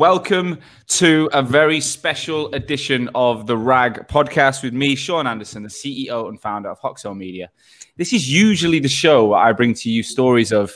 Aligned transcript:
Welcome 0.00 0.60
to 0.86 1.28
a 1.34 1.42
very 1.42 1.78
special 1.78 2.50
edition 2.54 3.10
of 3.14 3.46
the 3.46 3.58
RAG 3.58 4.08
podcast 4.08 4.62
with 4.62 4.72
me, 4.72 4.94
Sean 4.94 5.26
Anderson, 5.26 5.62
the 5.62 5.68
CEO 5.68 6.26
and 6.30 6.40
founder 6.40 6.70
of 6.70 6.80
Hoxo 6.80 7.14
Media. 7.14 7.50
This 7.98 8.14
is 8.14 8.32
usually 8.32 8.78
the 8.78 8.88
show 8.88 9.26
where 9.26 9.40
I 9.40 9.52
bring 9.52 9.74
to 9.74 9.90
you 9.90 10.02
stories 10.02 10.52
of 10.52 10.72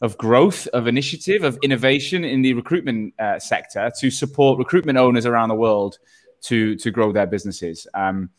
of 0.00 0.16
growth, 0.16 0.68
of 0.68 0.86
initiative, 0.86 1.42
of 1.42 1.58
innovation 1.64 2.22
in 2.22 2.40
the 2.42 2.54
recruitment 2.54 3.14
uh, 3.18 3.40
sector 3.40 3.90
to 3.98 4.12
support 4.12 4.60
recruitment 4.60 4.96
owners 4.96 5.26
around 5.26 5.48
the 5.48 5.56
world 5.56 5.98
to 6.42 6.76
to 6.76 6.92
grow 6.92 7.10
their 7.10 7.26
businesses. 7.26 7.88
Um, 7.94 8.30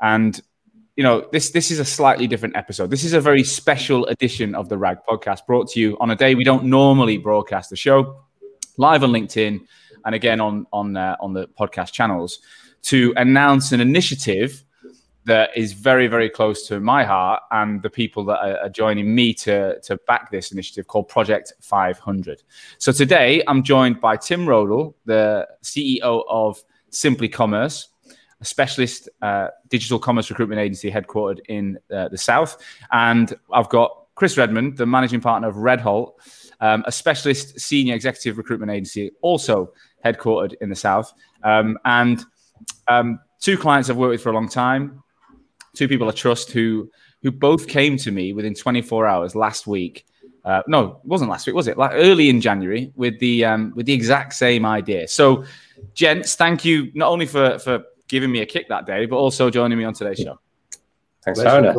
and 0.00 0.40
you 0.94 1.02
know, 1.02 1.26
this 1.32 1.50
this 1.50 1.72
is 1.72 1.80
a 1.80 1.84
slightly 1.84 2.28
different 2.28 2.54
episode. 2.56 2.88
This 2.88 3.02
is 3.02 3.14
a 3.14 3.20
very 3.20 3.42
special 3.42 4.06
edition 4.06 4.54
of 4.54 4.68
the 4.68 4.78
RAG 4.78 4.98
podcast 5.08 5.44
brought 5.44 5.68
to 5.70 5.80
you 5.80 5.96
on 5.98 6.12
a 6.12 6.14
day 6.14 6.36
we 6.36 6.44
don't 6.44 6.66
normally 6.66 7.18
broadcast 7.18 7.68
the 7.68 7.74
show 7.74 8.22
live 8.76 9.02
on 9.02 9.10
LinkedIn 9.10 9.60
and 10.04 10.14
again 10.14 10.40
on 10.40 10.66
on 10.72 10.96
uh, 10.96 11.16
on 11.20 11.32
the 11.32 11.46
podcast 11.48 11.92
channels 11.92 12.40
to 12.82 13.12
announce 13.16 13.72
an 13.72 13.80
initiative 13.80 14.64
that 15.24 15.50
is 15.54 15.72
very 15.72 16.06
very 16.06 16.30
close 16.30 16.66
to 16.66 16.80
my 16.80 17.04
heart 17.04 17.42
and 17.50 17.82
the 17.82 17.90
people 17.90 18.24
that 18.24 18.38
are, 18.38 18.68
joining 18.70 19.14
me 19.14 19.34
to 19.34 19.78
to 19.80 19.96
back 20.06 20.30
this 20.30 20.52
initiative 20.52 20.86
called 20.86 21.08
Project 21.08 21.52
500. 21.60 22.42
So 22.78 22.92
today 22.92 23.42
I'm 23.46 23.62
joined 23.62 24.00
by 24.00 24.16
Tim 24.16 24.46
Roedel, 24.46 24.94
the 25.04 25.46
CEO 25.62 26.24
of 26.28 26.62
Simply 26.90 27.28
Commerce, 27.28 27.88
a 28.40 28.44
specialist 28.44 29.08
uh, 29.20 29.48
digital 29.68 29.98
commerce 29.98 30.30
recruitment 30.30 30.60
agency 30.60 30.90
headquartered 30.90 31.40
in 31.48 31.78
uh, 31.94 32.08
the 32.08 32.18
south, 32.18 32.56
and 32.92 33.34
I've 33.52 33.68
got 33.68 34.06
Chris 34.14 34.36
Redmond, 34.36 34.76
the 34.76 34.86
managing 34.86 35.20
partner 35.20 35.48
of 35.48 35.56
Red 35.56 35.80
Redholt 35.80 36.12
um, 36.60 36.84
a 36.86 36.92
specialist 36.92 37.58
senior 37.58 37.94
executive 37.94 38.38
recruitment 38.38 38.70
agency, 38.70 39.10
also 39.22 39.72
headquartered 40.04 40.54
in 40.60 40.68
the 40.68 40.76
South. 40.76 41.12
Um, 41.42 41.78
and 41.84 42.24
um, 42.88 43.20
two 43.40 43.56
clients 43.56 43.90
I've 43.90 43.96
worked 43.96 44.12
with 44.12 44.22
for 44.22 44.30
a 44.30 44.34
long 44.34 44.48
time, 44.48 45.02
two 45.74 45.88
people 45.88 46.08
I 46.08 46.12
trust 46.12 46.50
who 46.52 46.90
who 47.22 47.30
both 47.30 47.68
came 47.68 47.98
to 47.98 48.10
me 48.10 48.32
within 48.32 48.54
24 48.54 49.06
hours 49.06 49.34
last 49.34 49.66
week. 49.66 50.06
Uh, 50.42 50.62
no, 50.66 51.00
it 51.04 51.06
wasn't 51.06 51.30
last 51.30 51.46
week, 51.46 51.54
was 51.54 51.68
it? 51.68 51.76
Like 51.76 51.90
early 51.92 52.30
in 52.30 52.40
January 52.40 52.92
with 52.96 53.18
the 53.20 53.44
um, 53.44 53.72
with 53.76 53.86
the 53.86 53.92
exact 53.92 54.32
same 54.34 54.64
idea. 54.64 55.06
So, 55.06 55.44
gents, 55.94 56.34
thank 56.34 56.64
you 56.64 56.90
not 56.94 57.10
only 57.10 57.26
for 57.26 57.58
for 57.58 57.84
giving 58.08 58.32
me 58.32 58.40
a 58.40 58.46
kick 58.46 58.68
that 58.68 58.86
day, 58.86 59.06
but 59.06 59.16
also 59.16 59.50
joining 59.50 59.78
me 59.78 59.84
on 59.84 59.94
today's 59.94 60.18
show. 60.18 60.40
Thanks, 61.22 61.42
Tony. 61.42 61.74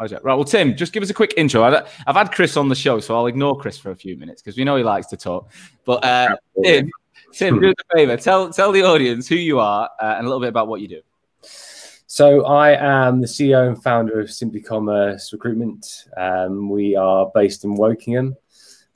Right, 0.00 0.22
well, 0.24 0.44
Tim, 0.44 0.76
just 0.76 0.94
give 0.94 1.02
us 1.02 1.10
a 1.10 1.14
quick 1.14 1.34
intro. 1.36 1.62
I've 1.62 2.16
had 2.16 2.32
Chris 2.32 2.56
on 2.56 2.70
the 2.70 2.74
show, 2.74 3.00
so 3.00 3.14
I'll 3.14 3.26
ignore 3.26 3.58
Chris 3.58 3.76
for 3.76 3.90
a 3.90 3.96
few 3.96 4.16
minutes 4.16 4.40
because 4.40 4.56
we 4.56 4.64
know 4.64 4.76
he 4.76 4.82
likes 4.82 5.08
to 5.08 5.16
talk. 5.16 5.50
But 5.84 6.02
uh, 6.02 6.36
Tim, 6.64 6.90
Tim, 7.34 7.60
do 7.60 7.68
us 7.68 7.74
a 7.90 7.96
favor. 7.96 8.16
Tell 8.16 8.50
tell 8.50 8.72
the 8.72 8.82
audience 8.82 9.28
who 9.28 9.34
you 9.34 9.60
are 9.60 9.90
uh, 10.00 10.14
and 10.16 10.24
a 10.24 10.28
little 10.28 10.40
bit 10.40 10.48
about 10.48 10.68
what 10.68 10.80
you 10.80 10.88
do. 10.88 11.02
So 12.06 12.46
I 12.46 12.70
am 12.70 13.20
the 13.20 13.26
CEO 13.26 13.68
and 13.68 13.80
founder 13.82 14.20
of 14.20 14.30
Simply 14.30 14.62
Commerce 14.62 15.32
Recruitment. 15.34 16.06
Um, 16.16 16.70
we 16.70 16.96
are 16.96 17.30
based 17.34 17.64
in 17.64 17.76
Wokingham. 17.76 18.34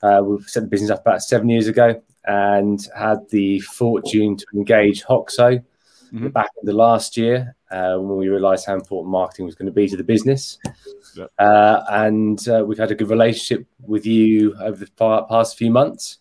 Uh, 0.01 0.21
we've 0.23 0.49
set 0.49 0.61
the 0.61 0.67
business 0.67 0.89
up 0.89 1.01
about 1.01 1.21
seven 1.21 1.49
years 1.49 1.67
ago 1.67 2.01
and 2.25 2.85
had 2.97 3.19
the 3.29 3.59
fortune 3.59 4.35
to 4.37 4.45
engage 4.55 5.03
Hoxo 5.03 5.63
mm-hmm. 6.13 6.27
back 6.29 6.49
in 6.61 6.65
the 6.65 6.73
last 6.73 7.17
year 7.17 7.55
uh, 7.71 7.95
when 7.97 8.17
we 8.17 8.27
realised 8.27 8.65
how 8.65 8.73
important 8.73 9.11
marketing 9.11 9.45
was 9.45 9.55
going 9.55 9.65
to 9.67 9.71
be 9.71 9.87
to 9.87 9.97
the 9.97 10.03
business. 10.03 10.57
Yep. 11.15 11.31
Uh, 11.39 11.81
and 11.89 12.47
uh, 12.47 12.63
we've 12.65 12.77
had 12.77 12.91
a 12.91 12.95
good 12.95 13.09
relationship 13.09 13.67
with 13.79 14.05
you 14.05 14.55
over 14.59 14.83
the 14.83 15.25
past 15.29 15.57
few 15.57 15.71
months. 15.71 16.19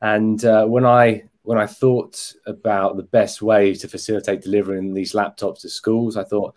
And 0.00 0.44
uh, 0.44 0.66
when 0.66 0.84
I 0.84 1.24
when 1.42 1.58
I 1.58 1.66
thought 1.66 2.32
about 2.46 2.96
the 2.96 3.02
best 3.02 3.42
way 3.42 3.74
to 3.74 3.88
facilitate 3.88 4.42
delivering 4.42 4.94
these 4.94 5.12
laptops 5.12 5.60
to 5.60 5.68
schools, 5.68 6.16
I 6.16 6.24
thought, 6.24 6.54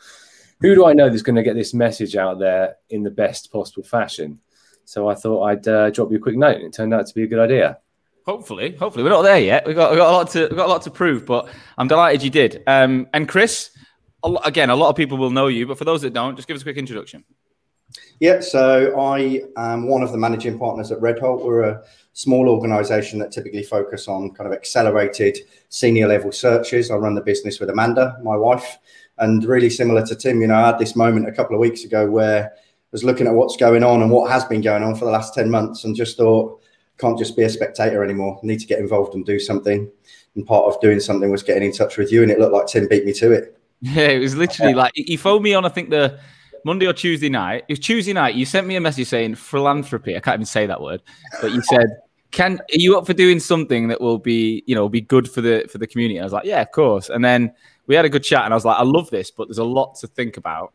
who 0.62 0.76
do 0.76 0.86
I 0.86 0.94
know 0.94 1.10
that's 1.10 1.22
going 1.22 1.36
to 1.36 1.44
get 1.44 1.56
this 1.56 1.74
message 1.74 2.16
out 2.16 2.40
there 2.40 2.78
in 2.90 3.04
the 3.04 3.12
best 3.12 3.52
possible 3.52 3.84
fashion? 3.84 4.40
So 4.86 5.10
I 5.10 5.16
thought 5.16 5.44
I'd 5.44 5.67
uh, 5.67 5.90
drop 5.90 6.10
you 6.10 6.17
a 6.17 6.22
quick 6.22 6.38
note. 6.38 6.56
And 6.56 6.66
it 6.66 6.73
turned 6.73 6.94
out 6.94 7.06
to 7.06 7.14
be 7.14 7.23
a 7.23 7.28
good 7.28 7.40
idea. 7.40 7.80
Hopefully, 8.27 8.76
hopefully 8.76 9.05
we're 9.05 9.10
not 9.10 9.21
there 9.21 9.39
yet. 9.39 9.65
We've 9.65 9.73
got, 9.73 9.89
we've 9.89 9.99
got 9.99 10.10
a 10.10 10.17
lot 10.17 10.30
to 10.32 10.42
we've 10.42 10.58
got 10.58 10.65
a 10.65 10.70
lot 10.70 10.82
to 10.82 10.92
prove, 10.92 11.26
but 11.26 11.48
I'm 11.77 11.88
delighted 11.88 12.21
you 12.21 12.30
did. 12.30 12.61
Um, 12.67 13.08
and 13.14 13.26
Chris, 13.26 13.71
a 14.21 14.33
again, 14.43 14.70
a 14.70 14.76
lot 14.76 14.89
of 14.89 14.98
people 14.98 15.17
will 15.17 15.30
know 15.30 15.48
you, 15.48 15.65
but 15.65 15.77
for 15.77 15.86
those 15.86 16.02
that 16.02 16.14
don't, 16.14 16.36
just 16.36 16.45
give 16.45 16.55
us 16.55 16.61
a 16.61 16.66
quick 16.66 16.76
introduction. 16.76 17.23
Yeah, 18.20 18.42
so 18.42 18.99
I 18.99 19.43
am 19.55 19.87
one 19.87 20.04
of 20.04 20.11
the 20.11 20.17
managing 20.17 20.60
partners 20.60 20.92
at 20.92 20.99
Redholt. 20.99 21.45
We're 21.45 21.70
a 21.70 21.83
small 22.11 22.49
organisation 22.49 23.17
that 23.20 23.32
typically 23.32 23.64
focus 23.64 24.10
on 24.10 24.32
kind 24.32 24.45
of 24.45 24.52
accelerated 24.52 25.37
senior 25.70 26.08
level 26.08 26.33
searches. 26.33 26.92
I 26.92 26.95
run 26.95 27.16
the 27.16 27.21
business 27.21 27.61
with 27.61 27.70
Amanda, 27.70 28.17
my 28.23 28.36
wife, 28.36 28.77
and 29.20 29.45
really 29.45 29.70
similar 29.70 30.05
to 30.05 30.16
Tim. 30.16 30.42
You 30.42 30.48
know, 30.48 30.55
I 30.55 30.67
had 30.67 30.80
this 30.80 30.98
moment 30.98 31.30
a 31.30 31.32
couple 31.32 31.55
of 31.55 31.61
weeks 31.61 31.86
ago 31.86 32.11
where 32.11 32.52
I 32.54 32.60
was 32.92 33.05
looking 33.05 33.26
at 33.26 33.33
what's 33.33 33.55
going 33.55 33.86
on 33.86 34.02
and 34.02 34.11
what 34.11 34.30
has 34.30 34.43
been 34.43 34.61
going 34.61 34.83
on 34.83 34.95
for 34.95 35.05
the 35.05 35.11
last 35.11 35.33
ten 35.33 35.49
months, 35.49 35.86
and 35.86 35.95
just 35.95 36.17
thought 36.17 36.60
can't 36.98 37.18
just 37.18 37.36
be 37.36 37.44
a 37.44 37.50
spectator 37.50 38.04
anymore. 38.04 38.40
I 38.42 38.46
need 38.46 38.60
to 38.60 38.68
get 38.68 38.80
involved 38.80 39.14
and 39.16 39.26
do 39.26 39.40
something. 39.40 39.90
And 40.36 40.46
part 40.46 40.66
of 40.66 40.80
doing 40.82 41.00
something 41.00 41.32
was 41.32 41.44
getting 41.44 41.64
in 41.64 41.72
touch 41.72 41.98
with 41.98 42.12
you, 42.12 42.22
and 42.22 42.32
it 42.32 42.40
looked 42.40 42.54
like 42.54 42.68
Tim 42.68 42.88
beat 42.88 43.06
me 43.06 43.14
to 43.14 43.32
it. 43.32 43.54
Yeah, 43.80 44.08
it 44.08 44.18
was 44.18 44.36
literally 44.36 44.74
like 44.74 44.92
he 44.96 45.18
phoned 45.18 45.44
me 45.44 45.54
on. 45.54 45.64
I 45.64 45.70
think 45.70 45.92
the 45.92 46.20
Monday 46.64 46.88
or 46.88 46.94
Tuesday 46.94 47.30
night. 47.30 47.64
It 47.68 47.74
was 47.74 47.80
Tuesday 47.80 48.12
night. 48.12 48.34
You 48.34 48.44
sent 48.44 48.66
me 48.66 48.76
a 48.76 48.82
message 48.82 49.08
saying 49.08 49.36
philanthropy. 49.36 50.16
I 50.16 50.20
can't 50.20 50.36
even 50.36 50.48
say 50.48 50.66
that 50.66 50.82
word, 50.82 51.04
but 51.42 51.52
you 51.52 51.62
said, 51.62 51.86
"Can 52.32 52.58
are 52.58 52.66
you 52.72 52.98
up 52.98 53.06
for 53.06 53.14
doing 53.14 53.40
something 53.40 53.88
that 53.90 54.02
will 54.02 54.18
be, 54.18 54.64
you 54.66 54.74
know, 54.74 54.90
be 54.90 55.02
good 55.02 55.30
for 55.30 55.42
the 55.42 55.68
for 55.72 55.78
the 55.78 55.86
community?" 55.86 56.20
I 56.20 56.24
was 56.24 56.34
like, 56.34 56.46
"Yeah, 56.46 56.62
of 56.62 56.72
course." 56.72 57.10
And 57.10 57.24
then 57.24 57.54
we 57.86 57.94
had 57.94 58.04
a 58.04 58.10
good 58.10 58.24
chat, 58.24 58.46
and 58.46 58.54
I 58.54 58.58
was 58.58 58.66
like, 58.66 58.78
"I 58.78 58.84
love 58.84 59.12
this, 59.12 59.30
but 59.30 59.48
there's 59.48 59.60
a 59.60 59.64
lot 59.64 59.96
to 60.00 60.08
think 60.08 60.38
about." 60.38 60.74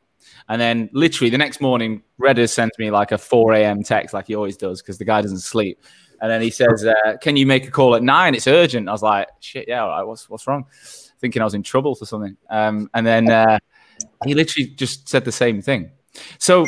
And 0.48 0.60
then 0.60 0.88
literally 0.92 1.30
the 1.30 1.38
next 1.38 1.60
morning, 1.60 2.02
Redder 2.18 2.46
sent 2.46 2.72
me 2.78 2.90
like 2.90 3.12
a 3.12 3.18
4 3.18 3.54
a.m. 3.54 3.82
text, 3.82 4.14
like 4.14 4.28
he 4.28 4.34
always 4.34 4.56
does, 4.56 4.80
because 4.80 4.98
the 4.98 5.04
guy 5.04 5.22
doesn't 5.22 5.40
sleep. 5.40 5.78
And 6.22 6.30
then 6.30 6.40
he 6.40 6.50
says, 6.50 6.86
uh, 6.86 7.16
"Can 7.20 7.36
you 7.36 7.46
make 7.46 7.66
a 7.66 7.70
call 7.70 7.96
at 7.96 8.02
nine? 8.02 8.36
It's 8.36 8.46
urgent." 8.46 8.88
I 8.88 8.92
was 8.92 9.02
like, 9.02 9.26
"Shit, 9.40 9.66
yeah, 9.66 9.82
all 9.82 9.88
right. 9.88 10.04
What's 10.04 10.30
what's 10.30 10.46
wrong?" 10.46 10.66
Thinking 11.20 11.42
I 11.42 11.44
was 11.44 11.54
in 11.54 11.64
trouble 11.64 11.96
for 11.96 12.06
something. 12.06 12.36
Um, 12.48 12.88
and 12.94 13.04
then 13.04 13.28
uh, 13.28 13.58
he 14.24 14.34
literally 14.34 14.68
just 14.68 15.08
said 15.08 15.24
the 15.24 15.32
same 15.32 15.60
thing. 15.60 15.90
So, 16.38 16.66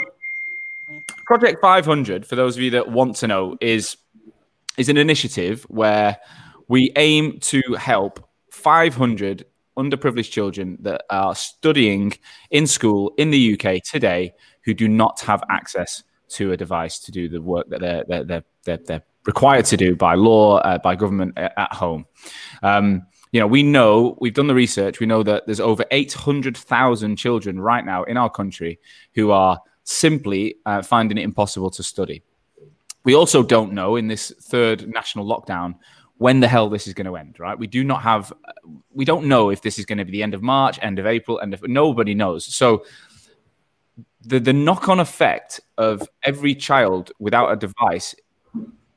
Project 1.25 1.61
500, 1.61 2.27
for 2.27 2.35
those 2.35 2.57
of 2.57 2.63
you 2.63 2.71
that 2.71 2.91
want 2.91 3.15
to 3.17 3.29
know, 3.29 3.57
is 3.61 3.97
is 4.77 4.89
an 4.89 4.97
initiative 4.97 5.63
where 5.69 6.19
we 6.67 6.91
aim 6.97 7.39
to 7.39 7.63
help 7.79 8.29
500 8.51 9.47
underprivileged 9.79 10.31
children 10.33 10.79
that 10.81 11.05
are 11.11 11.35
studying 11.37 12.13
in 12.51 12.67
school 12.67 13.13
in 13.19 13.31
the 13.31 13.55
UK 13.55 13.83
today 13.83 14.35
who 14.65 14.75
do 14.75 14.89
not 14.89 15.21
have 15.21 15.45
access 15.49 16.03
to 16.29 16.51
a 16.51 16.57
device 16.57 16.99
to 16.99 17.13
do 17.13 17.29
the 17.29 17.41
work 17.41 17.69
that 17.69 17.81
they're 17.81 18.05
they're 18.09 18.25
they're, 18.25 18.45
they're, 18.65 18.79
they're 18.79 19.03
required 19.27 19.65
to 19.67 19.77
do 19.77 19.97
by 19.97 20.15
law, 20.15 20.59
uh, 20.59 20.79
by 20.79 20.95
government 20.95 21.39
uh, 21.39 21.51
at 21.57 21.73
home. 21.73 22.07
Um, 22.63 23.07
you 23.33 23.41
know, 23.41 23.47
we 23.47 23.63
know 23.63 24.17
we've 24.21 24.35
done 24.35 24.47
the 24.47 24.55
research. 24.55 25.01
We 25.01 25.07
know 25.07 25.23
that 25.25 25.45
there's 25.47 25.61
over 25.61 25.85
800,000 25.91 27.17
children 27.17 27.61
right 27.61 27.85
now 27.85 28.05
in 28.05 28.17
our 28.17 28.31
country 28.31 28.79
who 29.15 29.33
are 29.33 29.61
simply 29.83 30.57
uh, 30.67 30.83
finding 30.83 31.19
it 31.19 31.23
impossible 31.23 31.71
to 31.71 31.83
study. 31.83 32.23
We 33.05 33.15
also 33.15 33.43
don't 33.43 33.73
know 33.73 33.97
in 33.97 34.07
this 34.07 34.33
third 34.41 34.89
national 34.89 35.27
lockdown 35.27 35.75
when 36.19 36.41
the 36.41 36.49
hell 36.49 36.69
this 36.69 36.87
is 36.87 36.95
going 36.95 37.07
to 37.07 37.17
end, 37.17 37.41
right? 37.41 37.59
We 37.59 37.67
do 37.67 37.83
not 37.83 38.03
have, 38.03 38.33
we 38.93 39.05
don't 39.05 39.27
know 39.27 39.51
if 39.51 39.63
this 39.63 39.79
is 39.79 39.85
going 39.85 39.99
to 39.99 40.05
be 40.05 40.13
the 40.13 40.23
end 40.23 40.35
of 40.35 40.43
March, 40.43 40.79
end 40.81 40.99
of 40.99 41.07
April, 41.07 41.41
and 41.41 41.59
nobody 41.65 42.15
knows. 42.15 42.45
So 42.47 42.85
the 44.27 44.41
the 44.41 44.53
knock 44.53 44.89
on 44.89 45.01
effect 45.01 45.61
of 45.77 46.09
every 46.23 46.55
child 46.55 47.13
without 47.19 47.53
a 47.53 47.57
device 47.57 48.15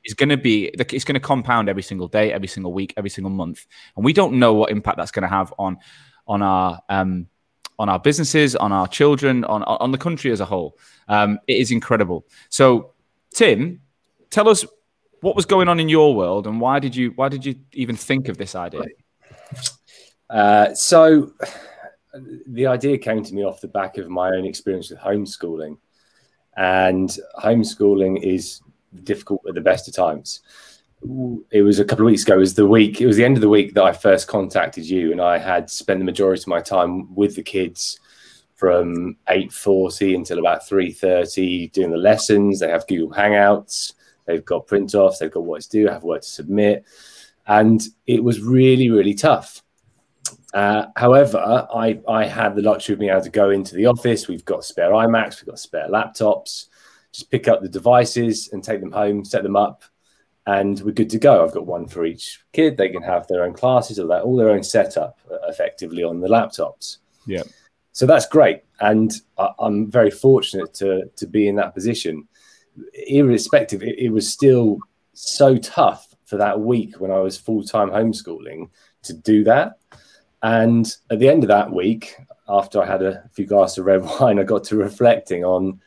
is 0.08 0.14
going 0.14 0.30
to 0.30 0.38
be 0.38 0.68
it's 0.68 1.04
going 1.04 1.14
to 1.14 1.20
compound 1.20 1.70
every 1.70 1.84
single 1.84 2.08
day, 2.08 2.32
every 2.32 2.48
single 2.48 2.74
week, 2.74 2.94
every 2.98 3.10
single 3.10 3.30
month, 3.30 3.68
and 3.96 4.06
we 4.06 4.14
don't 4.14 4.40
know 4.40 4.54
what 4.54 4.72
impact 4.72 4.98
that's 4.98 5.12
going 5.12 5.24
to 5.24 5.30
have 5.30 5.54
on 5.60 5.78
on 6.28 6.42
our 6.42 6.80
um, 6.90 7.28
on 7.78 7.90
our 7.90 8.00
businesses, 8.00 8.56
on 8.56 8.72
our 8.72 8.88
children, 8.88 9.44
on 9.44 9.64
on 9.64 9.92
the 9.92 9.98
country 9.98 10.32
as 10.32 10.40
a 10.40 10.46
whole. 10.46 10.78
Um, 11.08 11.40
it 11.48 11.58
is 11.58 11.72
incredible. 11.72 12.26
So, 12.50 12.94
Tim, 13.34 13.82
tell 14.30 14.48
us 14.48 14.66
what 15.22 15.36
was 15.36 15.46
going 15.46 15.68
on 15.68 15.80
in 15.80 15.90
your 15.90 16.16
world, 16.16 16.48
and 16.48 16.60
why 16.62 16.80
did 16.80 16.96
you 16.96 17.12
why 17.16 17.28
did 17.28 17.46
you 17.46 17.56
even 17.74 17.96
think 17.96 18.30
of 18.30 18.38
this 18.38 18.56
idea? 18.56 18.84
Uh, 20.30 20.74
so, 20.74 21.34
the 22.48 22.68
idea 22.68 22.98
came 22.98 23.24
to 23.24 23.34
me 23.34 23.44
off 23.44 23.62
the 23.62 23.68
back 23.68 23.98
of 23.98 24.10
my 24.10 24.30
own 24.30 24.46
experience 24.46 24.90
with 24.90 25.00
homeschooling, 25.00 25.78
and 26.56 27.18
homeschooling 27.38 28.24
is 28.24 28.62
difficult 29.04 29.42
at 29.48 29.56
the 29.56 29.62
best 29.62 29.88
of 29.88 29.94
times. 29.94 30.42
It 31.52 31.62
was 31.62 31.80
a 31.80 31.86
couple 31.86 32.06
of 32.06 32.12
weeks 32.12 32.24
ago. 32.24 32.36
It 32.36 32.40
was 32.40 32.56
the 32.56 32.68
week. 32.68 33.00
It 33.02 33.06
was 33.06 33.18
the 33.18 33.26
end 33.26 33.38
of 33.38 33.42
the 33.42 33.50
week 33.50 33.74
that 33.76 33.84
I 33.84 33.94
first 33.94 34.28
contacted 34.28 34.86
you, 34.86 35.12
and 35.12 35.22
I 35.22 35.38
had 35.38 35.70
spent 35.70 36.00
the 36.00 36.06
majority 36.06 36.42
of 36.42 36.48
my 36.48 36.60
time 36.60 37.14
with 37.14 37.36
the 37.36 37.44
kids 37.44 38.00
from 38.56 39.16
eight 39.30 39.54
forty 39.54 40.16
until 40.16 40.40
about 40.40 40.68
three 40.68 40.92
thirty, 40.92 41.68
doing 41.68 41.92
the 41.92 41.98
lessons. 41.98 42.60
They 42.60 42.70
have 42.70 42.88
Google 42.88 43.16
Hangouts. 43.16 43.94
They've 44.26 44.44
got 44.44 44.66
print 44.66 44.96
offs. 44.96 45.20
They've 45.20 45.32
got 45.32 45.44
what 45.44 45.62
to 45.62 45.70
do. 45.70 45.88
Have 45.88 46.04
work 46.04 46.22
to 46.24 46.28
submit. 46.28 46.84
and 47.48 47.82
it 48.06 48.24
was 48.24 48.42
really 48.42 48.90
really 48.90 49.14
tough. 49.14 49.64
Uh, 50.54 50.88
however, 50.96 51.38
I, 51.74 52.00
I 52.08 52.26
had 52.26 52.56
the 52.56 52.62
luxury 52.62 52.94
of 52.94 53.00
being 53.00 53.12
able 53.12 53.22
to 53.22 53.30
go 53.30 53.50
into 53.52 53.76
the 53.76 53.86
office. 53.86 54.28
We've 54.28 54.46
got 54.46 54.66
spare 54.66 54.92
iMacs, 54.92 55.40
we've 55.40 55.48
got 55.48 55.60
spare 55.60 55.88
laptops. 55.90 56.66
Just 57.18 57.32
pick 57.32 57.48
up 57.48 57.62
the 57.62 57.68
devices 57.68 58.50
and 58.54 58.64
take 58.64 58.80
them 58.80 58.92
home, 58.92 59.26
set 59.26 59.42
them 59.42 59.56
up, 59.56 59.84
and 60.46 60.80
we're 60.82 60.92
good 60.92 61.10
to 61.10 61.18
go. 61.18 61.44
I've 61.44 61.52
got 61.52 61.66
one 61.66 61.88
for 61.88 62.06
each 62.06 62.42
kid. 62.54 62.78
They 62.78 62.90
can 62.90 63.02
have 63.02 63.26
their 63.26 63.44
own 63.44 63.54
classes 63.54 63.98
or 63.98 64.06
that, 64.10 64.22
all 64.22 64.36
their 64.36 64.52
own 64.52 64.62
setup 64.62 65.20
uh, 65.32 65.48
effectively 65.48 66.04
on 66.04 66.20
the 66.20 66.28
laptops. 66.28 66.98
Yeah. 67.26 67.42
So 67.92 68.06
that's 68.06 68.28
great, 68.28 68.62
and 68.82 69.12
I, 69.40 69.50
am 69.60 69.90
very 69.90 70.12
fortunate 70.12 70.76
to 70.76 71.10
to 71.16 71.26
be 71.26 71.48
in 71.48 71.56
that 71.56 71.74
position. 71.74 72.28
Irrespective, 73.08 73.82
it, 73.82 73.98
it 73.98 74.10
was 74.10 74.32
still 74.32 74.78
so 75.14 75.58
tough 75.58 76.14
for 76.26 76.38
that 76.38 76.60
week 76.60 77.00
when 77.00 77.10
I 77.10 77.18
was 77.18 77.36
full 77.36 77.64
time 77.64 77.90
homeschooling 77.90 78.70
to 79.02 79.14
do 79.14 79.44
that. 79.46 79.80
And 80.44 80.86
at 81.10 81.18
the 81.18 81.30
end 81.30 81.44
of 81.44 81.48
that 81.48 81.72
week, 81.72 82.16
after 82.48 82.80
I 82.80 82.86
had 82.86 83.02
a 83.02 83.28
few 83.34 83.48
glasses 83.48 83.80
of 83.80 83.86
red 83.86 84.04
wine, 84.20 84.38
I 84.38 84.44
got 84.44 84.66
to 84.66 84.76
reflecting 84.76 85.44
on 85.44 85.82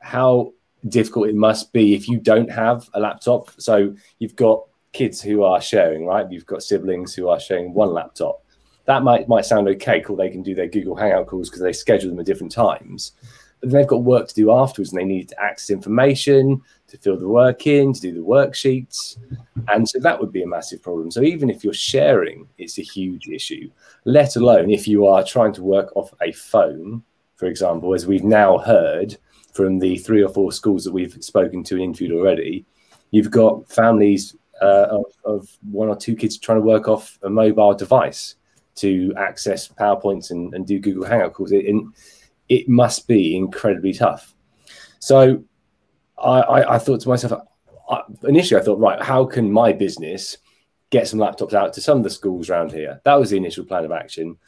how 0.00 0.54
difficult 0.88 1.28
it 1.28 1.34
must 1.34 1.72
be 1.72 1.94
if 1.94 2.08
you 2.08 2.18
don't 2.18 2.50
have 2.50 2.88
a 2.94 3.00
laptop. 3.00 3.50
So 3.58 3.94
you've 4.18 4.36
got 4.36 4.64
kids 4.92 5.20
who 5.20 5.42
are 5.42 5.60
sharing, 5.60 6.06
right? 6.06 6.30
You've 6.30 6.46
got 6.46 6.62
siblings 6.62 7.14
who 7.14 7.28
are 7.28 7.40
sharing 7.40 7.72
one 7.74 7.92
laptop. 7.92 8.44
That 8.84 9.02
might 9.02 9.28
might 9.28 9.46
sound 9.46 9.68
okay, 9.68 10.00
cool. 10.00 10.16
They 10.16 10.30
can 10.30 10.42
do 10.42 10.54
their 10.54 10.68
Google 10.68 10.96
Hangout 10.96 11.26
calls 11.26 11.48
because 11.48 11.62
they 11.62 11.72
schedule 11.72 12.10
them 12.10 12.18
at 12.18 12.26
different 12.26 12.52
times. 12.52 13.12
But 13.60 13.70
they've 13.70 13.86
got 13.86 14.02
work 14.02 14.26
to 14.26 14.34
do 14.34 14.50
afterwards, 14.50 14.92
and 14.92 15.00
they 15.00 15.04
need 15.04 15.28
to 15.28 15.40
access 15.40 15.70
information, 15.70 16.60
to 16.88 16.98
fill 16.98 17.16
the 17.16 17.28
work 17.28 17.68
in, 17.68 17.92
to 17.92 18.00
do 18.00 18.12
the 18.12 18.18
worksheets. 18.18 19.18
And 19.68 19.88
so 19.88 20.00
that 20.00 20.18
would 20.18 20.32
be 20.32 20.42
a 20.42 20.48
massive 20.48 20.82
problem. 20.82 21.12
So 21.12 21.22
even 21.22 21.48
if 21.48 21.62
you're 21.62 21.72
sharing, 21.72 22.48
it's 22.58 22.80
a 22.80 22.82
huge 22.82 23.28
issue, 23.28 23.70
let 24.04 24.34
alone 24.34 24.68
if 24.68 24.88
you 24.88 25.06
are 25.06 25.22
trying 25.22 25.52
to 25.52 25.62
work 25.62 25.94
off 25.94 26.12
a 26.20 26.32
phone, 26.32 27.04
for 27.36 27.46
example, 27.46 27.94
as 27.94 28.04
we've 28.04 28.24
now 28.24 28.58
heard 28.58 29.16
from 29.52 29.78
the 29.78 29.96
three 29.98 30.22
or 30.22 30.28
four 30.28 30.50
schools 30.50 30.84
that 30.84 30.92
we've 30.92 31.16
spoken 31.20 31.62
to 31.64 31.74
and 31.74 31.84
interviewed 31.84 32.12
already, 32.12 32.64
you've 33.10 33.30
got 33.30 33.68
families 33.70 34.36
uh, 34.60 34.88
of, 34.90 35.04
of, 35.24 35.58
one 35.70 35.88
or 35.88 35.96
two 35.96 36.14
kids 36.14 36.38
trying 36.38 36.58
to 36.58 36.64
work 36.64 36.88
off 36.88 37.18
a 37.22 37.30
mobile 37.30 37.74
device 37.74 38.36
to 38.76 39.12
access 39.16 39.68
PowerPoints 39.68 40.30
and, 40.30 40.54
and 40.54 40.66
do 40.66 40.78
Google 40.78 41.04
Hangout 41.04 41.34
calls. 41.34 41.52
It, 41.52 41.66
it 42.48 42.68
must 42.68 43.06
be 43.06 43.36
incredibly 43.36 43.92
tough. 43.92 44.34
So 44.98 45.42
I, 46.18 46.40
I, 46.40 46.74
I 46.74 46.78
thought 46.78 47.00
to 47.00 47.08
myself, 47.08 47.46
I, 47.90 48.02
initially 48.24 48.60
I 48.60 48.64
thought, 48.64 48.78
right, 48.78 49.02
how 49.02 49.24
can 49.24 49.50
my 49.50 49.72
business 49.72 50.38
get 50.90 51.08
some 51.08 51.18
laptops 51.18 51.54
out 51.54 51.72
to 51.74 51.80
some 51.80 51.98
of 51.98 52.04
the 52.04 52.10
schools 52.10 52.48
around 52.48 52.72
here? 52.72 53.00
That 53.04 53.18
was 53.18 53.30
the 53.30 53.36
initial 53.36 53.64
plan 53.64 53.84
of 53.84 53.92
action. 53.92 54.38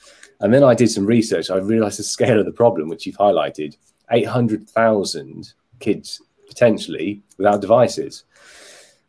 And 0.41 0.53
then 0.53 0.63
I 0.63 0.75
did 0.75 0.91
some 0.91 1.07
research. 1.07 1.51
I 1.51 1.57
realized 1.57 1.99
the 1.99 2.05
scale 2.05 2.39
of 2.39 2.47
the 2.47 2.53
problem, 2.53 2.89
which 2.89 3.07
you've 3.07 3.17
highlighted 3.17 3.77
800,000 4.11 5.53
kids 5.81 6.23
potentially 6.47 7.23
without 7.39 7.61
devices. 7.61 8.25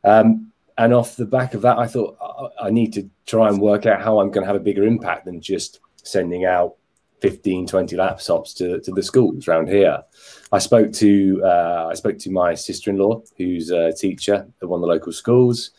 Um, 0.04 0.52
and 0.78 0.94
off 0.94 1.16
the 1.16 1.26
back 1.26 1.54
of 1.54 1.62
that, 1.62 1.78
I 1.78 1.88
thought 1.88 2.18
I 2.60 2.70
need 2.70 2.94
to 2.94 3.10
try 3.26 3.48
and 3.48 3.62
work 3.62 3.86
out 3.86 4.02
how 4.02 4.20
I'm 4.20 4.30
going 4.30 4.44
to 4.44 4.48
have 4.48 4.56
a 4.56 4.64
bigger 4.64 4.84
impact 4.84 5.26
than 5.26 5.40
just 5.40 5.80
sending 6.04 6.46
out 6.46 6.76
15, 7.22 7.66
20 7.66 7.96
laptops 7.96 8.56
to, 8.58 8.80
to 8.82 8.92
the 8.92 9.02
schools 9.02 9.48
around 9.48 9.70
here. 9.70 10.04
I 10.52 10.60
spoke 10.60 10.92
to 10.94 11.42
uh, 11.44 11.88
I 11.90 11.94
spoke 11.94 12.20
to 12.20 12.30
my 12.30 12.54
sister-in-law, 12.54 13.22
who's 13.38 13.72
a 13.72 13.94
teacher 13.94 14.48
at 14.62 14.68
one 14.68 14.80
of 14.80 14.82
the 14.82 14.88
local 14.88 15.14
schools, 15.14 15.72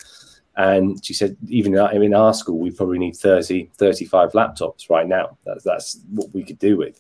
and 0.57 1.05
she 1.05 1.13
said 1.13 1.37
even 1.47 1.75
in 1.75 2.15
our 2.15 2.33
school 2.33 2.59
we 2.59 2.71
probably 2.71 2.99
need 2.99 3.17
30, 3.17 3.71
35 3.77 4.33
laptops 4.33 4.89
right 4.89 5.07
now. 5.07 5.37
That's 5.45 5.63
that's 5.63 6.01
what 6.11 6.33
we 6.33 6.43
could 6.43 6.59
do 6.59 6.79
with. 6.79 6.99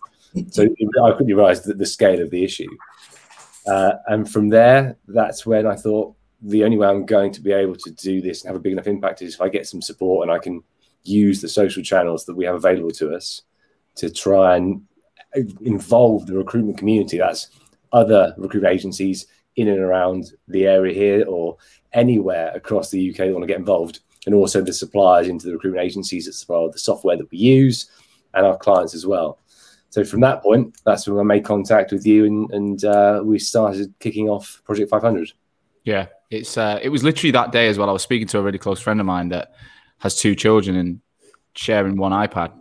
So 0.50 0.64
I 0.64 1.12
quickly 1.12 1.32
realised 1.32 1.64
that 1.66 1.78
the 1.78 1.86
scale 1.86 2.20
of 2.20 2.30
the 2.30 2.44
issue, 2.44 2.68
uh, 3.66 3.92
and 4.06 4.30
from 4.30 4.48
there, 4.48 4.96
that's 5.08 5.46
when 5.46 5.66
I 5.66 5.76
thought 5.76 6.14
the 6.42 6.64
only 6.64 6.76
way 6.76 6.86
I'm 6.86 7.06
going 7.06 7.32
to 7.32 7.40
be 7.40 7.52
able 7.52 7.76
to 7.76 7.90
do 7.90 8.20
this 8.20 8.42
and 8.42 8.48
have 8.48 8.56
a 8.56 8.60
big 8.60 8.72
enough 8.72 8.86
impact 8.86 9.22
is 9.22 9.34
if 9.34 9.40
I 9.40 9.48
get 9.48 9.66
some 9.66 9.82
support 9.82 10.28
and 10.28 10.30
I 10.30 10.38
can 10.38 10.62
use 11.02 11.40
the 11.40 11.48
social 11.48 11.82
channels 11.82 12.24
that 12.26 12.34
we 12.34 12.44
have 12.44 12.54
available 12.54 12.90
to 12.90 13.14
us 13.14 13.42
to 13.96 14.10
try 14.10 14.56
and 14.56 14.82
involve 15.62 16.26
the 16.26 16.36
recruitment 16.36 16.78
community. 16.78 17.18
That's 17.18 17.48
other 17.92 18.34
recruitment 18.36 18.74
agencies 18.74 19.26
in 19.56 19.68
and 19.68 19.78
around 19.78 20.32
the 20.48 20.66
area 20.66 20.94
here 20.94 21.24
or 21.26 21.56
anywhere 21.92 22.52
across 22.54 22.90
the 22.90 23.10
UK 23.10 23.16
that 23.16 23.32
want 23.32 23.42
to 23.42 23.46
get 23.46 23.58
involved, 23.58 24.00
and 24.26 24.34
also 24.34 24.60
the 24.60 24.72
suppliers 24.72 25.28
into 25.28 25.46
the 25.46 25.52
recruitment 25.52 25.84
agencies 25.84 26.26
that 26.26 26.34
supply 26.34 26.68
the 26.70 26.78
software 26.78 27.16
that 27.16 27.30
we 27.30 27.38
use 27.38 27.90
and 28.34 28.44
our 28.44 28.58
clients 28.58 28.94
as 28.94 29.06
well. 29.06 29.38
So 29.90 30.04
from 30.04 30.20
that 30.20 30.42
point, 30.42 30.76
that's 30.84 31.06
when 31.06 31.18
I 31.18 31.22
made 31.22 31.44
contact 31.44 31.92
with 31.92 32.06
you, 32.06 32.24
and, 32.26 32.50
and 32.52 32.84
uh, 32.84 33.22
we 33.24 33.38
started 33.38 33.94
kicking 33.98 34.28
off 34.28 34.60
Project 34.64 34.90
500. 34.90 35.32
Yeah, 35.84 36.06
it's 36.30 36.58
uh, 36.58 36.78
it 36.82 36.88
was 36.88 37.02
literally 37.04 37.30
that 37.30 37.52
day 37.52 37.68
as 37.68 37.78
well. 37.78 37.88
I 37.88 37.92
was 37.92 38.02
speaking 38.02 38.26
to 38.28 38.38
a 38.38 38.42
really 38.42 38.58
close 38.58 38.80
friend 38.80 39.00
of 39.00 39.06
mine 39.06 39.28
that 39.30 39.54
has 39.98 40.16
two 40.16 40.34
children 40.34 40.76
and 40.76 41.00
sharing 41.54 41.96
one 41.96 42.12
iPad, 42.12 42.52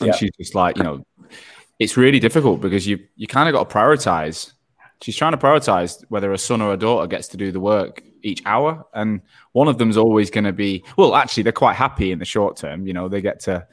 and 0.00 0.08
yeah. 0.08 0.12
she's 0.12 0.30
just 0.38 0.54
like, 0.54 0.76
you 0.76 0.82
know, 0.82 1.04
it's 1.78 1.96
really 1.96 2.18
difficult 2.18 2.60
because 2.60 2.86
you 2.86 2.98
you 3.16 3.26
kind 3.26 3.48
of 3.48 3.52
got 3.52 3.68
to 3.68 3.74
prioritize. 3.76 4.52
She's 5.02 5.16
trying 5.16 5.32
to 5.32 5.38
prioritize 5.38 6.04
whether 6.08 6.32
a 6.32 6.38
son 6.38 6.60
or 6.60 6.72
a 6.72 6.76
daughter 6.76 7.06
gets 7.06 7.28
to 7.28 7.36
do 7.36 7.52
the 7.52 7.60
work 7.60 8.02
each 8.22 8.42
hour, 8.46 8.86
and 8.94 9.20
one 9.52 9.68
of 9.68 9.78
them's 9.78 9.96
always 9.96 10.30
going 10.30 10.44
to 10.44 10.52
be 10.52 10.84
well. 10.96 11.14
Actually, 11.14 11.42
they're 11.42 11.52
quite 11.52 11.76
happy 11.76 12.12
in 12.12 12.18
the 12.18 12.24
short 12.24 12.56
term. 12.56 12.86
You 12.86 12.92
know, 12.92 13.08
they 13.08 13.20
get 13.20 13.40
to 13.40 13.66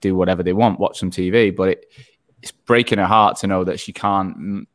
do 0.00 0.14
whatever 0.14 0.42
they 0.42 0.52
want, 0.52 0.78
watch 0.78 0.98
some 0.98 1.10
TV, 1.10 1.54
but 1.54 1.68
it, 1.70 1.86
it's 2.42 2.52
breaking 2.52 2.98
her 2.98 3.06
heart 3.06 3.38
to 3.38 3.46
know 3.46 3.64
that 3.64 3.80
she 3.80 3.92
can't 3.92 4.66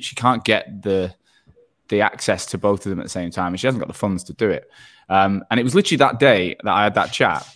she 0.00 0.14
can't 0.14 0.44
get 0.44 0.82
the 0.82 1.14
the 1.88 2.00
access 2.02 2.46
to 2.46 2.58
both 2.58 2.84
of 2.84 2.90
them 2.90 3.00
at 3.00 3.04
the 3.04 3.10
same 3.10 3.30
time, 3.30 3.52
and 3.52 3.60
she 3.60 3.66
hasn't 3.66 3.80
got 3.80 3.88
the 3.88 3.94
funds 3.94 4.24
to 4.24 4.32
do 4.34 4.50
it. 4.50 4.70
Um, 5.08 5.44
and 5.50 5.58
it 5.58 5.62
was 5.62 5.74
literally 5.74 5.98
that 5.98 6.18
day 6.18 6.56
that 6.62 6.72
I 6.72 6.84
had 6.84 6.94
that 6.94 7.12
chat. 7.12 7.46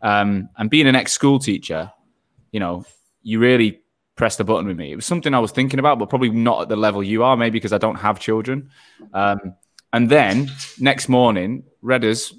Um, 0.00 0.48
and 0.56 0.70
being 0.70 0.86
an 0.86 0.96
ex 0.96 1.12
school 1.12 1.38
teacher, 1.38 1.92
you 2.50 2.60
know, 2.60 2.84
you 3.22 3.38
really 3.38 3.80
pressed 4.16 4.38
the 4.38 4.44
button 4.44 4.66
with 4.66 4.76
me. 4.76 4.92
It 4.92 4.96
was 4.96 5.06
something 5.06 5.34
I 5.34 5.38
was 5.38 5.52
thinking 5.52 5.78
about, 5.78 5.98
but 5.98 6.08
probably 6.08 6.30
not 6.30 6.62
at 6.62 6.68
the 6.68 6.76
level 6.76 7.02
you 7.02 7.22
are, 7.22 7.36
maybe 7.36 7.58
because 7.58 7.72
I 7.72 7.78
don't 7.78 7.96
have 7.96 8.18
children. 8.18 8.70
Um, 9.12 9.54
and 9.92 10.08
then 10.08 10.50
next 10.78 11.08
morning, 11.08 11.64
Redders 11.82 12.34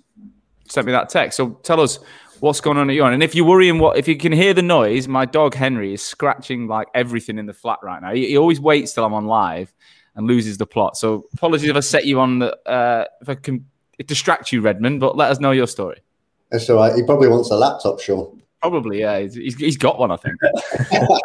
sent 0.67 0.87
me 0.87 0.91
that 0.91 1.09
text. 1.09 1.37
So 1.37 1.51
tell 1.63 1.79
us 1.79 1.99
what's 2.43 2.59
going 2.59 2.77
on 2.77 2.89
at 2.89 2.95
your 2.97 3.05
end. 3.05 3.13
And 3.13 3.23
if 3.23 3.35
you're 3.35 3.45
worrying 3.45 3.79
what 3.79 3.97
if 3.97 4.05
you 4.05 4.17
can 4.17 4.33
hear 4.33 4.53
the 4.53 4.61
noise, 4.61 5.07
my 5.07 5.23
dog 5.23 5.55
Henry 5.55 5.93
is 5.93 6.01
scratching 6.03 6.67
like 6.67 6.89
everything 6.93 7.37
in 7.37 7.45
the 7.45 7.53
flat 7.53 7.79
right 7.81 8.01
now. 8.01 8.13
He, 8.13 8.27
he 8.27 8.37
always 8.37 8.59
waits 8.59 8.91
till 8.91 9.05
I'm 9.05 9.13
on 9.13 9.27
live 9.27 9.73
and 10.15 10.27
loses 10.27 10.57
the 10.57 10.67
plot. 10.67 10.97
So 10.97 11.25
apologies 11.33 11.69
if 11.69 11.75
I 11.77 11.79
set 11.79 12.05
you 12.05 12.19
on 12.19 12.39
the 12.39 12.53
uh, 12.67 13.05
if 13.21 13.29
I 13.29 13.35
can 13.35 13.65
distract 14.05 14.51
you, 14.51 14.59
Redmond, 14.59 14.99
but 14.99 15.15
let 15.15 15.31
us 15.31 15.39
know 15.39 15.51
your 15.51 15.67
story. 15.67 16.01
That's 16.51 16.69
all 16.69 16.75
right. 16.75 16.93
He 16.93 17.03
probably 17.03 17.29
wants 17.29 17.49
a 17.49 17.55
laptop, 17.55 18.01
sure. 18.01 18.35
Probably, 18.61 18.99
yeah. 18.99 19.19
He's, 19.19 19.55
he's 19.55 19.77
got 19.77 19.97
one, 19.97 20.11
I 20.11 20.17
think. 20.17 20.35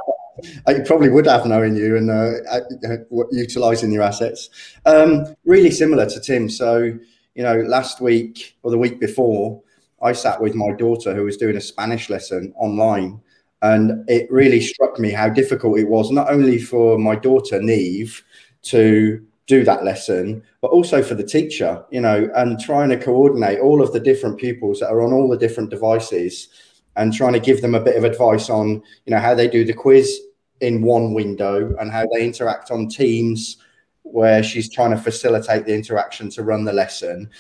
I 0.68 0.78
probably 0.86 1.08
would 1.08 1.26
have 1.26 1.46
knowing 1.46 1.74
you 1.74 1.96
and 1.96 2.10
uh, 2.10 2.34
uh, 2.52 3.24
utilizing 3.32 3.90
your 3.90 4.02
assets. 4.02 4.50
Um, 4.86 5.34
really 5.44 5.72
similar 5.72 6.06
to 6.06 6.20
Tim. 6.20 6.48
So, 6.48 6.96
you 7.34 7.42
know, 7.42 7.56
last 7.62 8.00
week 8.00 8.56
or 8.62 8.70
the 8.70 8.78
week 8.78 9.00
before, 9.00 9.60
I 10.02 10.12
sat 10.12 10.40
with 10.40 10.54
my 10.54 10.72
daughter 10.72 11.14
who 11.14 11.24
was 11.24 11.36
doing 11.36 11.56
a 11.56 11.60
Spanish 11.60 12.08
lesson 12.10 12.52
online. 12.56 13.20
And 13.62 14.08
it 14.08 14.30
really 14.30 14.60
struck 14.60 14.98
me 15.00 15.10
how 15.10 15.28
difficult 15.28 15.78
it 15.78 15.88
was, 15.88 16.12
not 16.12 16.30
only 16.30 16.58
for 16.58 16.96
my 16.98 17.16
daughter, 17.16 17.60
Neve, 17.60 18.22
to 18.62 19.24
do 19.48 19.64
that 19.64 19.82
lesson, 19.82 20.42
but 20.60 20.70
also 20.70 21.02
for 21.02 21.14
the 21.14 21.24
teacher, 21.24 21.82
you 21.90 22.00
know, 22.00 22.30
and 22.36 22.60
trying 22.60 22.90
to 22.90 22.96
coordinate 22.96 23.58
all 23.58 23.82
of 23.82 23.92
the 23.92 23.98
different 23.98 24.38
pupils 24.38 24.78
that 24.78 24.90
are 24.90 25.02
on 25.02 25.12
all 25.12 25.28
the 25.28 25.38
different 25.38 25.70
devices 25.70 26.48
and 26.96 27.12
trying 27.12 27.32
to 27.32 27.40
give 27.40 27.62
them 27.62 27.74
a 27.74 27.80
bit 27.80 27.96
of 27.96 28.04
advice 28.04 28.50
on, 28.50 28.82
you 29.06 29.10
know, 29.10 29.18
how 29.18 29.34
they 29.34 29.48
do 29.48 29.64
the 29.64 29.72
quiz 29.72 30.20
in 30.60 30.82
one 30.82 31.14
window 31.14 31.74
and 31.80 31.90
how 31.90 32.06
they 32.12 32.24
interact 32.24 32.70
on 32.70 32.88
Teams, 32.88 33.56
where 34.02 34.42
she's 34.42 34.70
trying 34.70 34.90
to 34.90 34.96
facilitate 34.96 35.64
the 35.64 35.74
interaction 35.74 36.28
to 36.30 36.42
run 36.42 36.64
the 36.64 36.72
lesson. 36.72 37.30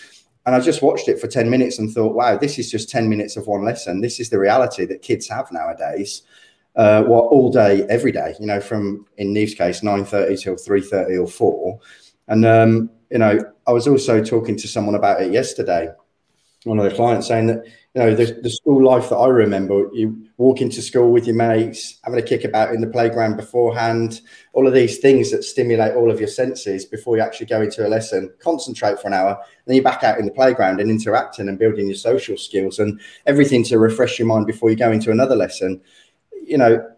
And 0.48 0.54
I 0.54 0.60
just 0.60 0.80
watched 0.80 1.08
it 1.08 1.20
for 1.20 1.26
10 1.26 1.50
minutes 1.50 1.78
and 1.78 1.92
thought, 1.92 2.14
wow, 2.14 2.38
this 2.38 2.58
is 2.58 2.70
just 2.70 2.88
10 2.88 3.06
minutes 3.06 3.36
of 3.36 3.46
one 3.46 3.66
lesson. 3.66 4.00
This 4.00 4.18
is 4.18 4.30
the 4.30 4.38
reality 4.38 4.86
that 4.86 5.02
kids 5.02 5.28
have 5.28 5.52
nowadays. 5.52 6.22
Uh, 6.74 7.02
what 7.02 7.24
all 7.24 7.52
day, 7.52 7.82
every 7.90 8.12
day, 8.12 8.34
you 8.40 8.46
know, 8.46 8.58
from 8.58 9.04
in 9.18 9.34
Neve's 9.34 9.52
case, 9.52 9.82
9.30 9.82 10.40
till 10.40 10.54
3.30 10.54 11.22
or 11.22 11.26
4. 11.26 11.80
And, 12.28 12.46
um, 12.46 12.90
you 13.10 13.18
know, 13.18 13.38
I 13.66 13.72
was 13.72 13.86
also 13.86 14.24
talking 14.24 14.56
to 14.56 14.66
someone 14.66 14.94
about 14.94 15.20
it 15.20 15.32
yesterday, 15.32 15.90
one 16.64 16.78
of 16.78 16.84
the 16.84 16.96
clients 16.96 17.28
saying 17.28 17.48
that, 17.48 17.66
you 17.98 18.04
know, 18.04 18.14
the, 18.14 18.38
the 18.42 18.50
school 18.50 18.84
life 18.84 19.08
that 19.08 19.16
I 19.16 19.26
remember, 19.26 19.88
you 19.92 20.24
walk 20.36 20.60
into 20.60 20.80
school 20.80 21.10
with 21.10 21.26
your 21.26 21.34
mates, 21.34 21.98
having 22.04 22.20
a 22.20 22.22
kick 22.22 22.44
about 22.44 22.72
in 22.72 22.80
the 22.80 22.86
playground 22.86 23.36
beforehand, 23.36 24.20
all 24.52 24.68
of 24.68 24.72
these 24.72 24.98
things 24.98 25.32
that 25.32 25.42
stimulate 25.42 25.96
all 25.96 26.08
of 26.08 26.20
your 26.20 26.28
senses 26.28 26.84
before 26.84 27.16
you 27.16 27.22
actually 27.22 27.46
go 27.46 27.60
into 27.60 27.84
a 27.84 27.88
lesson, 27.88 28.32
concentrate 28.38 29.00
for 29.00 29.08
an 29.08 29.14
hour, 29.14 29.36
then 29.66 29.74
you're 29.74 29.82
back 29.82 30.04
out 30.04 30.16
in 30.16 30.26
the 30.26 30.30
playground 30.30 30.80
and 30.80 30.92
interacting 30.92 31.48
and 31.48 31.58
building 31.58 31.88
your 31.88 31.96
social 31.96 32.36
skills 32.36 32.78
and 32.78 33.00
everything 33.26 33.64
to 33.64 33.80
refresh 33.80 34.16
your 34.16 34.28
mind 34.28 34.46
before 34.46 34.70
you 34.70 34.76
go 34.76 34.92
into 34.92 35.10
another 35.10 35.34
lesson. 35.34 35.80
You 36.40 36.58
know, 36.58 36.88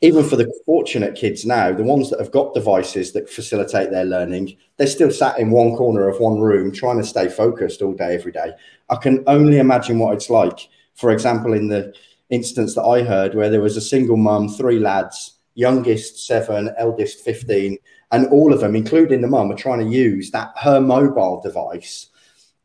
even 0.00 0.24
for 0.24 0.36
the 0.36 0.52
fortunate 0.66 1.14
kids 1.14 1.46
now, 1.46 1.72
the 1.72 1.82
ones 1.82 2.10
that 2.10 2.20
have 2.20 2.30
got 2.30 2.54
devices 2.54 3.12
that 3.12 3.30
facilitate 3.30 3.90
their 3.90 4.04
learning, 4.04 4.56
they're 4.76 4.86
still 4.86 5.10
sat 5.10 5.38
in 5.38 5.50
one 5.50 5.76
corner 5.76 6.08
of 6.08 6.20
one 6.20 6.40
room 6.40 6.72
trying 6.72 6.98
to 6.98 7.06
stay 7.06 7.28
focused 7.28 7.80
all 7.80 7.94
day, 7.94 8.14
every 8.14 8.32
day. 8.32 8.52
I 8.90 8.96
can 8.96 9.24
only 9.26 9.58
imagine 9.58 9.98
what 9.98 10.14
it's 10.14 10.30
like. 10.30 10.68
For 10.94 11.10
example, 11.10 11.54
in 11.54 11.68
the 11.68 11.94
instance 12.30 12.74
that 12.74 12.82
I 12.84 13.02
heard 13.02 13.34
where 13.34 13.50
there 13.50 13.60
was 13.60 13.76
a 13.76 13.80
single 13.80 14.16
mum, 14.16 14.48
three 14.48 14.78
lads, 14.78 15.38
youngest 15.54 16.26
seven, 16.26 16.74
eldest 16.76 17.20
15, 17.20 17.78
and 18.12 18.26
all 18.28 18.52
of 18.52 18.60
them, 18.60 18.76
including 18.76 19.20
the 19.20 19.28
mum, 19.28 19.50
are 19.50 19.56
trying 19.56 19.80
to 19.80 19.96
use 19.96 20.30
that 20.30 20.52
her 20.56 20.80
mobile 20.80 21.40
device 21.40 22.08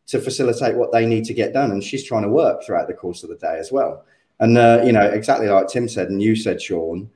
to 0.08 0.20
facilitate 0.20 0.76
what 0.76 0.92
they 0.92 1.06
need 1.06 1.24
to 1.26 1.34
get 1.34 1.54
done. 1.54 1.72
And 1.72 1.84
she's 1.84 2.04
trying 2.04 2.24
to 2.24 2.30
work 2.30 2.64
throughout 2.64 2.88
the 2.88 2.94
course 2.94 3.24
of 3.24 3.30
the 3.30 3.36
day 3.38 3.58
as 3.60 3.72
well. 3.72 4.04
And, 4.40 4.58
uh, 4.58 4.82
you 4.84 4.92
know, 4.92 5.02
exactly 5.02 5.48
like 5.48 5.68
Tim 5.68 5.88
said, 5.88 6.10
and 6.10 6.22
you 6.22 6.36
said, 6.36 6.62
Sean, 6.62 7.10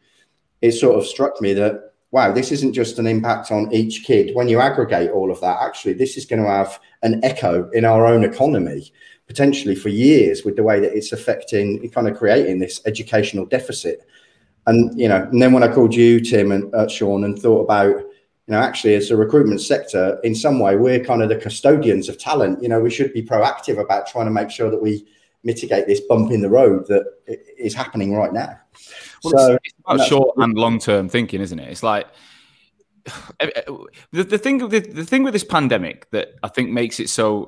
it 0.64 0.72
sort 0.72 0.98
of 0.98 1.06
struck 1.06 1.40
me 1.42 1.54
that 1.54 1.92
wow, 2.12 2.32
this 2.32 2.52
isn't 2.52 2.74
just 2.74 3.00
an 3.00 3.08
impact 3.08 3.52
on 3.52 3.74
each 3.74 4.04
kid. 4.04 4.36
When 4.36 4.48
you 4.48 4.60
aggregate 4.60 5.10
all 5.10 5.32
of 5.32 5.42
that, 5.42 5.58
actually, 5.64 5.94
this 5.94 6.16
is 6.16 6.28
going 6.28 6.44
to 6.44 6.48
have 6.48 6.80
an 7.02 7.20
echo 7.26 7.68
in 7.72 7.86
our 7.86 8.06
own 8.06 8.24
economy 8.24 8.94
potentially 9.26 9.74
for 9.74 9.90
years 9.90 10.44
with 10.44 10.56
the 10.56 10.62
way 10.62 10.80
that 10.80 10.96
it's 10.96 11.12
affecting, 11.12 11.90
kind 11.90 12.08
of 12.08 12.16
creating 12.16 12.60
this 12.60 12.82
educational 12.86 13.48
deficit. 13.48 14.06
And 14.68 14.98
you 14.98 15.10
know, 15.10 15.24
and 15.24 15.42
then 15.42 15.54
when 15.54 15.64
I 15.64 15.74
called 15.74 15.96
you, 15.96 16.20
Tim 16.20 16.52
and 16.52 16.74
uh, 16.76 16.88
Sean, 16.88 17.24
and 17.24 17.38
thought 17.38 17.64
about, 17.64 17.98
you 17.98 18.54
know, 18.54 18.60
actually 18.60 18.94
as 18.94 19.10
a 19.10 19.18
recruitment 19.18 19.60
sector, 19.60 20.20
in 20.24 20.36
some 20.36 20.60
way, 20.60 20.76
we're 20.76 21.04
kind 21.04 21.24
of 21.24 21.30
the 21.30 21.38
custodians 21.38 22.10
of 22.10 22.20
talent. 22.20 22.62
You 22.62 22.70
know, 22.70 22.80
we 22.80 22.92
should 22.92 23.12
be 23.12 23.24
proactive 23.24 23.80
about 23.80 24.08
trying 24.08 24.26
to 24.26 24.32
make 24.32 24.52
sure 24.52 24.70
that 24.70 24.82
we 24.82 25.06
mitigate 25.44 25.88
this 25.88 26.02
bump 26.02 26.32
in 26.32 26.42
the 26.42 26.50
road 26.50 26.86
that 26.88 27.06
is 27.58 27.74
happening 27.74 28.14
right 28.14 28.32
now. 28.32 28.60
Well, 29.24 29.34
so 29.38 29.54
it's, 29.54 29.62
it's 29.66 29.76
about 29.86 30.08
short 30.08 30.38
and 30.38 30.58
long 30.58 30.80
term 30.80 31.10
thinking, 31.10 31.42
isn't 31.42 31.60
it? 31.60 31.70
It's 31.70 31.84
like 31.84 32.08
the, 33.40 34.24
the 34.24 34.38
thing 34.38 34.58
the, 34.70 34.80
the 34.80 35.06
thing 35.06 35.24
with 35.24 35.34
this 35.34 35.44
pandemic 35.44 36.10
that 36.12 36.36
I 36.44 36.48
think 36.48 36.72
makes 36.72 37.00
it 37.00 37.10
so 37.10 37.48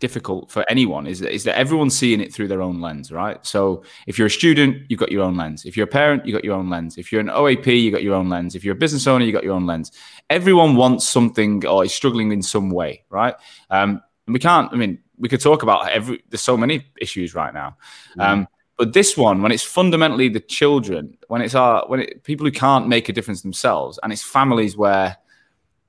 difficult 0.00 0.50
for 0.50 0.64
anyone 0.68 1.06
is 1.06 1.20
that, 1.20 1.32
is 1.32 1.44
that 1.44 1.56
everyone's 1.56 1.96
seeing 1.96 2.20
it 2.20 2.32
through 2.32 2.48
their 2.48 2.62
own 2.62 2.80
lens, 2.80 3.10
right? 3.10 3.44
So 3.44 3.82
if 4.06 4.18
you're 4.18 4.28
a 4.28 4.30
student, 4.30 4.84
you've 4.88 5.00
got 5.00 5.10
your 5.10 5.24
own 5.24 5.36
lens. 5.36 5.64
If 5.64 5.76
you're 5.76 5.84
a 5.84 5.90
parent, 5.90 6.24
you've 6.24 6.34
got 6.34 6.44
your 6.44 6.54
own 6.54 6.70
lens. 6.70 6.98
If 6.98 7.10
you're 7.10 7.20
an 7.20 7.28
OAP, 7.28 7.66
you've 7.66 7.92
got 7.92 8.02
your 8.02 8.14
own 8.14 8.28
lens. 8.28 8.54
If 8.54 8.64
you're 8.64 8.74
a 8.74 8.78
business 8.78 9.06
owner, 9.06 9.24
you've 9.24 9.34
got 9.34 9.44
your 9.44 9.54
own 9.54 9.66
lens. 9.66 9.92
Everyone 10.30 10.76
wants 10.76 11.08
something 11.08 11.66
or 11.66 11.84
is 11.84 11.92
struggling 11.92 12.32
in 12.32 12.42
some 12.42 12.70
way, 12.70 13.04
right? 13.10 13.34
Um, 13.70 14.00
and 14.26 14.34
we 14.34 14.38
can't. 14.38 14.72
I 14.72 14.76
mean, 14.76 14.98
we 15.16 15.28
could 15.28 15.40
talk 15.40 15.62
about 15.62 15.88
every. 15.88 16.22
There's 16.28 16.42
so 16.42 16.56
many 16.56 16.86
issues 17.00 17.34
right 17.34 17.52
now. 17.52 17.76
Mm. 18.16 18.24
Um, 18.24 18.48
but 18.78 18.92
this 18.92 19.16
one, 19.16 19.42
when 19.42 19.50
it's 19.50 19.64
fundamentally 19.64 20.28
the 20.28 20.40
children, 20.40 21.18
when 21.26 21.42
it's 21.42 21.56
our 21.56 21.84
when 21.88 22.00
it, 22.00 22.22
people 22.22 22.46
who 22.46 22.52
can't 22.52 22.86
make 22.86 23.08
a 23.08 23.12
difference 23.12 23.42
themselves, 23.42 23.98
and 24.02 24.12
it's 24.12 24.22
families 24.22 24.76
where 24.76 25.16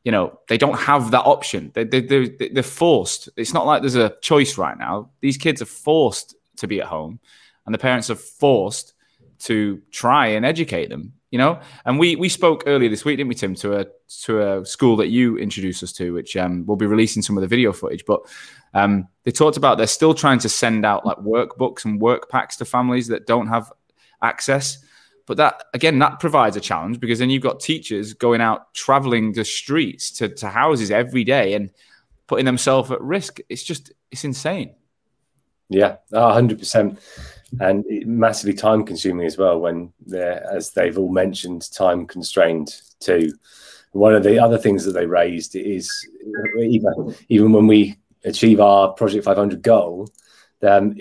you 0.04 0.12
know 0.12 0.40
they 0.50 0.58
don't 0.58 0.78
have 0.78 1.12
that 1.12 1.22
option. 1.22 1.72
They, 1.76 1.84
they, 1.84 2.02
they're, 2.02 2.28
they're 2.52 2.64
forced. 2.64 3.30
It's 3.38 3.54
not 3.54 3.68
like 3.68 3.82
there's 3.82 3.96
a 3.96 4.16
choice 4.22 4.58
right 4.58 4.78
now. 4.78 5.12
These 5.22 5.38
kids 5.38 5.62
are 5.62 5.68
forced 5.68 6.36
to 6.58 6.68
be 6.68 6.82
at 6.82 6.88
home, 6.88 7.20
and 7.68 7.74
the 7.74 7.80
parents 7.80 8.10
are 8.10 8.16
forced 8.16 8.96
to 9.42 9.82
try 9.92 10.28
and 10.28 10.44
educate 10.44 10.90
them 10.90 11.14
you 11.32 11.38
know? 11.38 11.60
And 11.86 12.00
we 12.00 12.16
we 12.16 12.30
spoke 12.30 12.64
earlier 12.66 12.90
this 12.90 13.06
week 13.06 13.18
didn't 13.18 13.30
we 13.30 13.36
tim 13.36 13.56
to 13.56 13.80
a 13.80 13.86
to 14.24 14.42
a 14.42 14.66
school 14.66 14.96
that 14.98 15.08
you 15.08 15.38
introduced 15.38 15.84
us 15.84 15.92
to 15.94 16.14
which 16.14 16.36
um, 16.36 16.66
will 16.66 16.76
be 16.76 16.86
releasing 16.86 17.22
some 17.22 17.38
of 17.38 17.42
the 17.42 17.48
video 17.48 17.72
footage. 17.72 18.06
But 18.06 18.22
um, 18.74 19.08
they 19.24 19.32
talked 19.32 19.58
about 19.58 19.78
they're 19.78 19.88
still 19.88 20.14
trying 20.14 20.40
to 20.40 20.50
send 20.50 20.86
out 20.86 21.06
like 21.06 21.18
workbooks 21.18 21.86
and 21.86 22.02
work 22.02 22.30
packs 22.30 22.58
to 22.58 22.66
families 22.66 23.08
that 23.08 23.28
don't 23.28 23.48
have 23.48 23.72
access. 24.22 24.80
But 25.26 25.38
that 25.38 25.64
again 25.74 26.00
that 26.00 26.20
provides 26.20 26.56
a 26.56 26.62
challenge 26.62 27.00
because 27.00 27.20
then 27.20 27.30
you've 27.30 27.44
got 27.44 27.60
teachers 27.60 28.14
going 28.14 28.42
out 28.42 28.74
traveling 28.74 29.34
the 29.34 29.46
streets 29.46 30.12
to, 30.12 30.30
to 30.30 30.50
houses 30.50 30.90
every 30.90 31.24
day 31.24 31.54
and 31.54 31.72
putting 32.26 32.46
themselves 32.46 32.92
at 32.92 33.02
risk. 33.02 33.40
It's 33.50 33.64
just 33.64 33.92
it's 34.12 34.24
insane. 34.24 34.74
Yeah 35.70 35.98
100% 36.12 36.98
and 37.60 37.86
massively 38.06 38.54
time 38.54 38.84
consuming 38.84 39.26
as 39.26 39.38
well 39.38 39.60
when 39.60 39.92
they're 40.06 40.46
as 40.52 40.72
they've 40.72 40.98
all 40.98 41.12
mentioned 41.12 41.72
time 41.72 42.06
constrained 42.06 42.82
too. 43.00 43.34
One 43.92 44.14
of 44.14 44.24
the 44.24 44.38
other 44.40 44.58
things 44.58 44.86
that 44.86 44.92
they 44.92 45.06
raised 45.06 45.56
is 45.56 45.90
even 46.60 47.16
even 47.30 47.52
when 47.52 47.68
we 47.68 47.98
achieve 48.24 48.60
our 48.60 48.90
project 48.94 49.26
500 49.26 49.62
goal 49.62 50.10
then 50.62 51.00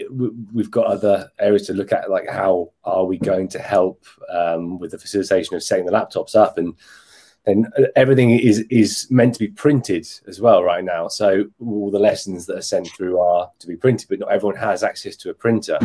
we've 0.52 0.70
got 0.70 0.86
other 0.86 1.28
areas 1.40 1.66
to 1.66 1.72
look 1.72 1.92
at 1.92 2.10
like 2.10 2.28
how 2.28 2.70
are 2.84 3.04
we 3.04 3.18
going 3.18 3.48
to 3.48 3.58
help 3.58 4.04
um, 4.30 4.78
with 4.78 4.92
the 4.92 4.98
facilitation 4.98 5.56
of 5.56 5.62
setting 5.62 5.84
the 5.84 5.92
laptops 5.92 6.34
up 6.34 6.58
and 6.58 6.74
and 7.46 7.66
everything 7.96 8.30
is 8.30 8.60
is 8.70 9.06
meant 9.10 9.32
to 9.32 9.40
be 9.40 9.48
printed 9.48 10.06
as 10.26 10.40
well 10.40 10.62
right 10.62 10.84
now. 10.84 11.08
So 11.08 11.46
all 11.60 11.90
the 11.90 11.98
lessons 11.98 12.46
that 12.46 12.58
are 12.58 12.62
sent 12.62 12.88
through 12.88 13.18
are 13.20 13.50
to 13.58 13.66
be 13.66 13.76
printed 13.76 14.08
but 14.08 14.20
not 14.20 14.30
everyone 14.30 14.56
has 14.56 14.82
access 14.82 15.16
to 15.16 15.30
a 15.30 15.34
printer 15.34 15.78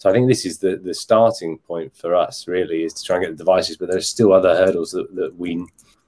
so 0.00 0.08
I 0.08 0.14
think 0.14 0.28
this 0.28 0.46
is 0.46 0.56
the 0.56 0.76
the 0.76 0.94
starting 0.94 1.58
point 1.58 1.94
for 1.94 2.14
us 2.14 2.48
really 2.48 2.84
is 2.84 2.94
to 2.94 3.04
try 3.04 3.16
and 3.16 3.24
get 3.26 3.32
the 3.32 3.36
devices, 3.36 3.76
but 3.76 3.90
there's 3.90 4.08
still 4.08 4.32
other 4.32 4.56
hurdles 4.56 4.92
that, 4.92 5.14
that 5.14 5.36
we 5.36 5.66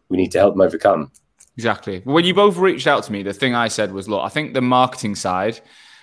we 0.08 0.16
need 0.16 0.32
to 0.32 0.38
help 0.38 0.54
them 0.54 0.62
overcome. 0.62 1.12
Exactly. 1.58 2.00
When 2.04 2.24
you 2.24 2.32
both 2.32 2.56
reached 2.56 2.86
out 2.86 3.04
to 3.04 3.12
me, 3.12 3.22
the 3.22 3.34
thing 3.34 3.54
I 3.54 3.68
said 3.68 3.92
was, 3.92 4.08
look, 4.08 4.24
I 4.24 4.30
think 4.30 4.54
the 4.54 4.62
marketing 4.62 5.14
side 5.14 5.60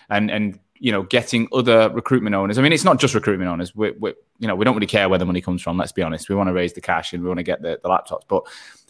and 0.07 0.29
and 0.29 0.59
you 0.75 0.91
know 0.91 1.01
getting 1.01 1.47
other 1.51 1.89
recruitment 1.89 2.35
owners. 2.35 2.59
I 2.59 2.61
mean, 2.61 2.73
it's 2.73 2.83
not 2.83 2.99
just 2.99 3.15
recruitment 3.15 3.49
owners. 3.49 3.75
We, 3.75 3.89
we 3.99 4.13
you 4.37 4.47
know 4.47 4.53
we 4.53 4.65
don't 4.65 4.75
really 4.75 4.85
care 4.85 5.09
where 5.09 5.17
the 5.17 5.25
money 5.25 5.41
comes 5.41 5.63
from. 5.63 5.75
Let's 5.75 5.91
be 5.91 6.03
honest. 6.03 6.29
We 6.29 6.35
want 6.35 6.49
to 6.49 6.53
raise 6.53 6.73
the 6.73 6.81
cash 6.81 7.13
and 7.13 7.23
we 7.23 7.27
want 7.27 7.39
to 7.39 7.43
get 7.43 7.63
the, 7.63 7.79
the 7.81 7.89
laptops. 7.89 8.21
But 8.27 8.43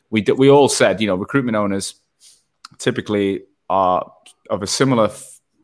we 0.10 0.26
we 0.36 0.50
all 0.50 0.68
said, 0.68 1.00
you 1.00 1.08
know, 1.08 1.16
recruitment 1.16 1.56
owners 1.56 1.96
typically 2.78 3.44
are 3.70 4.12
of 4.50 4.62
a 4.62 4.68
similar 4.68 5.10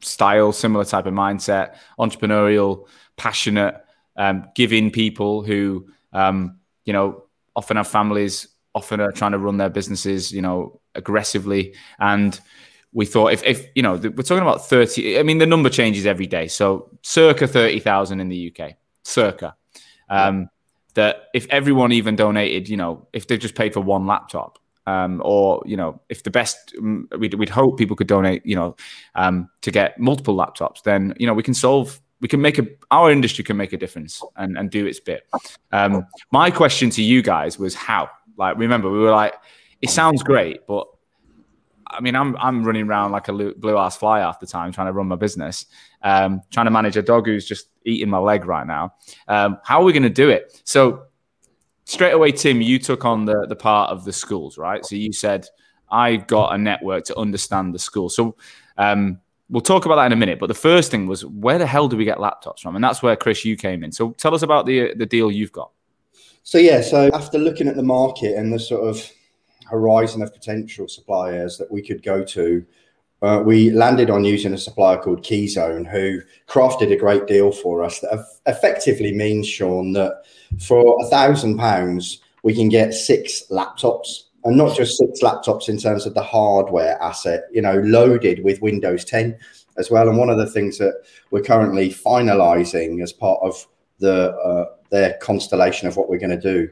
style, 0.01 0.53
similar 0.53 0.85
type 0.85 1.05
of 1.05 1.13
mindset, 1.13 1.75
entrepreneurial 1.99 2.87
passionate, 3.17 3.75
um, 4.17 4.45
giving 4.55 4.91
people 4.91 5.43
who, 5.43 5.87
um, 6.13 6.59
you 6.85 6.93
know, 6.93 7.23
often 7.55 7.77
have 7.77 7.87
families, 7.87 8.47
often 8.73 8.99
are 8.99 9.11
trying 9.11 9.31
to 9.31 9.39
run 9.39 9.57
their 9.57 9.69
businesses, 9.69 10.31
you 10.31 10.41
know, 10.41 10.79
aggressively. 10.95 11.73
And 11.99 12.39
we 12.93 13.05
thought 13.05 13.33
if, 13.33 13.43
if 13.43 13.67
you 13.75 13.83
know, 13.83 13.95
we're 13.95 14.23
talking 14.23 14.41
about 14.41 14.67
30, 14.67 15.19
I 15.19 15.23
mean, 15.23 15.37
the 15.37 15.45
number 15.45 15.69
changes 15.69 16.05
every 16.05 16.27
day. 16.27 16.47
So 16.47 16.89
circa 17.01 17.47
30,000 17.47 18.19
in 18.19 18.29
the 18.29 18.53
UK, 18.53 18.73
circa. 19.03 19.55
Um, 20.09 20.49
that 20.93 21.27
if 21.33 21.45
everyone 21.49 21.91
even 21.91 22.15
donated, 22.15 22.69
you 22.69 22.77
know, 22.77 23.07
if 23.13 23.27
they 23.27 23.37
just 23.37 23.55
paid 23.55 23.73
for 23.73 23.81
one 23.81 24.07
laptop, 24.07 24.59
um, 24.87 25.21
or 25.25 25.61
you 25.65 25.77
know, 25.77 25.99
if 26.09 26.23
the 26.23 26.31
best, 26.31 26.73
um, 26.79 27.09
we'd, 27.17 27.33
we'd 27.33 27.49
hope 27.49 27.77
people 27.77 27.95
could 27.95 28.07
donate, 28.07 28.45
you 28.45 28.55
know, 28.55 28.75
um, 29.15 29.49
to 29.61 29.71
get 29.71 29.99
multiple 29.99 30.35
laptops, 30.35 30.83
then 30.83 31.13
you 31.17 31.27
know 31.27 31.33
we 31.33 31.43
can 31.43 31.53
solve 31.53 31.99
we 32.21 32.27
can 32.27 32.41
make 32.41 32.57
a 32.57 32.65
our 32.91 33.11
industry 33.11 33.43
can 33.43 33.57
make 33.57 33.73
a 33.73 33.77
difference 33.77 34.21
and, 34.35 34.57
and 34.57 34.69
do 34.69 34.85
its 34.85 34.99
bit. 34.99 35.27
Um, 35.71 36.05
my 36.31 36.49
question 36.51 36.89
to 36.91 37.01
you 37.01 37.21
guys 37.21 37.59
was 37.59 37.75
how. 37.75 38.09
Like, 38.37 38.57
remember, 38.57 38.89
we 38.89 38.99
were 38.99 39.11
like, 39.11 39.33
it 39.81 39.89
sounds 39.89 40.21
great, 40.21 40.67
but 40.67 40.87
I 41.87 42.01
mean, 42.01 42.15
I'm 42.15 42.35
I'm 42.37 42.63
running 42.63 42.87
around 42.87 43.11
like 43.11 43.27
a 43.27 43.33
blue 43.33 43.77
ass 43.77 43.95
fly 43.97 44.19
half 44.19 44.39
the 44.39 44.47
time 44.47 44.71
trying 44.71 44.87
to 44.87 44.93
run 44.93 45.07
my 45.07 45.15
business, 45.15 45.65
um, 46.01 46.41
trying 46.51 46.65
to 46.65 46.71
manage 46.71 46.97
a 46.97 47.01
dog 47.01 47.27
who's 47.27 47.45
just 47.45 47.69
eating 47.85 48.09
my 48.09 48.17
leg 48.17 48.45
right 48.45 48.67
now. 48.67 48.95
Um, 49.27 49.59
how 49.63 49.81
are 49.81 49.83
we 49.83 49.93
going 49.93 50.03
to 50.03 50.09
do 50.09 50.29
it? 50.29 50.61
So 50.65 51.03
straight 51.85 52.11
away, 52.11 52.31
Tim, 52.31 52.61
you 52.61 52.79
took 52.79 53.05
on 53.05 53.25
the 53.25 53.45
the 53.47 53.55
part 53.55 53.91
of 53.91 54.03
the 54.03 54.13
schools, 54.13 54.57
right? 54.57 54.85
So 54.85 54.95
you 54.95 55.13
said 55.13 55.47
I 55.89 56.17
got 56.17 56.53
a 56.53 56.57
network 56.57 57.05
to 57.05 57.17
understand 57.17 57.73
the 57.73 57.79
school. 57.79 58.09
So 58.09 58.35
um, 58.77 59.21
we'll 59.49 59.61
talk 59.61 59.85
about 59.85 59.95
that 59.95 60.07
in 60.07 60.11
a 60.11 60.17
minute. 60.17 60.39
But 60.39 60.47
the 60.47 60.53
first 60.53 60.91
thing 60.91 61.07
was 61.07 61.25
where 61.25 61.57
the 61.57 61.67
hell 61.67 61.87
do 61.87 61.97
we 61.97 62.05
get 62.05 62.17
laptops 62.17 62.59
from? 62.59 62.75
And 62.75 62.83
that's 62.83 63.01
where 63.01 63.15
Chris 63.15 63.45
you 63.45 63.55
came 63.55 63.83
in. 63.83 63.91
So 63.91 64.11
tell 64.11 64.33
us 64.33 64.41
about 64.41 64.65
the 64.65 64.93
the 64.95 65.05
deal 65.05 65.31
you've 65.31 65.51
got. 65.51 65.71
So 66.43 66.57
yeah, 66.57 66.81
so 66.81 67.09
after 67.13 67.37
looking 67.37 67.67
at 67.67 67.75
the 67.75 67.83
market 67.83 68.35
and 68.35 68.53
the 68.53 68.59
sort 68.59 68.87
of 68.87 69.11
horizon 69.69 70.21
of 70.21 70.31
potential 70.31 70.87
suppliers 70.87 71.57
that 71.57 71.71
we 71.71 71.81
could 71.81 72.03
go 72.03 72.23
to, 72.23 72.63
uh, 73.23 73.41
we 73.43 73.71
landed 73.71 74.11
on 74.11 74.23
using 74.23 74.53
a 74.53 74.57
supplier 74.57 74.97
called 74.97 75.23
Keyzone, 75.23 75.89
who 75.89 76.21
crafted 76.47 76.91
a 76.91 76.97
great 76.97 77.25
deal 77.25 77.51
for 77.51 77.83
us 77.83 77.99
that 78.01 78.23
effectively 78.45 79.11
means, 79.11 79.47
Sean, 79.47 79.93
that 79.93 80.21
for 80.59 80.97
a 81.03 81.09
thousand 81.09 81.57
pounds 81.57 82.21
we 82.43 82.53
can 82.53 82.69
get 82.69 82.93
six 82.93 83.43
laptops 83.49 84.25
and 84.45 84.55
not 84.55 84.75
just 84.77 84.97
six 84.97 85.21
laptops 85.21 85.67
in 85.69 85.77
terms 85.77 86.05
of 86.05 86.13
the 86.13 86.23
hardware 86.23 87.01
asset, 87.01 87.43
you 87.51 87.61
know, 87.61 87.79
loaded 87.79 88.43
with 88.43 88.61
Windows 88.61 89.03
10. 89.03 89.37
as 89.77 89.91
well. 89.91 90.07
And 90.07 90.17
one 90.17 90.29
of 90.29 90.37
the 90.37 90.49
things 90.49 90.77
that 90.77 90.93
we're 91.31 91.41
currently 91.41 91.89
finalising 91.89 93.03
as 93.03 93.11
part 93.11 93.39
of 93.41 93.67
the 93.99 94.31
uh, 94.35 94.65
their 94.89 95.13
constellation 95.21 95.87
of 95.87 95.97
what 95.97 96.09
we're 96.09 96.19
going 96.19 96.39
to 96.39 96.39
do 96.39 96.69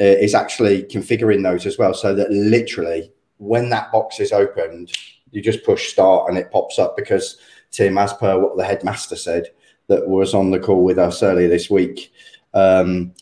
uh, 0.00 0.04
is 0.04 0.34
actually 0.34 0.84
configuring 0.84 1.42
those 1.42 1.66
as 1.66 1.78
well, 1.78 1.94
so 1.94 2.14
that 2.14 2.30
literally 2.30 3.12
when 3.38 3.70
that 3.70 3.90
box 3.90 4.20
is 4.20 4.32
opened, 4.32 4.92
you 5.30 5.42
just 5.42 5.64
push 5.64 5.90
start 5.90 6.28
and 6.28 6.38
it 6.38 6.50
pops 6.50 6.78
up 6.78 6.96
because 6.96 7.38
Tim, 7.70 7.98
as 7.98 8.12
per 8.12 8.38
what 8.38 8.56
the 8.56 8.64
headmaster 8.64 9.16
said, 9.16 9.48
that 9.88 10.06
was 10.06 10.34
on 10.34 10.50
the 10.50 10.60
call 10.60 10.84
with 10.84 10.98
us 10.98 11.22
earlier 11.22 11.48
this 11.48 11.70
week. 11.70 12.12
Um, 12.54 13.14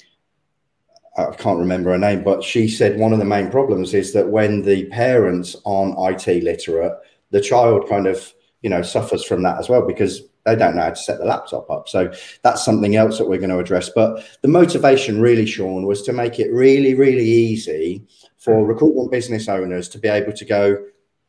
I 1.19 1.35
can't 1.35 1.59
remember 1.59 1.91
her 1.91 1.99
name, 1.99 2.23
but 2.23 2.45
she 2.45 2.69
said 2.69 2.99
one 2.99 3.13
of 3.13 3.19
the 3.19 3.25
main 3.25 3.51
problems 3.51 3.93
is 3.93 4.13
that 4.13 4.29
when 4.29 4.63
the 4.63 4.87
parents 4.87 5.57
aren't 5.67 5.97
IT 5.99 6.45
literate, 6.45 6.97
the 7.31 7.41
child 7.41 7.89
kind 7.89 8.07
of 8.07 8.33
you 8.63 8.71
know 8.71 8.83
suffers 8.83 9.25
from 9.25 9.43
that 9.43 9.59
as 9.59 9.69
well 9.69 9.87
because 9.87 10.23
they 10.49 10.57
don't 10.57 10.77
know 10.77 10.83
how 10.83 10.91
to 10.91 10.97
set 10.97 11.19
the 11.19 11.25
laptop 11.25 11.71
up. 11.71 11.89
So 11.89 12.13
that's 12.43 12.65
something 12.65 12.97
else 12.97 13.19
that 13.19 13.29
we're 13.29 13.39
going 13.39 13.51
to 13.51 13.59
address. 13.59 13.91
But 13.95 14.25
the 14.41 14.49
motivation 14.49 15.21
really, 15.21 15.47
Sean, 15.47 15.87
was 15.87 16.03
to 16.03 16.13
make 16.13 16.39
it 16.39 16.53
really, 16.53 16.95
really 16.95 17.25
easy 17.25 18.07
for 18.39 18.55
mm. 18.55 18.69
recruitment 18.69 19.11
business 19.11 19.49
owners 19.49 19.89
to 19.91 19.99
be 19.99 20.09
able 20.09 20.33
to 20.33 20.45
go, 20.45 20.83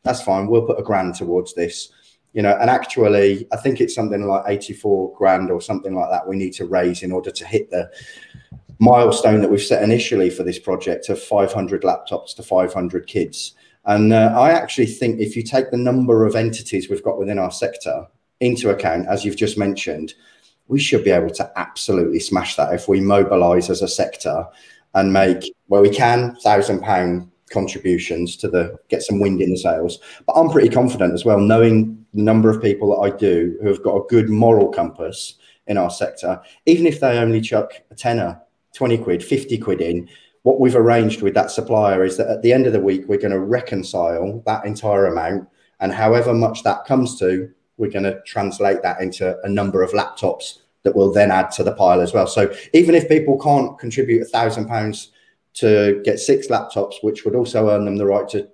that's 0.03 0.22
fine, 0.22 0.48
we'll 0.48 0.65
put 0.65 0.79
a 0.79 0.84
grand 0.84 1.15
towards 1.15 1.53
this. 1.53 1.89
You 2.34 2.43
know, 2.43 2.55
and 2.62 2.69
actually, 2.69 3.48
I 3.51 3.58
think 3.58 3.81
it's 3.81 3.96
something 3.96 4.27
like 4.27 4.43
84 4.48 5.15
grand 5.17 5.50
or 5.50 5.60
something 5.62 5.96
like 5.96 6.12
that 6.12 6.27
we 6.27 6.38
need 6.38 6.53
to 6.53 6.65
raise 6.65 7.01
in 7.01 7.12
order 7.12 7.31
to 7.31 7.46
hit 7.46 7.72
the 7.72 7.91
milestone 8.79 9.41
that 9.41 9.51
we've 9.51 9.62
set 9.62 9.83
initially 9.83 10.29
for 10.29 10.43
this 10.43 10.57
project 10.57 11.09
of 11.09 11.21
500 11.21 11.83
laptops 11.83 12.36
to 12.36 12.43
500 12.43 13.07
kids. 13.07 13.53
And 13.86 14.13
uh, 14.13 14.33
I 14.38 14.51
actually 14.51 14.88
think 14.88 15.19
if 15.19 15.36
you 15.36 15.43
take 15.43 15.71
the 15.71 15.77
number 15.77 16.25
of 16.25 16.36
entities 16.36 16.89
we've 16.89 17.03
got 17.03 17.19
within 17.19 17.39
our 17.39 17.51
sector 17.51 18.07
into 18.39 18.69
account, 18.69 19.07
as 19.07 19.25
you've 19.25 19.36
just 19.36 19.57
mentioned, 19.57 20.13
we 20.67 20.79
should 20.79 21.03
be 21.03 21.12
able 21.12 21.31
to 21.31 21.51
absolutely 21.57 22.19
smash 22.19 22.55
that 22.55 22.74
if 22.74 22.88
we 22.88 23.01
mobilize 23.01 23.69
as 23.69 23.81
a 23.81 23.88
sector 23.88 24.45
and 24.93 25.12
make 25.12 25.53
where 25.67 25.81
we 25.81 25.89
can 25.89 26.36
thousand 26.38 26.81
pound 26.81 27.29
contributions 27.50 28.38
to 28.38 28.48
the 28.48 28.77
get 28.89 29.01
some 29.01 29.19
wind 29.19 29.41
in 29.41 29.51
the 29.51 29.57
sails. 29.57 30.00
But 30.25 30.33
I'm 30.33 30.50
pretty 30.50 30.69
confident 30.69 31.13
as 31.13 31.25
well, 31.25 31.39
knowing 31.39 32.05
the 32.13 32.21
number 32.21 32.50
of 32.50 32.62
people 32.62 32.89
that 32.89 33.13
I 33.13 33.17
do 33.17 33.57
who 33.62 33.67
have 33.67 33.83
got 33.83 33.98
a 33.98 34.07
good 34.07 34.29
moral 34.29 34.69
compass 34.69 35.36
in 35.67 35.77
our 35.77 35.89
sector, 35.89 36.41
even 36.65 36.86
if 36.86 37.00
they 37.00 37.17
only 37.17 37.41
chuck 37.41 37.74
a 37.91 37.95
tenner, 37.95 38.39
20 38.73 38.97
quid, 38.99 39.23
50 39.23 39.57
quid 39.57 39.81
in, 39.81 40.09
what 40.43 40.59
we've 40.59 40.75
arranged 40.75 41.21
with 41.21 41.33
that 41.33 41.51
supplier 41.51 42.03
is 42.03 42.17
that 42.17 42.29
at 42.29 42.41
the 42.41 42.53
end 42.53 42.65
of 42.65 42.73
the 42.73 42.79
week, 42.79 43.03
we're 43.07 43.19
going 43.19 43.31
to 43.31 43.39
reconcile 43.39 44.41
that 44.45 44.65
entire 44.65 45.05
amount. 45.05 45.47
And 45.79 45.91
however 45.91 46.33
much 46.33 46.63
that 46.63 46.85
comes 46.85 47.19
to, 47.19 47.49
we're 47.77 47.89
going 47.89 48.03
to 48.03 48.21
translate 48.25 48.81
that 48.83 49.01
into 49.01 49.38
a 49.43 49.49
number 49.49 49.83
of 49.83 49.91
laptops 49.91 50.59
that 50.83 50.95
will 50.95 51.11
then 51.11 51.31
add 51.31 51.51
to 51.51 51.63
the 51.63 51.73
pile 51.73 52.01
as 52.01 52.13
well. 52.13 52.27
So 52.27 52.53
even 52.73 52.95
if 52.95 53.09
people 53.09 53.38
can't 53.38 53.77
contribute 53.77 54.21
a 54.21 54.25
thousand 54.25 54.67
pounds 54.67 55.11
to 55.55 56.01
get 56.05 56.19
six 56.19 56.47
laptops, 56.47 56.95
which 57.01 57.25
would 57.25 57.35
also 57.35 57.69
earn 57.69 57.85
them 57.85 57.97
the 57.97 58.05
right 58.05 58.27
to 58.29 58.47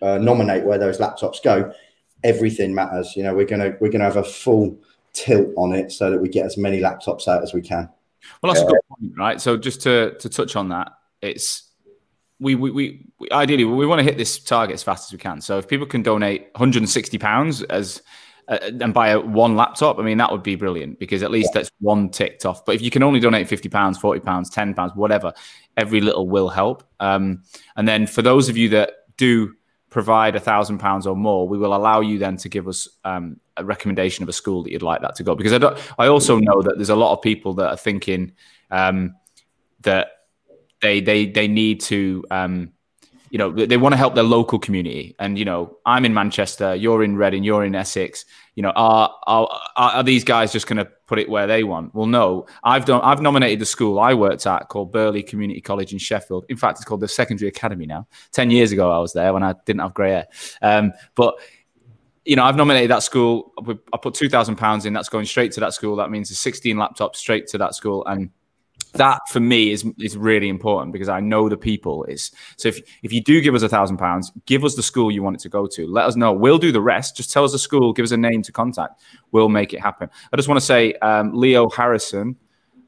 uh, 0.00 0.18
nominate 0.18 0.64
where 0.64 0.78
those 0.78 0.98
laptops 0.98 1.42
go, 1.42 1.72
everything 2.22 2.74
matters. 2.74 3.14
You 3.16 3.24
know, 3.24 3.34
we're 3.34 3.46
gonna 3.46 3.76
we're 3.80 3.90
gonna 3.90 4.04
have 4.04 4.16
a 4.16 4.24
full 4.24 4.78
tilt 5.12 5.48
on 5.56 5.72
it 5.72 5.92
so 5.92 6.10
that 6.10 6.20
we 6.20 6.28
get 6.28 6.46
as 6.46 6.56
many 6.56 6.80
laptops 6.80 7.28
out 7.28 7.42
as 7.42 7.52
we 7.52 7.62
can. 7.62 7.88
Well, 8.42 8.52
that's 8.52 8.62
yeah. 8.62 8.68
a 8.68 8.70
good 8.70 8.80
point, 8.88 9.12
right? 9.16 9.40
So 9.40 9.56
just 9.56 9.80
to 9.82 10.16
to 10.18 10.28
touch 10.28 10.56
on 10.56 10.68
that, 10.70 10.92
it's 11.20 11.68
we, 12.42 12.56
we, 12.56 12.70
we, 12.70 13.06
ideally 13.30 13.64
we 13.64 13.86
want 13.86 14.00
to 14.00 14.04
hit 14.04 14.18
this 14.18 14.38
target 14.40 14.74
as 14.74 14.82
fast 14.82 15.08
as 15.08 15.12
we 15.12 15.18
can. 15.18 15.40
So 15.40 15.58
if 15.58 15.68
people 15.68 15.86
can 15.86 16.02
donate 16.02 16.48
160 16.54 17.16
pounds 17.18 17.62
as 17.62 18.02
uh, 18.48 18.58
and 18.80 18.92
buy 18.92 19.10
a, 19.10 19.20
one 19.20 19.54
laptop, 19.54 20.00
I 20.00 20.02
mean, 20.02 20.18
that 20.18 20.32
would 20.32 20.42
be 20.42 20.56
brilliant 20.56 20.98
because 20.98 21.22
at 21.22 21.30
least 21.30 21.50
yeah. 21.52 21.60
that's 21.60 21.70
one 21.78 22.08
ticked 22.08 22.44
off. 22.44 22.64
But 22.64 22.74
if 22.74 22.82
you 22.82 22.90
can 22.90 23.04
only 23.04 23.20
donate 23.20 23.48
fifty 23.48 23.68
pounds, 23.68 23.98
forty 23.98 24.20
pounds, 24.20 24.50
ten 24.50 24.74
pounds, 24.74 24.92
whatever, 24.96 25.32
every 25.76 26.00
little 26.00 26.28
will 26.28 26.48
help. 26.48 26.82
Um, 26.98 27.44
and 27.76 27.86
then 27.86 28.08
for 28.08 28.20
those 28.20 28.48
of 28.48 28.56
you 28.56 28.68
that 28.70 28.94
do 29.16 29.54
provide 29.92 30.34
a 30.34 30.40
thousand 30.40 30.78
pounds 30.78 31.06
or 31.06 31.14
more, 31.14 31.46
we 31.46 31.58
will 31.58 31.74
allow 31.74 32.00
you 32.00 32.18
then 32.18 32.36
to 32.38 32.48
give 32.48 32.66
us 32.66 32.88
um, 33.04 33.38
a 33.58 33.64
recommendation 33.64 34.22
of 34.22 34.28
a 34.28 34.32
school 34.32 34.62
that 34.62 34.72
you'd 34.72 34.82
like 34.82 35.02
that 35.02 35.14
to 35.16 35.22
go. 35.22 35.36
Because 35.36 35.52
I 35.52 35.58
don't, 35.58 35.78
I 35.98 36.06
also 36.08 36.38
know 36.38 36.62
that 36.62 36.76
there's 36.76 36.88
a 36.88 36.96
lot 36.96 37.12
of 37.12 37.22
people 37.22 37.52
that 37.54 37.68
are 37.68 37.76
thinking 37.76 38.32
um, 38.70 39.14
that 39.82 40.08
they 40.80 41.00
they 41.00 41.26
they 41.26 41.46
need 41.46 41.80
to 41.82 42.24
um, 42.30 42.72
you 43.32 43.38
know 43.38 43.50
they 43.50 43.78
want 43.78 43.94
to 43.94 43.96
help 43.96 44.14
their 44.14 44.22
local 44.24 44.58
community. 44.58 45.16
And 45.18 45.38
you 45.38 45.46
know 45.46 45.78
i'm 45.86 46.04
in 46.04 46.12
manchester 46.12 46.74
you're 46.74 47.02
in 47.02 47.16
reading 47.16 47.42
you're 47.42 47.64
in 47.64 47.74
essex. 47.74 48.26
You 48.54 48.62
know 48.62 48.72
are 48.76 49.12
are, 49.26 49.48
are 49.76 50.02
these 50.02 50.22
guys 50.22 50.52
just 50.52 50.66
going 50.66 50.76
to 50.76 50.84
put 51.06 51.18
it 51.18 51.30
where 51.30 51.46
they 51.46 51.64
want? 51.64 51.94
Well 51.94 52.06
no. 52.06 52.46
I've 52.62 52.84
done 52.84 53.00
i've 53.02 53.22
nominated 53.22 53.58
the 53.58 53.66
school 53.66 53.98
i 53.98 54.12
worked 54.12 54.46
at 54.46 54.68
called 54.68 54.92
birley 54.92 55.26
community 55.26 55.62
college 55.62 55.94
in 55.94 55.98
sheffield. 55.98 56.44
In 56.50 56.58
fact 56.58 56.78
it's 56.78 56.84
called 56.84 57.00
the 57.00 57.08
secondary 57.08 57.48
academy 57.48 57.86
now. 57.86 58.06
10 58.32 58.50
years 58.50 58.70
ago 58.70 58.92
i 58.92 58.98
was 58.98 59.14
there 59.14 59.32
when 59.32 59.42
i 59.42 59.54
didn't 59.64 59.80
have 59.80 59.94
grey 59.94 60.10
hair. 60.10 60.26
Um, 60.60 60.92
but 61.14 61.34
you 62.24 62.36
know, 62.36 62.44
I've 62.44 62.54
nominated 62.54 62.88
that 62.92 63.02
school. 63.02 63.52
I 63.58 63.96
put 63.96 64.14
two 64.14 64.28
thousand 64.28 64.54
pounds 64.54 64.86
in. 64.86 64.92
That's 64.92 65.08
going 65.08 65.26
straight 65.26 65.50
to 65.52 65.60
that 65.60 65.74
school. 65.74 65.96
That 65.96 66.08
means 66.08 66.38
sixteen 66.38 66.76
laptops 66.76 67.16
straight 67.16 67.48
to 67.48 67.58
that 67.58 67.74
school, 67.74 68.06
and 68.06 68.30
that 68.92 69.20
for 69.28 69.40
me 69.40 69.70
is 69.70 69.84
is 69.98 70.16
really 70.16 70.48
important 70.48 70.92
because 70.92 71.08
I 71.08 71.20
know 71.20 71.48
the 71.48 71.56
people 71.56 72.04
is 72.04 72.30
so 72.56 72.68
if 72.68 72.80
if 73.02 73.12
you 73.12 73.22
do 73.22 73.40
give 73.40 73.54
us 73.54 73.62
a 73.62 73.68
thousand 73.68 73.96
pounds, 73.96 74.32
give 74.46 74.64
us 74.64 74.74
the 74.74 74.82
school 74.82 75.10
you 75.10 75.22
want 75.22 75.36
it 75.36 75.42
to 75.42 75.48
go 75.48 75.66
to. 75.66 75.86
Let 75.86 76.06
us 76.06 76.16
know. 76.16 76.32
We'll 76.32 76.58
do 76.58 76.72
the 76.72 76.80
rest. 76.80 77.16
Just 77.16 77.32
tell 77.32 77.44
us 77.44 77.52
the 77.52 77.58
school, 77.58 77.92
give 77.92 78.04
us 78.04 78.12
a 78.12 78.16
name 78.16 78.42
to 78.42 78.52
contact. 78.52 79.00
We'll 79.30 79.48
make 79.48 79.72
it 79.72 79.80
happen. 79.80 80.10
I 80.32 80.36
just 80.36 80.48
want 80.48 80.60
to 80.60 80.66
say 80.66 80.94
um, 80.94 81.32
Leo 81.32 81.68
Harrison 81.70 82.36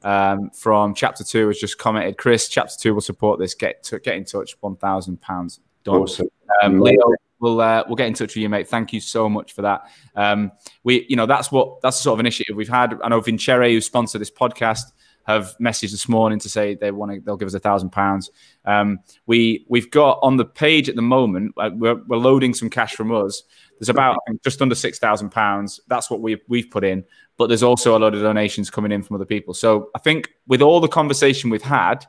um, 0.03 0.51
from 0.51 0.93
Chapter 0.93 1.23
Two 1.23 1.47
has 1.47 1.57
just 1.57 1.77
commented. 1.77 2.17
Chris, 2.17 2.47
Chapter 2.47 2.75
Two 2.79 2.93
will 2.93 3.01
support 3.01 3.39
this. 3.39 3.55
Get 3.55 3.83
to, 3.85 3.99
get 3.99 4.15
in 4.15 4.25
touch. 4.25 4.55
One 4.61 4.75
thousand 4.75 5.21
pounds. 5.21 5.59
Awesome. 5.87 6.27
Um, 6.63 6.79
Leo, 6.79 7.13
we'll 7.39 7.61
uh, 7.61 7.83
we'll 7.87 7.95
get 7.95 8.07
in 8.07 8.13
touch 8.13 8.35
with 8.35 8.37
you, 8.37 8.49
mate. 8.49 8.67
Thank 8.67 8.93
you 8.93 8.99
so 8.99 9.29
much 9.29 9.53
for 9.53 9.61
that. 9.63 9.89
Um, 10.15 10.51
we, 10.83 11.05
you 11.09 11.15
know, 11.15 11.25
that's 11.25 11.51
what 11.51 11.81
that's 11.81 11.97
the 11.97 12.03
sort 12.03 12.15
of 12.15 12.19
initiative 12.19 12.55
we've 12.55 12.69
had. 12.69 12.99
I 13.03 13.09
know 13.09 13.21
Vincere, 13.21 13.69
who 13.69 13.81
sponsored 13.81 14.21
this 14.21 14.31
podcast, 14.31 14.91
have 15.25 15.55
messaged 15.59 15.91
this 15.91 16.07
morning 16.07 16.39
to 16.39 16.49
say 16.49 16.75
they 16.75 16.91
want 16.91 17.11
to 17.11 17.19
they'll 17.19 17.37
give 17.37 17.47
us 17.47 17.53
a 17.53 17.59
thousand 17.59 17.89
pounds. 17.91 18.29
Um, 18.65 18.99
we 19.25 19.65
we've 19.67 19.89
got 19.91 20.19
on 20.21 20.37
the 20.37 20.45
page 20.45 20.87
at 20.87 20.95
the 20.95 21.01
moment 21.01 21.53
uh, 21.57 21.71
we're, 21.73 21.95
we're 22.07 22.17
loading 22.17 22.53
some 22.53 22.69
cash 22.69 22.93
from 22.93 23.11
us. 23.11 23.43
There's 23.79 23.89
about 23.89 24.19
just 24.43 24.61
under 24.61 24.75
six 24.75 24.99
thousand 24.99 25.31
pounds. 25.31 25.79
That's 25.87 26.09
what 26.09 26.21
we 26.21 26.37
we've 26.47 26.69
put 26.69 26.83
in, 26.83 27.03
but 27.37 27.47
there's 27.47 27.63
also 27.63 27.97
a 27.97 27.99
lot 27.99 28.13
of 28.13 28.21
donations 28.21 28.69
coming 28.69 28.91
in 28.91 29.03
from 29.03 29.15
other 29.15 29.25
people. 29.25 29.53
So 29.53 29.89
I 29.95 29.99
think 29.99 30.29
with 30.47 30.61
all 30.61 30.79
the 30.79 30.87
conversation 30.87 31.49
we've 31.49 31.61
had, 31.61 32.05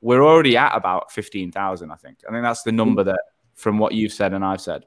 we're 0.00 0.24
already 0.24 0.56
at 0.56 0.74
about 0.74 1.12
fifteen 1.12 1.52
thousand. 1.52 1.90
I 1.90 1.96
think. 1.96 2.18
I 2.28 2.32
think 2.32 2.42
that's 2.42 2.62
the 2.62 2.72
number 2.72 3.04
that 3.04 3.20
from 3.62 3.78
what 3.78 3.94
you've 3.94 4.12
said 4.12 4.34
and 4.34 4.44
I've 4.44 4.60
said. 4.60 4.84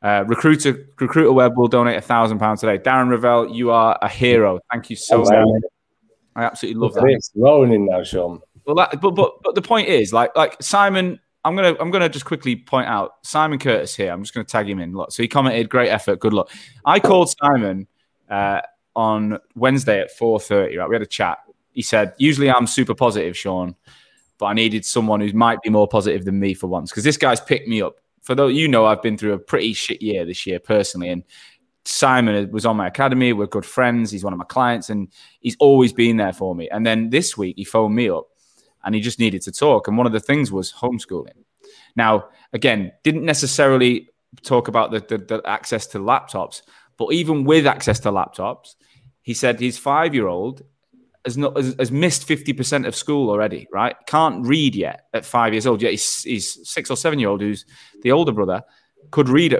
Uh, 0.00 0.24
recruiter 0.28 0.88
recruiter 1.00 1.32
web 1.32 1.56
will 1.56 1.66
donate 1.66 1.96
a 1.96 2.00
thousand 2.00 2.38
pounds 2.38 2.60
today. 2.60 2.78
Darren 2.78 3.10
Ravel, 3.10 3.52
you 3.54 3.72
are 3.72 3.98
a 4.00 4.08
hero. 4.08 4.60
Thank 4.70 4.90
you 4.90 4.96
so 4.96 5.22
much. 5.22 5.62
I 6.36 6.44
absolutely 6.44 6.80
love 6.80 6.94
that. 6.94 7.04
It's 7.08 7.32
rolling 7.34 7.72
in 7.72 7.86
now, 7.86 8.04
Sean. 8.04 8.40
Well, 8.64 8.76
that, 8.76 9.00
but 9.00 9.10
but 9.12 9.42
but 9.42 9.56
the 9.56 9.62
point 9.62 9.88
is, 9.88 10.12
like 10.12 10.36
like 10.36 10.56
Simon, 10.62 11.18
I'm 11.44 11.56
gonna 11.56 11.74
I'm 11.80 11.90
gonna 11.90 12.08
just 12.08 12.26
quickly 12.26 12.54
point 12.54 12.86
out 12.86 13.14
Simon 13.22 13.58
Curtis 13.58 13.96
here. 13.96 14.12
I'm 14.12 14.22
just 14.22 14.34
gonna 14.34 14.44
tag 14.44 14.70
him 14.70 14.78
in. 14.78 14.92
Look, 14.92 15.10
so 15.10 15.20
he 15.20 15.28
commented, 15.28 15.68
"Great 15.68 15.88
effort, 15.88 16.20
good 16.20 16.32
luck." 16.32 16.48
I 16.84 17.00
called 17.00 17.34
Simon 17.42 17.88
uh, 18.30 18.60
on 18.94 19.38
Wednesday 19.56 20.00
at 20.00 20.16
4:30. 20.16 20.78
Right, 20.78 20.88
we 20.88 20.94
had 20.94 21.02
a 21.02 21.06
chat. 21.06 21.38
He 21.72 21.82
said, 21.82 22.12
"Usually 22.18 22.48
I'm 22.48 22.68
super 22.68 22.94
positive, 22.94 23.36
Sean, 23.36 23.74
but 24.38 24.46
I 24.46 24.54
needed 24.54 24.84
someone 24.84 25.20
who 25.20 25.32
might 25.32 25.60
be 25.62 25.70
more 25.70 25.88
positive 25.88 26.24
than 26.24 26.38
me 26.38 26.54
for 26.54 26.66
once 26.66 26.90
because 26.90 27.04
this 27.04 27.16
guy's 27.16 27.40
picked 27.40 27.68
me 27.68 27.82
up." 27.82 27.96
For 28.22 28.34
though 28.34 28.48
you 28.48 28.68
know, 28.68 28.86
I've 28.86 29.02
been 29.02 29.16
through 29.16 29.32
a 29.32 29.38
pretty 29.38 29.72
shit 29.72 30.02
year 30.02 30.24
this 30.24 30.46
year 30.46 30.58
personally, 30.58 31.08
and 31.08 31.24
Simon 31.84 32.50
was 32.50 32.66
on 32.66 32.76
my 32.76 32.86
academy. 32.86 33.32
We're 33.32 33.46
good 33.46 33.64
friends. 33.64 34.10
He's 34.10 34.24
one 34.24 34.32
of 34.32 34.38
my 34.38 34.44
clients, 34.44 34.90
and 34.90 35.08
he's 35.40 35.56
always 35.58 35.92
been 35.92 36.18
there 36.18 36.32
for 36.32 36.54
me. 36.54 36.68
And 36.68 36.84
then 36.84 37.10
this 37.10 37.36
week, 37.38 37.56
he 37.56 37.64
phoned 37.64 37.94
me 37.94 38.10
up, 38.10 38.28
and 38.84 38.94
he 38.94 39.00
just 39.00 39.18
needed 39.18 39.42
to 39.42 39.52
talk. 39.52 39.88
And 39.88 39.96
one 39.96 40.06
of 40.06 40.12
the 40.12 40.20
things 40.20 40.52
was 40.52 40.72
homeschooling. 40.72 41.44
Now, 41.96 42.28
again, 42.52 42.92
didn't 43.02 43.24
necessarily 43.24 44.08
talk 44.42 44.68
about 44.68 44.90
the, 44.90 45.00
the, 45.00 45.18
the 45.18 45.42
access 45.46 45.86
to 45.88 45.98
laptops, 45.98 46.62
but 46.96 47.12
even 47.12 47.44
with 47.44 47.66
access 47.66 47.98
to 48.00 48.10
laptops, 48.10 48.74
he 49.22 49.34
said 49.34 49.58
his 49.58 49.78
five 49.78 50.14
year 50.14 50.26
old 50.26 50.62
has 51.24 51.36
not 51.36 51.56
has, 51.56 51.74
has 51.78 51.90
missed 51.90 52.24
fifty 52.24 52.52
percent 52.52 52.86
of 52.86 52.94
school 52.94 53.30
already. 53.30 53.66
Right, 53.72 53.96
can't 54.06 54.46
read 54.46 54.74
yet 54.74 55.06
at 55.14 55.24
five 55.24 55.52
years 55.52 55.66
old. 55.66 55.82
Yet 55.82 55.92
he's, 55.92 56.22
he's 56.22 56.68
six 56.68 56.90
or 56.90 56.96
seven 56.96 57.18
year 57.18 57.28
old 57.28 57.40
who's 57.40 57.64
the 58.02 58.12
older 58.12 58.32
brother 58.32 58.62
could 59.10 59.28
read 59.28 59.56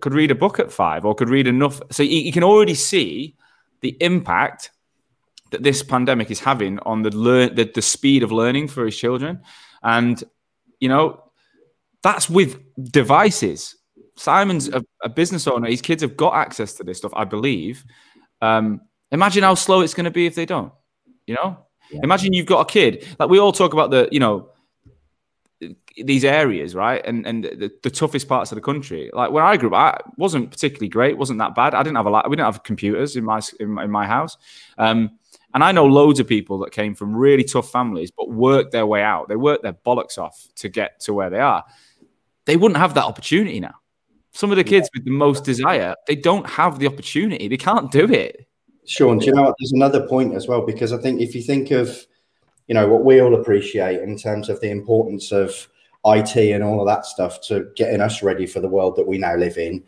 could 0.00 0.14
read 0.14 0.30
a 0.30 0.34
book 0.34 0.58
at 0.58 0.72
five 0.72 1.04
or 1.04 1.14
could 1.14 1.28
read 1.28 1.46
enough. 1.46 1.80
So 1.90 2.02
you, 2.02 2.18
you 2.18 2.32
can 2.32 2.44
already 2.44 2.74
see 2.74 3.36
the 3.80 3.96
impact 4.00 4.70
that 5.50 5.62
this 5.62 5.82
pandemic 5.82 6.30
is 6.30 6.40
having 6.40 6.78
on 6.80 7.02
the 7.02 7.10
learn 7.10 7.54
the, 7.54 7.64
the 7.64 7.82
speed 7.82 8.22
of 8.22 8.32
learning 8.32 8.68
for 8.68 8.84
his 8.84 8.96
children, 8.96 9.40
and 9.82 10.22
you 10.80 10.88
know 10.88 11.22
that's 12.02 12.28
with 12.28 12.58
devices. 12.92 13.76
Simon's 14.16 14.68
a, 14.68 14.84
a, 15.02 15.08
business 15.08 15.46
owner. 15.46 15.68
His 15.68 15.80
kids 15.80 16.02
have 16.02 16.14
got 16.14 16.34
access 16.34 16.74
to 16.74 16.84
this 16.84 16.98
stuff, 16.98 17.12
I 17.16 17.24
believe. 17.24 17.84
Um, 18.42 18.82
imagine 19.10 19.42
how 19.42 19.54
slow 19.54 19.80
it's 19.80 19.94
going 19.94 20.04
to 20.04 20.10
be 20.10 20.26
if 20.26 20.34
they 20.34 20.44
don't. 20.44 20.72
You 21.30 21.36
know, 21.36 21.58
yeah. 21.92 22.00
imagine 22.02 22.32
you've 22.32 22.46
got 22.46 22.60
a 22.60 22.64
kid. 22.64 23.06
Like 23.20 23.30
we 23.30 23.38
all 23.38 23.52
talk 23.52 23.72
about 23.72 23.92
the, 23.92 24.08
you 24.10 24.18
know, 24.18 24.50
these 25.96 26.24
areas, 26.24 26.74
right? 26.74 27.00
And 27.06 27.24
and 27.24 27.44
the, 27.44 27.70
the, 27.84 27.90
toughest 27.90 28.26
parts 28.26 28.50
of 28.50 28.56
the 28.56 28.62
country. 28.62 29.10
Like 29.12 29.30
where 29.30 29.44
I 29.44 29.56
grew 29.56 29.72
up, 29.72 29.74
I 30.04 30.10
wasn't 30.16 30.50
particularly 30.50 30.88
great. 30.88 31.16
wasn't 31.16 31.38
that 31.38 31.54
bad. 31.54 31.72
I 31.72 31.84
didn't 31.84 31.98
have 31.98 32.06
a 32.06 32.10
lot. 32.10 32.28
We 32.28 32.34
didn't 32.34 32.52
have 32.52 32.64
computers 32.64 33.14
in 33.14 33.22
my 33.22 33.40
in 33.60 33.70
my, 33.70 33.84
in 33.84 33.92
my 33.92 34.08
house. 34.08 34.36
Um, 34.76 35.20
and 35.54 35.62
I 35.62 35.70
know 35.70 35.86
loads 35.86 36.18
of 36.18 36.26
people 36.26 36.58
that 36.60 36.72
came 36.72 36.96
from 36.96 37.14
really 37.14 37.44
tough 37.44 37.70
families, 37.70 38.10
but 38.10 38.28
worked 38.28 38.72
their 38.72 38.86
way 38.86 39.02
out. 39.04 39.28
They 39.28 39.36
worked 39.36 39.62
their 39.62 39.72
bollocks 39.72 40.18
off 40.18 40.48
to 40.56 40.68
get 40.68 40.98
to 41.02 41.14
where 41.14 41.30
they 41.30 41.38
are. 41.38 41.64
They 42.46 42.56
wouldn't 42.56 42.78
have 42.78 42.94
that 42.94 43.04
opportunity 43.04 43.60
now. 43.60 43.74
Some 44.32 44.50
of 44.50 44.56
the 44.56 44.64
kids 44.64 44.90
with 44.92 45.04
the 45.04 45.12
most 45.12 45.44
desire, 45.44 45.94
they 46.08 46.16
don't 46.16 46.48
have 46.48 46.80
the 46.80 46.88
opportunity. 46.88 47.46
They 47.46 47.56
can't 47.56 47.92
do 47.92 48.04
it. 48.10 48.48
Sean, 48.86 49.18
do 49.18 49.26
you 49.26 49.32
know 49.32 49.42
what? 49.42 49.54
There's 49.58 49.72
another 49.72 50.06
point 50.06 50.34
as 50.34 50.48
well 50.48 50.64
because 50.64 50.92
I 50.92 50.98
think 50.98 51.20
if 51.20 51.34
you 51.34 51.42
think 51.42 51.70
of, 51.70 52.06
you 52.66 52.74
know, 52.74 52.88
what 52.88 53.04
we 53.04 53.20
all 53.20 53.34
appreciate 53.34 54.00
in 54.00 54.16
terms 54.16 54.48
of 54.48 54.60
the 54.60 54.70
importance 54.70 55.32
of 55.32 55.68
IT 56.04 56.36
and 56.36 56.64
all 56.64 56.80
of 56.80 56.86
that 56.86 57.04
stuff 57.04 57.40
to 57.42 57.70
getting 57.76 58.00
us 58.00 58.22
ready 58.22 58.46
for 58.46 58.60
the 58.60 58.68
world 58.68 58.96
that 58.96 59.06
we 59.06 59.18
now 59.18 59.36
live 59.36 59.58
in, 59.58 59.82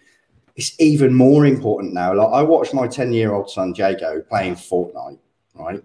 it's 0.57 0.79
even 0.79 1.15
more 1.15 1.47
important 1.47 1.95
now. 1.95 2.15
Like 2.15 2.33
I 2.33 2.43
watched 2.43 2.75
my 2.75 2.87
10 2.87 3.13
year 3.13 3.33
old 3.33 3.51
son 3.51 3.75
Jago 3.75 4.21
playing 4.21 4.57
Fortnite, 4.57 5.19
right? 5.55 5.83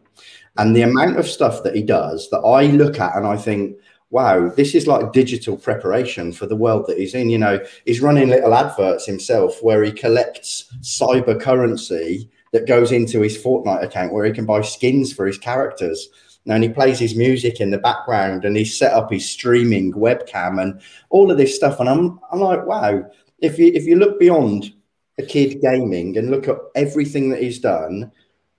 And 0.57 0.75
the 0.75 0.81
amount 0.81 1.17
of 1.17 1.27
stuff 1.27 1.63
that 1.63 1.75
he 1.75 1.83
does 1.83 2.29
that 2.31 2.39
I 2.39 2.65
look 2.65 2.99
at 2.99 3.15
and 3.15 3.25
I 3.25 3.37
think, 3.37 3.77
wow, 4.09 4.49
this 4.49 4.73
is 4.73 4.87
like 4.87 5.13
digital 5.13 5.57
preparation 5.57 6.31
for 6.33 6.45
the 6.45 6.55
world 6.55 6.85
that 6.87 6.97
he's 6.97 7.13
in. 7.13 7.29
You 7.29 7.37
know, 7.37 7.59
he's 7.85 8.01
running 8.01 8.29
little 8.29 8.53
adverts 8.53 9.05
himself 9.05 9.61
where 9.61 9.83
he 9.83 9.91
collects 9.91 10.73
cyber 10.81 11.39
currency 11.39 12.29
that 12.53 12.67
goes 12.67 12.91
into 12.91 13.21
his 13.21 13.37
Fortnite 13.37 13.83
account 13.83 14.13
where 14.13 14.25
he 14.25 14.31
can 14.31 14.45
buy 14.45 14.61
skins 14.61 15.13
for 15.13 15.25
his 15.25 15.37
characters 15.37 16.09
and 16.53 16.63
he 16.63 16.69
plays 16.69 16.99
his 16.99 17.15
music 17.15 17.59
in 17.59 17.71
the 17.71 17.77
background 17.77 18.45
and 18.45 18.55
he's 18.55 18.77
set 18.77 18.93
up 18.93 19.11
his 19.11 19.29
streaming 19.29 19.93
webcam 19.93 20.61
and 20.61 20.81
all 21.09 21.29
of 21.29 21.37
this 21.37 21.55
stuff. 21.55 21.79
And 21.79 21.89
I'm 21.89 22.19
I'm 22.31 22.39
like, 22.39 22.65
wow, 22.65 23.03
if 23.39 23.59
you 23.59 23.67
if 23.73 23.85
you 23.85 23.97
look 23.97 24.19
beyond 24.19 24.73
a 25.17 25.23
kid 25.23 25.61
gaming 25.61 26.17
and 26.17 26.31
look 26.31 26.47
at 26.47 26.57
everything 26.75 27.29
that 27.29 27.41
he's 27.41 27.59
done 27.59 28.11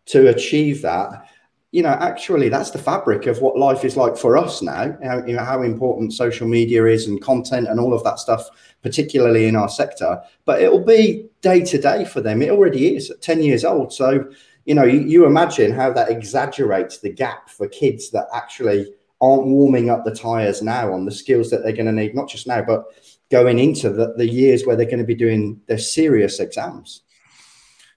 to 0.07 0.29
achieve 0.29 0.83
that, 0.83 1.29
you 1.71 1.83
know, 1.83 1.91
actually 1.91 2.49
that's 2.49 2.71
the 2.71 2.79
fabric 2.79 3.27
of 3.27 3.41
what 3.41 3.59
life 3.59 3.85
is 3.85 3.97
like 3.97 4.17
for 4.17 4.37
us 4.37 4.61
now. 4.61 4.97
You 5.27 5.35
know, 5.35 5.45
how 5.45 5.63
important 5.63 6.13
social 6.13 6.49
media 6.49 6.85
is 6.87 7.07
and 7.07 7.21
content 7.23 7.69
and 7.69 7.81
all 7.81 7.95
of 7.95 8.05
that 8.05 8.19
stuff, 8.19 8.49
particularly 8.83 9.47
in 9.47 9.57
our 9.57 9.69
sector. 9.69 10.21
But 10.45 10.63
it'll 10.63 10.85
be 10.85 11.29
day 11.41 11.65
to 11.65 11.81
day 11.81 12.05
for 12.05 12.21
them. 12.21 12.43
It 12.43 12.51
already 12.51 12.97
is 12.97 13.11
at 13.11 13.23
10 13.23 13.43
years 13.43 13.65
old. 13.65 13.93
So 13.93 14.31
you 14.69 14.75
know, 14.75 14.85
you, 14.85 15.01
you 15.01 15.25
imagine 15.25 15.73
how 15.73 15.91
that 15.95 16.11
exaggerates 16.11 16.99
the 16.99 17.11
gap 17.11 17.49
for 17.49 17.67
kids 17.69 18.11
that 18.11 18.27
actually 18.35 18.93
aren't 19.19 19.47
warming 19.47 19.89
up 19.89 20.05
the 20.05 20.15
tires 20.15 20.61
now 20.61 20.93
on 20.93 21.07
the 21.07 21.11
skills 21.11 21.49
that 21.49 21.63
they're 21.63 21.73
going 21.73 21.87
to 21.87 21.93
need, 21.93 22.15
not 22.15 22.29
just 22.29 22.47
now, 22.47 22.61
but 22.61 22.85
going 23.31 23.59
into 23.59 23.89
the, 23.89 24.13
the 24.19 24.29
years 24.29 24.67
where 24.67 24.77
they're 24.77 24.85
going 24.85 24.99
to 24.99 25.05
be 25.05 25.15
doing 25.15 25.59
their 25.69 25.79
serious 25.79 26.39
exams. 26.39 27.01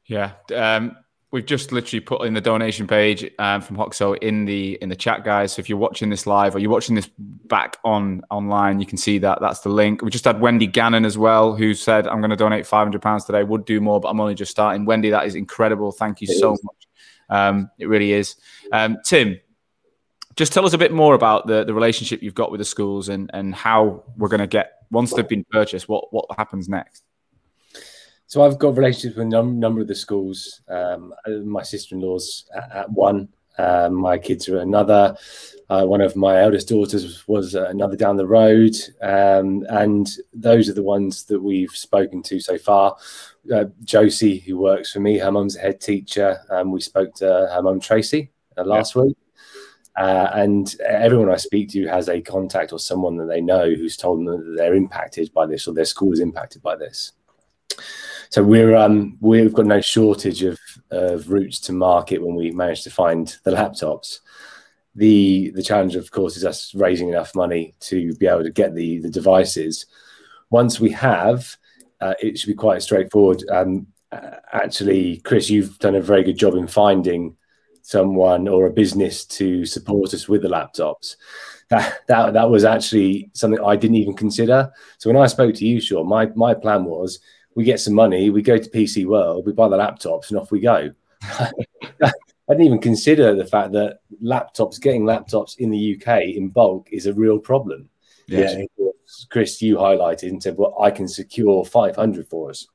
Yeah. 0.05 0.31
Um, 0.55 0.95
we've 1.31 1.45
just 1.45 1.73
literally 1.73 1.99
put 1.99 2.25
in 2.25 2.33
the 2.33 2.41
donation 2.41 2.87
page 2.87 3.29
um, 3.37 3.59
from 3.59 3.75
Hoxo 3.75 4.17
in 4.19 4.45
the 4.45 4.77
in 4.81 4.87
the 4.87 4.95
chat, 4.95 5.25
guys. 5.25 5.51
So 5.51 5.59
if 5.59 5.67
you're 5.67 5.77
watching 5.77 6.09
this 6.09 6.25
live 6.25 6.55
or 6.55 6.59
you're 6.59 6.71
watching 6.71 6.95
this 6.95 7.09
back 7.51 7.77
on 7.83 8.21
online, 8.31 8.79
you 8.79 8.85
can 8.85 8.97
see 8.97 9.19
that 9.19 9.39
that's 9.41 9.59
the 9.59 9.69
link. 9.69 10.01
We 10.01 10.09
just 10.09 10.23
had 10.23 10.39
Wendy 10.39 10.65
Gannon 10.65 11.03
as 11.03 11.17
well, 11.17 11.53
who 11.53 11.73
said, 11.73 12.07
"I'm 12.07 12.21
going 12.21 12.31
to 12.31 12.37
donate 12.37 12.65
500 12.65 13.01
pounds 13.01 13.25
today. 13.25 13.43
Would 13.43 13.65
do 13.65 13.81
more, 13.81 13.99
but 13.99 14.07
I'm 14.07 14.19
only 14.21 14.33
just 14.33 14.49
starting." 14.49 14.85
Wendy, 14.85 15.09
that 15.11 15.27
is 15.27 15.35
incredible. 15.35 15.91
Thank 15.91 16.21
you 16.21 16.27
it 16.29 16.39
so 16.39 16.53
is. 16.53 16.63
much. 16.63 16.87
Um, 17.29 17.69
it 17.77 17.87
really 17.87 18.13
is. 18.13 18.37
Um, 18.71 18.97
Tim, 19.05 19.37
just 20.35 20.53
tell 20.53 20.65
us 20.65 20.73
a 20.73 20.77
bit 20.77 20.93
more 20.93 21.13
about 21.13 21.45
the 21.45 21.65
the 21.65 21.73
relationship 21.73 22.23
you've 22.23 22.33
got 22.33 22.51
with 22.51 22.59
the 22.59 22.65
schools 22.65 23.09
and 23.09 23.29
and 23.33 23.53
how 23.53 24.03
we're 24.17 24.29
going 24.29 24.39
to 24.39 24.47
get 24.47 24.83
once 24.89 25.13
they've 25.13 25.27
been 25.27 25.45
purchased. 25.51 25.89
What 25.89 26.11
what 26.11 26.25
happens 26.37 26.69
next? 26.69 27.03
So 28.27 28.45
I've 28.45 28.57
got 28.57 28.77
relationships 28.77 29.17
with 29.17 29.27
a 29.27 29.29
num- 29.29 29.59
number 29.59 29.81
of 29.81 29.89
the 29.89 29.95
schools. 29.95 30.61
Um, 30.69 31.13
my 31.43 31.63
sister-in-law's 31.63 32.49
at, 32.55 32.71
at 32.71 32.89
one. 32.89 33.27
Um, 33.57 33.95
my 33.95 34.17
kids 34.17 34.47
are 34.49 34.59
another. 34.59 35.15
Uh, 35.69 35.85
one 35.85 36.01
of 36.01 36.17
my 36.17 36.41
eldest 36.41 36.67
daughters 36.67 37.25
was 37.29 37.55
another 37.55 37.95
down 37.95 38.17
the 38.17 38.27
road, 38.27 38.75
um, 39.01 39.65
and 39.69 40.09
those 40.33 40.67
are 40.67 40.73
the 40.73 40.83
ones 40.83 41.23
that 41.23 41.41
we've 41.41 41.71
spoken 41.71 42.21
to 42.21 42.41
so 42.41 42.57
far. 42.57 42.97
Uh, 43.53 43.65
Josie, 43.85 44.39
who 44.39 44.57
works 44.57 44.91
for 44.91 44.99
me, 44.99 45.17
her 45.17 45.31
mum's 45.31 45.55
a 45.55 45.61
head 45.61 45.79
teacher. 45.79 46.39
Um, 46.49 46.71
we 46.71 46.81
spoke 46.81 47.15
to 47.15 47.25
her 47.25 47.61
mum 47.61 47.79
Tracy 47.79 48.31
uh, 48.57 48.65
last 48.65 48.97
yeah. 48.97 49.03
week, 49.03 49.17
uh, 49.97 50.29
and 50.33 50.75
everyone 50.85 51.29
I 51.29 51.37
speak 51.37 51.69
to 51.69 51.87
has 51.87 52.09
a 52.09 52.19
contact 52.19 52.73
or 52.73 52.79
someone 52.79 53.15
that 53.17 53.29
they 53.29 53.39
know 53.39 53.73
who's 53.73 53.95
told 53.95 54.19
them 54.19 54.25
that 54.25 54.55
they're 54.57 54.75
impacted 54.75 55.31
by 55.33 55.45
this 55.45 55.69
or 55.69 55.73
their 55.73 55.85
school 55.85 56.11
is 56.11 56.19
impacted 56.19 56.61
by 56.61 56.75
this. 56.75 57.13
So 58.31 58.41
we're 58.41 58.77
um, 58.77 59.17
we've 59.19 59.53
got 59.53 59.65
no 59.65 59.81
shortage 59.81 60.41
of, 60.41 60.57
of 60.89 61.29
routes 61.29 61.59
to 61.61 61.73
market 61.73 62.25
when 62.25 62.33
we 62.33 62.51
manage 62.51 62.83
to 62.83 62.89
find 62.89 63.27
the 63.43 63.51
laptops. 63.51 64.19
The 64.95 65.51
the 65.51 65.61
challenge, 65.61 65.97
of 65.97 66.09
course, 66.11 66.37
is 66.37 66.45
us 66.45 66.73
raising 66.73 67.09
enough 67.09 67.35
money 67.35 67.75
to 67.81 68.15
be 68.15 68.27
able 68.27 68.43
to 68.43 68.49
get 68.49 68.73
the 68.73 68.99
the 68.99 69.09
devices. 69.09 69.85
Once 70.49 70.79
we 70.79 70.91
have, 70.91 71.57
uh, 71.99 72.13
it 72.21 72.39
should 72.39 72.47
be 72.47 72.53
quite 72.53 72.81
straightforward. 72.81 73.43
Um, 73.49 73.87
actually, 74.53 75.17
Chris, 75.17 75.49
you've 75.49 75.77
done 75.79 75.95
a 75.95 76.01
very 76.01 76.23
good 76.23 76.37
job 76.37 76.55
in 76.55 76.67
finding 76.67 77.35
someone 77.81 78.47
or 78.47 78.65
a 78.65 78.71
business 78.71 79.25
to 79.25 79.65
support 79.65 80.13
us 80.13 80.29
with 80.29 80.41
the 80.41 80.47
laptops. 80.47 81.17
That, 81.67 81.99
that 82.07 82.33
that 82.33 82.49
was 82.49 82.63
actually 82.63 83.29
something 83.33 83.59
I 83.61 83.75
didn't 83.75 83.97
even 83.97 84.13
consider. 84.13 84.71
So 84.99 85.09
when 85.09 85.21
I 85.21 85.27
spoke 85.27 85.53
to 85.55 85.65
you, 85.65 85.81
sure, 85.81 86.05
my 86.05 86.27
my 86.27 86.53
plan 86.53 86.85
was 86.85 87.19
we 87.55 87.63
get 87.63 87.79
some 87.79 87.93
money, 87.93 88.29
we 88.29 88.41
go 88.41 88.57
to 88.57 88.69
PC 88.69 89.05
World, 89.05 89.45
we 89.45 89.53
buy 89.53 89.67
the 89.67 89.77
laptops, 89.77 90.29
and 90.29 90.39
off 90.39 90.51
we 90.51 90.59
go. 90.59 90.91
I 92.01 92.53
didn't 92.53 92.65
even 92.65 92.79
consider 92.79 93.35
the 93.35 93.45
fact 93.45 93.71
that 93.73 93.99
laptops, 94.21 94.81
getting 94.81 95.03
laptops 95.03 95.57
in 95.57 95.69
the 95.69 95.95
UK 95.95 96.23
in 96.23 96.49
bulk, 96.49 96.89
is 96.91 97.05
a 97.05 97.13
real 97.13 97.39
problem. 97.39 97.89
Yeah. 98.27 98.63
Chris, 99.29 99.61
you 99.61 99.75
highlighted 99.75 100.29
and 100.29 100.41
said, 100.41 100.57
"Well, 100.57 100.75
I 100.79 100.89
can 100.91 101.07
secure 101.07 101.65
500 101.65 102.27
for 102.27 102.49
us." 102.49 102.67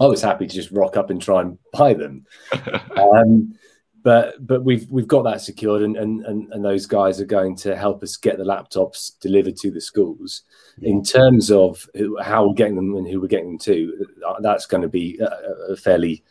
I 0.00 0.06
was 0.06 0.22
happy 0.22 0.46
to 0.46 0.54
just 0.54 0.70
rock 0.70 0.96
up 0.96 1.10
and 1.10 1.20
try 1.20 1.42
and 1.42 1.58
buy 1.72 1.94
them. 1.94 2.24
um, 2.96 3.54
but 4.02 4.46
but 4.46 4.64
we've 4.64 4.90
we've 4.90 5.08
got 5.08 5.22
that 5.22 5.40
secured, 5.40 5.82
and, 5.82 5.96
and 5.96 6.24
and 6.26 6.52
and 6.52 6.64
those 6.64 6.86
guys 6.86 7.20
are 7.20 7.26
going 7.26 7.56
to 7.56 7.76
help 7.76 8.02
us 8.02 8.16
get 8.16 8.38
the 8.38 8.44
laptops 8.44 9.18
delivered 9.20 9.56
to 9.58 9.70
the 9.70 9.80
schools. 9.80 10.42
In 10.80 11.02
terms 11.02 11.50
of 11.50 11.88
how 12.22 12.46
we're 12.46 12.54
getting 12.54 12.76
them 12.76 12.96
and 12.96 13.06
who 13.06 13.20
we're 13.20 13.26
getting 13.28 13.52
them 13.52 13.58
to, 13.58 14.06
uh, 14.26 14.40
that's 14.40 14.66
going 14.66 14.82
to 14.82 14.88
be 14.88 15.18
a, 15.18 15.72
a 15.72 15.76
fairly 15.76 16.24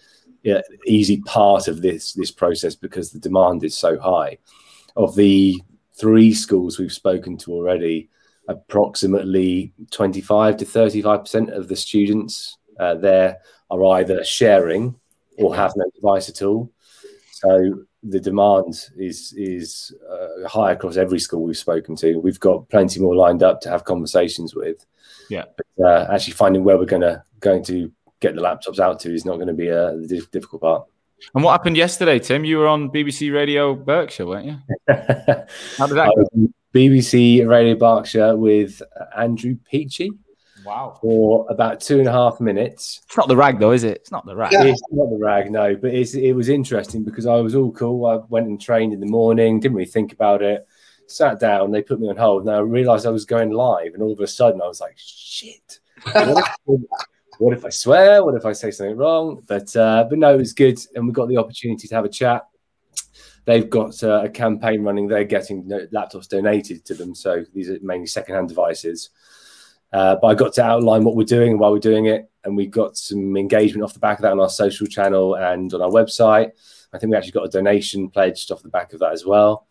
yeah, 0.43 0.61
easy 0.85 1.21
part 1.21 1.67
of 1.67 1.81
this 1.81 2.13
this 2.13 2.31
process 2.31 2.75
because 2.75 3.11
the 3.11 3.19
demand 3.19 3.63
is 3.63 3.77
so 3.77 3.99
high. 3.99 4.37
Of 4.95 5.15
the 5.15 5.61
three 5.93 6.33
schools 6.33 6.79
we've 6.79 6.91
spoken 6.91 7.37
to 7.37 7.53
already, 7.53 8.09
approximately 8.47 9.73
25 9.91 10.57
to 10.57 10.65
35 10.65 11.19
percent 11.21 11.49
of 11.51 11.67
the 11.67 11.75
students 11.75 12.57
uh, 12.81 12.95
there 12.95 13.37
are 13.69 13.85
either 13.97 14.23
sharing 14.23 14.95
or 15.37 15.55
have 15.55 15.73
no 15.75 15.85
device 15.95 16.29
at 16.29 16.41
all. 16.41 16.71
So 17.41 17.83
the 18.03 18.19
demand 18.19 18.89
is 18.97 19.33
is 19.37 19.93
uh, 20.09 20.47
high 20.47 20.71
across 20.71 20.97
every 20.97 21.19
school 21.19 21.43
we've 21.43 21.57
spoken 21.57 21.95
to. 21.97 22.17
We've 22.17 22.39
got 22.39 22.69
plenty 22.69 22.99
more 22.99 23.15
lined 23.15 23.43
up 23.43 23.61
to 23.61 23.69
have 23.69 23.83
conversations 23.83 24.55
with. 24.55 24.85
Yeah, 25.29 25.45
but, 25.57 25.85
uh, 25.85 26.07
actually 26.11 26.33
finding 26.33 26.63
where 26.63 26.77
we're 26.77 26.85
gonna 26.85 27.23
going 27.39 27.63
to 27.65 27.91
get 28.19 28.35
the 28.35 28.41
laptops 28.41 28.79
out 28.79 28.99
to 29.01 29.13
is 29.13 29.25
not 29.25 29.35
going 29.35 29.47
to 29.47 29.53
be 29.53 29.69
a 29.69 29.97
difficult 30.31 30.61
part. 30.61 30.87
And 31.33 31.43
what 31.43 31.51
happened 31.51 31.77
yesterday, 31.77 32.19
Tim? 32.19 32.45
You 32.45 32.59
were 32.59 32.67
on 32.67 32.89
BBC 32.89 33.33
Radio 33.33 33.75
Berkshire, 33.75 34.25
weren't 34.25 34.45
you? 34.45 34.57
How 35.77 35.87
did 35.87 35.97
that? 35.97 36.11
BBC 36.73 37.47
Radio 37.47 37.75
Berkshire 37.75 38.35
with 38.35 38.81
Andrew 39.15 39.57
Peachey. 39.71 40.09
Wow. 40.65 40.97
For 41.01 41.45
about 41.49 41.81
two 41.81 41.99
and 41.99 42.07
a 42.07 42.11
half 42.11 42.39
minutes. 42.39 43.01
It's 43.05 43.17
not 43.17 43.27
the 43.27 43.35
rag, 43.35 43.59
though, 43.59 43.71
is 43.71 43.83
it? 43.83 43.97
It's 43.97 44.11
not 44.11 44.25
the 44.25 44.35
rag. 44.35 44.53
It's 44.53 44.81
not 44.91 45.09
the 45.09 45.17
rag, 45.17 45.51
no. 45.51 45.75
But 45.75 45.93
it 45.93 46.35
was 46.35 46.49
interesting 46.49 47.03
because 47.03 47.25
I 47.25 47.35
was 47.35 47.55
all 47.55 47.71
cool. 47.71 48.05
I 48.05 48.17
went 48.29 48.47
and 48.47 48.59
trained 48.59 48.93
in 48.93 48.99
the 48.99 49.07
morning, 49.07 49.59
didn't 49.59 49.75
really 49.75 49.89
think 49.89 50.13
about 50.13 50.41
it. 50.41 50.67
Sat 51.07 51.39
down, 51.39 51.71
they 51.71 51.81
put 51.81 51.99
me 51.99 52.09
on 52.09 52.15
hold. 52.15 52.45
Now 52.45 52.55
I 52.55 52.59
realized 52.59 53.05
I 53.05 53.11
was 53.11 53.25
going 53.25 53.51
live, 53.51 53.93
and 53.93 54.01
all 54.01 54.13
of 54.13 54.19
a 54.19 54.27
sudden 54.27 54.61
I 54.61 54.67
was 54.67 54.79
like, 54.79 54.95
shit. 54.97 55.79
What 56.13 56.37
if, 56.67 56.81
what 57.37 57.57
if 57.57 57.65
I 57.65 57.69
swear? 57.69 58.23
What 58.23 58.35
if 58.35 58.45
I 58.45 58.53
say 58.53 58.71
something 58.71 58.95
wrong? 58.95 59.43
But 59.47 59.75
uh, 59.75 60.05
but 60.09 60.19
no, 60.19 60.33
it 60.33 60.37
was 60.37 60.53
good, 60.53 60.79
and 60.95 61.05
we 61.05 61.11
got 61.11 61.27
the 61.27 61.37
opportunity 61.37 61.87
to 61.87 61.95
have 61.95 62.05
a 62.05 62.09
chat. 62.09 62.47
They've 63.45 63.69
got 63.69 64.01
uh, 64.03 64.21
a 64.23 64.29
campaign 64.29 64.83
running. 64.83 65.07
They're 65.07 65.23
getting 65.23 65.65
laptops 65.91 66.29
donated 66.29 66.85
to 66.85 66.93
them, 66.93 67.13
so 67.13 67.43
these 67.53 67.69
are 67.69 67.77
mainly 67.81 68.07
secondhand 68.07 68.47
devices 68.47 69.09
Uh, 69.93 70.15
but 70.21 70.27
I 70.27 70.35
got 70.35 70.53
to 70.53 70.63
outline 70.63 71.03
what 71.03 71.15
we're 71.15 71.23
doing 71.23 71.51
and 71.51 71.59
why 71.59 71.69
we're 71.69 71.79
doing 71.79 72.05
it, 72.05 72.29
and 72.43 72.55
we 72.55 72.67
got 72.67 72.97
some 72.97 73.35
engagement 73.35 73.83
off 73.83 73.93
the 73.93 73.99
back 73.99 74.19
of 74.19 74.23
that 74.23 74.31
on 74.31 74.39
our 74.39 74.49
social 74.49 74.87
channel 74.87 75.35
and 75.35 75.73
on 75.73 75.81
our 75.81 75.89
website. 75.89 76.51
I 76.93 76.97
think 76.97 77.11
we 77.11 77.17
actually 77.17 77.31
got 77.31 77.45
a 77.45 77.49
donation 77.49 78.09
pledged 78.09 78.51
off 78.51 78.63
the 78.63 78.69
back 78.69 78.93
of 78.93 78.99
that 78.99 79.13
as 79.13 79.25
well. 79.25 79.67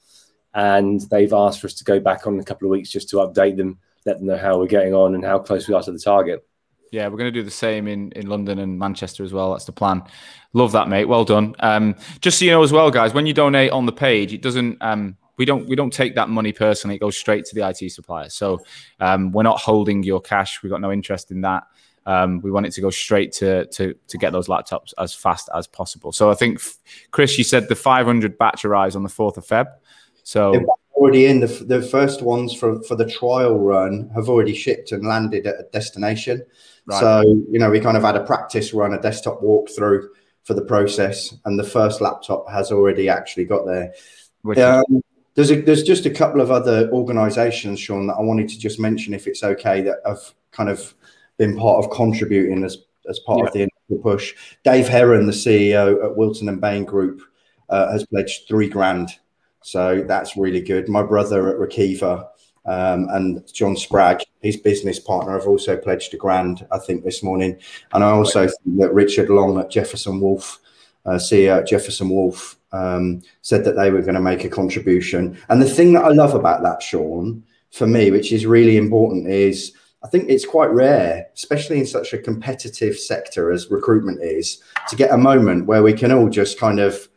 And 0.54 1.00
they've 1.10 1.32
asked 1.32 1.60
for 1.60 1.66
us 1.68 1.74
to 1.74 1.84
go 1.84 2.00
back 2.00 2.26
on 2.26 2.34
in 2.34 2.40
a 2.40 2.44
couple 2.44 2.66
of 2.66 2.70
weeks 2.70 2.90
just 2.90 3.08
to 3.10 3.16
update 3.16 3.56
them, 3.56 3.78
let 4.04 4.18
them 4.18 4.26
know 4.26 4.36
how 4.36 4.58
we're 4.58 4.66
getting 4.66 4.94
on 4.94 5.14
and 5.14 5.24
how 5.24 5.38
close 5.38 5.68
we 5.68 5.74
are 5.74 5.82
to 5.82 5.92
the 5.92 5.98
target. 5.98 6.46
Yeah, 6.90 7.06
we're 7.06 7.18
going 7.18 7.32
to 7.32 7.38
do 7.38 7.44
the 7.44 7.52
same 7.52 7.86
in, 7.86 8.10
in 8.12 8.26
London 8.26 8.58
and 8.58 8.76
Manchester 8.76 9.22
as 9.22 9.32
well. 9.32 9.52
That's 9.52 9.64
the 9.64 9.72
plan. 9.72 10.02
Love 10.54 10.72
that, 10.72 10.88
mate. 10.88 11.04
Well 11.04 11.24
done. 11.24 11.54
Um, 11.60 11.94
just 12.20 12.38
so 12.38 12.44
you 12.44 12.50
know 12.50 12.62
as 12.64 12.72
well, 12.72 12.90
guys, 12.90 13.14
when 13.14 13.26
you 13.26 13.32
donate 13.32 13.70
on 13.70 13.86
the 13.86 13.92
page, 13.92 14.32
it 14.32 14.42
doesn't 14.42 14.78
um, 14.80 15.16
we 15.40 15.46
don't 15.46 15.66
we 15.66 15.74
don't 15.74 15.90
take 15.90 16.14
that 16.16 16.28
money 16.28 16.52
personally. 16.52 16.96
It 16.96 16.98
goes 16.98 17.16
straight 17.16 17.46
to 17.46 17.54
the 17.54 17.66
IT 17.66 17.90
supplier. 17.92 18.28
So 18.28 18.60
um, 19.00 19.32
we're 19.32 19.42
not 19.42 19.58
holding 19.58 20.02
your 20.02 20.20
cash. 20.20 20.62
We've 20.62 20.70
got 20.70 20.82
no 20.82 20.92
interest 20.92 21.30
in 21.30 21.40
that. 21.40 21.62
Um, 22.04 22.42
we 22.42 22.50
want 22.50 22.66
it 22.66 22.74
to 22.74 22.82
go 22.82 22.90
straight 22.90 23.32
to 23.40 23.64
to 23.64 23.94
to 24.08 24.18
get 24.18 24.34
those 24.34 24.48
laptops 24.48 24.92
as 24.98 25.14
fast 25.14 25.48
as 25.54 25.66
possible. 25.66 26.12
So 26.12 26.30
I 26.30 26.34
think 26.34 26.60
Chris, 27.10 27.38
you 27.38 27.44
said 27.44 27.70
the 27.70 27.74
500 27.74 28.36
batch 28.36 28.66
arrives 28.66 28.94
on 28.94 29.02
the 29.02 29.08
4th 29.08 29.38
of 29.38 29.46
Feb. 29.46 29.68
So 30.24 30.52
They're 30.52 30.66
already 30.92 31.24
in 31.24 31.40
the 31.40 31.46
the 31.46 31.80
first 31.80 32.20
ones 32.20 32.52
for 32.52 32.82
for 32.82 32.94
the 32.94 33.08
trial 33.08 33.58
run 33.58 34.10
have 34.14 34.28
already 34.28 34.54
shipped 34.54 34.92
and 34.92 35.06
landed 35.06 35.46
at 35.46 35.54
a 35.54 35.66
destination. 35.72 36.44
Right. 36.84 37.00
So 37.00 37.22
you 37.50 37.58
know 37.58 37.70
we 37.70 37.80
kind 37.80 37.96
of 37.96 38.02
had 38.02 38.16
a 38.16 38.24
practice 38.24 38.74
run, 38.74 38.92
a 38.92 39.00
desktop 39.00 39.40
walkthrough 39.40 40.06
for 40.42 40.52
the 40.52 40.66
process, 40.66 41.34
and 41.46 41.58
the 41.58 41.64
first 41.64 42.02
laptop 42.02 42.46
has 42.50 42.70
already 42.70 43.08
actually 43.08 43.46
got 43.46 43.64
there. 43.64 43.94
Um, 44.56 45.02
there's 45.40 45.50
a, 45.50 45.60
there's 45.62 45.82
just 45.82 46.04
a 46.04 46.10
couple 46.10 46.42
of 46.42 46.50
other 46.50 46.90
organisations, 46.90 47.80
Sean, 47.80 48.06
that 48.08 48.16
I 48.18 48.20
wanted 48.20 48.50
to 48.50 48.58
just 48.58 48.78
mention, 48.78 49.14
if 49.14 49.26
it's 49.26 49.42
okay, 49.42 49.80
that 49.80 50.00
have 50.04 50.20
kind 50.50 50.68
of 50.68 50.94
been 51.38 51.56
part 51.56 51.82
of 51.82 51.90
contributing 51.90 52.62
as 52.62 52.76
as 53.08 53.18
part 53.20 53.38
yeah. 53.38 53.46
of 53.46 53.52
the 53.54 53.60
initial 53.60 54.02
push. 54.02 54.34
Dave 54.64 54.86
Heron, 54.86 55.24
the 55.24 55.32
CEO 55.32 56.04
at 56.04 56.14
Wilton 56.14 56.48
and 56.50 56.60
Bain 56.60 56.84
Group, 56.84 57.22
uh, 57.70 57.90
has 57.90 58.04
pledged 58.04 58.48
three 58.48 58.68
grand, 58.68 59.08
so 59.62 60.04
that's 60.06 60.36
really 60.36 60.60
good. 60.60 60.90
My 60.90 61.02
brother 61.02 61.48
at 61.48 61.56
Workiva 61.56 62.28
um, 62.66 63.08
and 63.10 63.42
John 63.50 63.76
Spragg, 63.76 64.20
his 64.42 64.58
business 64.58 64.98
partner, 64.98 65.32
have 65.32 65.48
also 65.48 65.74
pledged 65.74 66.12
a 66.12 66.18
grand, 66.18 66.66
I 66.70 66.78
think, 66.78 67.02
this 67.02 67.22
morning. 67.22 67.58
And 67.94 68.04
I 68.04 68.10
also 68.10 68.42
right. 68.42 68.52
think 68.62 68.78
that 68.80 68.92
Richard 68.92 69.30
Long 69.30 69.58
at 69.58 69.70
Jefferson 69.70 70.20
Wolf, 70.20 70.60
uh, 71.06 71.12
CEO 71.12 71.60
at 71.60 71.66
Jefferson 71.66 72.10
Wolf, 72.10 72.59
um, 72.72 73.22
said 73.42 73.64
that 73.64 73.76
they 73.76 73.90
were 73.90 74.02
going 74.02 74.14
to 74.14 74.20
make 74.20 74.44
a 74.44 74.48
contribution. 74.48 75.38
And 75.48 75.60
the 75.60 75.68
thing 75.68 75.92
that 75.94 76.04
I 76.04 76.08
love 76.08 76.34
about 76.34 76.62
that, 76.62 76.82
Sean, 76.82 77.42
for 77.72 77.86
me, 77.86 78.10
which 78.10 78.32
is 78.32 78.46
really 78.46 78.76
important, 78.76 79.28
is 79.28 79.72
I 80.02 80.08
think 80.08 80.30
it's 80.30 80.46
quite 80.46 80.70
rare, 80.70 81.28
especially 81.34 81.78
in 81.78 81.86
such 81.86 82.12
a 82.12 82.18
competitive 82.18 82.98
sector 82.98 83.52
as 83.52 83.70
recruitment 83.70 84.22
is, 84.22 84.62
to 84.88 84.96
get 84.96 85.10
a 85.10 85.18
moment 85.18 85.66
where 85.66 85.82
we 85.82 85.92
can 85.92 86.10
all 86.10 86.30
just 86.30 86.58
kind 86.58 86.80
of, 86.80 87.08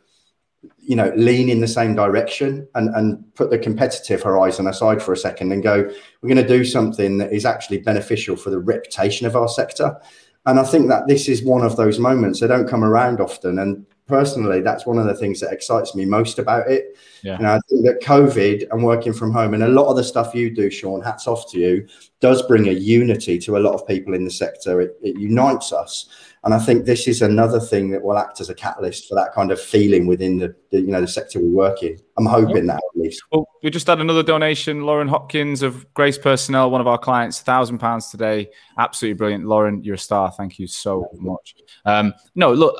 you 0.78 0.94
know, 0.94 1.10
lean 1.16 1.48
in 1.48 1.60
the 1.60 1.68
same 1.68 1.94
direction 1.94 2.68
and, 2.74 2.94
and 2.94 3.34
put 3.34 3.48
the 3.48 3.58
competitive 3.58 4.22
horizon 4.22 4.66
aside 4.66 5.02
for 5.02 5.14
a 5.14 5.16
second 5.16 5.50
and 5.50 5.62
go, 5.62 5.90
we're 6.20 6.28
going 6.28 6.46
to 6.46 6.46
do 6.46 6.62
something 6.62 7.16
that 7.18 7.32
is 7.32 7.46
actually 7.46 7.78
beneficial 7.78 8.36
for 8.36 8.50
the 8.50 8.58
reputation 8.58 9.26
of 9.26 9.34
our 9.34 9.48
sector. 9.48 9.96
And 10.44 10.60
I 10.60 10.64
think 10.64 10.88
that 10.88 11.08
this 11.08 11.26
is 11.26 11.42
one 11.42 11.62
of 11.62 11.76
those 11.76 11.98
moments. 11.98 12.40
They 12.40 12.46
don't 12.48 12.68
come 12.68 12.84
around 12.84 13.18
often. 13.18 13.58
And 13.58 13.86
personally, 14.06 14.60
that's 14.60 14.86
one 14.86 14.98
of 14.98 15.06
the 15.06 15.14
things 15.14 15.40
that 15.40 15.52
excites 15.52 15.94
me 15.94 16.04
most 16.04 16.38
about 16.38 16.68
it. 16.70 16.96
Yeah. 17.22 17.36
And 17.36 17.46
I 17.46 17.58
think 17.68 17.84
that 17.86 18.02
COVID 18.02 18.70
and 18.70 18.84
working 18.84 19.12
from 19.12 19.32
home 19.32 19.54
and 19.54 19.62
a 19.62 19.68
lot 19.68 19.88
of 19.88 19.96
the 19.96 20.04
stuff 20.04 20.34
you 20.34 20.54
do, 20.54 20.70
Sean, 20.70 21.02
hats 21.02 21.26
off 21.26 21.50
to 21.52 21.58
you, 21.58 21.86
does 22.20 22.42
bring 22.42 22.68
a 22.68 22.72
unity 22.72 23.38
to 23.38 23.56
a 23.56 23.60
lot 23.60 23.74
of 23.74 23.86
people 23.86 24.14
in 24.14 24.24
the 24.24 24.30
sector. 24.30 24.80
It, 24.80 24.96
it 25.02 25.18
unites 25.18 25.72
us. 25.72 26.08
And 26.44 26.52
I 26.52 26.58
think 26.58 26.84
this 26.84 27.08
is 27.08 27.22
another 27.22 27.58
thing 27.58 27.90
that 27.90 28.02
will 28.02 28.18
act 28.18 28.38
as 28.40 28.50
a 28.50 28.54
catalyst 28.54 29.08
for 29.08 29.14
that 29.14 29.32
kind 29.32 29.50
of 29.50 29.58
feeling 29.58 30.06
within 30.06 30.36
the, 30.38 30.54
the 30.70 30.80
you 30.80 30.88
know 30.88 31.00
the 31.00 31.08
sector 31.08 31.40
we 31.40 31.48
work 31.48 31.82
in. 31.82 31.98
I'm 32.18 32.26
hoping 32.26 32.66
that 32.66 32.76
at 32.76 33.00
least. 33.00 33.22
Well, 33.32 33.48
we 33.62 33.70
just 33.70 33.86
had 33.86 33.98
another 33.98 34.22
donation. 34.22 34.82
Lauren 34.82 35.08
Hopkins 35.08 35.62
of 35.62 35.90
Grace 35.94 36.18
Personnel, 36.18 36.70
one 36.70 36.82
of 36.82 36.86
our 36.86 36.98
clients, 36.98 37.40
thousand 37.40 37.78
pounds 37.78 38.10
today. 38.10 38.50
Absolutely 38.78 39.16
brilliant, 39.16 39.46
Lauren. 39.46 39.82
You're 39.82 39.94
a 39.94 39.98
star. 39.98 40.30
Thank 40.32 40.58
you 40.58 40.66
so 40.66 41.08
much. 41.14 41.54
Um, 41.86 42.12
no, 42.34 42.52
look, 42.52 42.76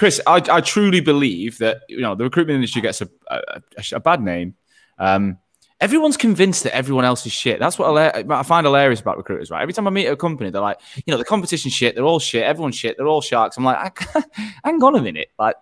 Chris, 0.00 0.18
I, 0.26 0.42
I 0.50 0.62
truly 0.62 1.00
believe 1.00 1.58
that 1.58 1.82
you 1.86 2.00
know 2.00 2.14
the 2.14 2.24
recruitment 2.24 2.54
industry 2.54 2.80
gets 2.80 3.02
a, 3.02 3.08
a, 3.28 3.60
a 3.92 4.00
bad 4.00 4.22
name. 4.22 4.54
Um, 4.98 5.36
everyone's 5.78 6.16
convinced 6.16 6.62
that 6.62 6.74
everyone 6.74 7.04
else 7.04 7.26
is 7.26 7.32
shit. 7.32 7.60
That's 7.60 7.78
what 7.78 7.98
I 7.98 8.42
find 8.44 8.64
hilarious 8.64 9.02
about 9.02 9.18
recruiters, 9.18 9.50
right? 9.50 9.60
Every 9.60 9.74
time 9.74 9.86
I 9.86 9.90
meet 9.90 10.06
a 10.06 10.16
company, 10.16 10.48
they're 10.48 10.62
like, 10.62 10.80
you 11.04 11.10
know, 11.12 11.18
the 11.18 11.24
competition 11.26 11.70
shit, 11.70 11.94
they're 11.94 12.06
all 12.06 12.18
shit, 12.18 12.44
everyone's 12.44 12.76
shit, 12.76 12.96
they're 12.96 13.08
all 13.08 13.20
sharks. 13.20 13.58
I'm 13.58 13.64
like, 13.64 13.98
hang 14.64 14.82
on 14.82 14.96
a 14.96 15.02
minute. 15.02 15.32
Like, 15.38 15.56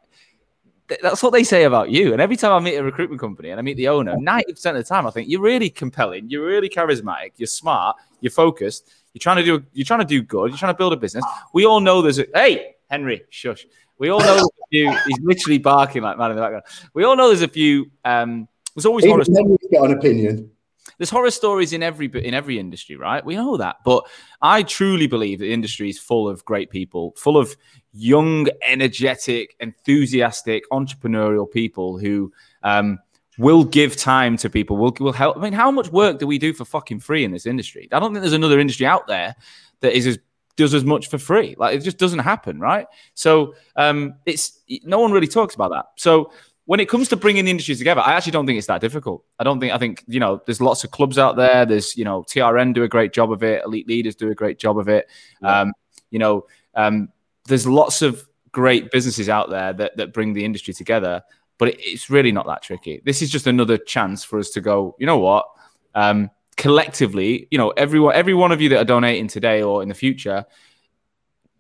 that's 1.02 1.20
what 1.20 1.32
they 1.32 1.42
say 1.42 1.64
about 1.64 1.90
you. 1.90 2.12
And 2.12 2.22
every 2.22 2.36
time 2.36 2.52
I 2.52 2.60
meet 2.60 2.76
a 2.76 2.84
recruitment 2.84 3.20
company 3.20 3.50
and 3.50 3.58
I 3.58 3.62
meet 3.64 3.76
the 3.76 3.88
owner, 3.88 4.14
90% 4.14 4.50
of 4.50 4.76
the 4.76 4.84
time, 4.84 5.04
I 5.04 5.10
think 5.10 5.28
you're 5.28 5.40
really 5.40 5.68
compelling, 5.68 6.30
you're 6.30 6.46
really 6.46 6.68
charismatic, 6.68 7.32
you're 7.38 7.48
smart, 7.48 7.96
you're 8.20 8.30
focused, 8.30 8.88
you're 9.14 9.18
trying 9.18 9.38
to 9.38 9.42
do, 9.42 9.66
you're 9.72 9.84
trying 9.84 9.98
to 9.98 10.06
do 10.06 10.22
good, 10.22 10.50
you're 10.50 10.58
trying 10.58 10.72
to 10.72 10.78
build 10.78 10.92
a 10.92 10.96
business. 10.96 11.24
We 11.52 11.66
all 11.66 11.80
know 11.80 12.02
there's 12.02 12.20
a, 12.20 12.26
hey, 12.32 12.76
Henry, 12.88 13.24
shush. 13.30 13.66
We 13.98 14.10
all 14.10 14.20
know 14.20 14.34
there's 14.34 14.42
a 14.42 14.68
few. 14.70 14.90
He's 15.06 15.20
literally 15.20 15.58
barking 15.58 16.02
like 16.02 16.18
man 16.18 16.30
in 16.30 16.36
the 16.36 16.42
background. 16.42 16.64
We 16.94 17.04
all 17.04 17.16
know 17.16 17.28
there's 17.28 17.42
a 17.42 17.48
few. 17.48 17.90
Um, 18.04 18.48
there's 18.74 18.86
always 18.86 19.04
Even 19.04 19.20
horror. 19.20 19.58
got 19.72 19.90
an 19.90 19.98
opinion. 19.98 20.50
There's 20.98 21.10
horror 21.10 21.30
stories 21.30 21.72
in 21.72 21.82
every 21.82 22.06
in 22.06 22.34
every 22.34 22.58
industry, 22.58 22.96
right? 22.96 23.24
We 23.24 23.36
know 23.36 23.56
that, 23.56 23.76
but 23.84 24.04
I 24.42 24.62
truly 24.62 25.06
believe 25.06 25.38
the 25.38 25.52
industry 25.52 25.88
is 25.90 25.98
full 25.98 26.28
of 26.28 26.44
great 26.44 26.70
people, 26.70 27.14
full 27.16 27.36
of 27.36 27.56
young, 27.92 28.48
energetic, 28.66 29.54
enthusiastic, 29.60 30.64
entrepreneurial 30.72 31.50
people 31.50 31.98
who 31.98 32.32
um, 32.62 32.98
will 33.38 33.64
give 33.64 33.96
time 33.96 34.36
to 34.38 34.50
people. 34.50 34.76
Will 34.76 34.94
will 34.98 35.12
help. 35.12 35.36
I 35.36 35.40
mean, 35.40 35.52
how 35.52 35.70
much 35.70 35.90
work 35.92 36.18
do 36.18 36.26
we 36.26 36.38
do 36.38 36.52
for 36.52 36.64
fucking 36.64 37.00
free 37.00 37.24
in 37.24 37.30
this 37.30 37.46
industry? 37.46 37.88
I 37.92 38.00
don't 38.00 38.12
think 38.12 38.22
there's 38.22 38.32
another 38.32 38.58
industry 38.58 38.86
out 38.86 39.06
there 39.06 39.36
that 39.80 39.96
is 39.96 40.06
as 40.06 40.18
does 40.58 40.74
as 40.74 40.84
much 40.84 41.08
for 41.08 41.16
free. 41.16 41.54
Like 41.56 41.76
it 41.76 41.82
just 41.82 41.96
doesn't 41.96 42.18
happen, 42.18 42.60
right? 42.60 42.86
So 43.14 43.54
um, 43.76 44.16
it's 44.26 44.60
no 44.82 44.98
one 44.98 45.12
really 45.12 45.28
talks 45.28 45.54
about 45.54 45.70
that. 45.70 45.86
So 45.96 46.32
when 46.66 46.80
it 46.80 46.88
comes 46.88 47.08
to 47.08 47.16
bringing 47.16 47.46
the 47.46 47.50
industries 47.50 47.78
together, 47.78 48.02
I 48.02 48.12
actually 48.12 48.32
don't 48.32 48.44
think 48.44 48.58
it's 48.58 48.66
that 48.66 48.82
difficult. 48.82 49.24
I 49.38 49.44
don't 49.44 49.60
think 49.60 49.72
I 49.72 49.78
think 49.78 50.04
you 50.06 50.20
know 50.20 50.42
there's 50.44 50.60
lots 50.60 50.84
of 50.84 50.90
clubs 50.90 51.16
out 51.16 51.36
there. 51.36 51.64
There's 51.64 51.96
you 51.96 52.04
know 52.04 52.24
TRN 52.24 52.74
do 52.74 52.82
a 52.82 52.88
great 52.88 53.14
job 53.14 53.32
of 53.32 53.42
it. 53.42 53.62
Elite 53.64 53.88
leaders 53.88 54.16
do 54.16 54.30
a 54.30 54.34
great 54.34 54.58
job 54.58 54.78
of 54.78 54.88
it. 54.88 55.08
Yeah. 55.40 55.60
Um, 55.60 55.72
you 56.10 56.18
know, 56.18 56.46
um, 56.74 57.08
there's 57.46 57.66
lots 57.66 58.02
of 58.02 58.28
great 58.50 58.90
businesses 58.90 59.28
out 59.28 59.48
there 59.48 59.72
that 59.72 59.96
that 59.96 60.12
bring 60.12 60.34
the 60.34 60.44
industry 60.44 60.74
together. 60.74 61.22
But 61.56 61.68
it, 61.68 61.76
it's 61.80 62.10
really 62.10 62.32
not 62.32 62.46
that 62.46 62.62
tricky. 62.62 63.00
This 63.04 63.22
is 63.22 63.30
just 63.30 63.46
another 63.46 63.78
chance 63.78 64.24
for 64.24 64.38
us 64.38 64.50
to 64.50 64.60
go. 64.60 64.96
You 64.98 65.06
know 65.06 65.18
what? 65.18 65.46
Um, 65.94 66.30
collectively, 66.58 67.48
you 67.50 67.56
know, 67.56 67.70
everyone, 67.70 68.14
every 68.14 68.34
one 68.34 68.52
of 68.52 68.60
you 68.60 68.68
that 68.68 68.78
are 68.78 68.84
donating 68.84 69.28
today 69.28 69.62
or 69.62 69.82
in 69.82 69.88
the 69.88 69.94
future, 69.94 70.44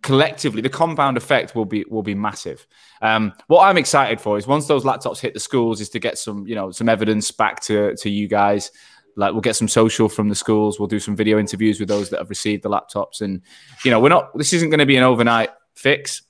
collectively, 0.02 0.60
the 0.60 0.68
compound 0.68 1.16
effect 1.16 1.54
will 1.54 1.64
be 1.64 1.84
will 1.88 2.02
be 2.02 2.14
massive. 2.14 2.66
Um, 3.00 3.32
what 3.46 3.64
I'm 3.64 3.78
excited 3.78 4.20
for 4.20 4.36
is 4.36 4.46
once 4.46 4.66
those 4.66 4.84
laptops 4.84 5.20
hit 5.20 5.32
the 5.32 5.40
schools, 5.40 5.80
is 5.80 5.88
to 5.90 5.98
get 5.98 6.18
some, 6.18 6.46
you 6.46 6.54
know, 6.54 6.70
some 6.70 6.88
evidence 6.88 7.30
back 7.30 7.60
to 7.62 7.96
to 7.96 8.10
you 8.10 8.28
guys. 8.28 8.70
Like 9.16 9.32
we'll 9.32 9.40
get 9.40 9.56
some 9.56 9.68
social 9.68 10.08
from 10.08 10.28
the 10.28 10.34
schools. 10.34 10.78
We'll 10.78 10.86
do 10.86 11.00
some 11.00 11.16
video 11.16 11.38
interviews 11.38 11.80
with 11.80 11.88
those 11.88 12.10
that 12.10 12.18
have 12.18 12.30
received 12.30 12.62
the 12.62 12.70
laptops, 12.70 13.20
and 13.20 13.40
you 13.84 13.90
know, 13.90 14.00
we're 14.00 14.10
not. 14.10 14.36
This 14.36 14.52
isn't 14.52 14.70
going 14.70 14.80
to 14.80 14.86
be 14.86 14.96
an 14.96 15.04
overnight 15.04 15.50
fix. 15.74 16.22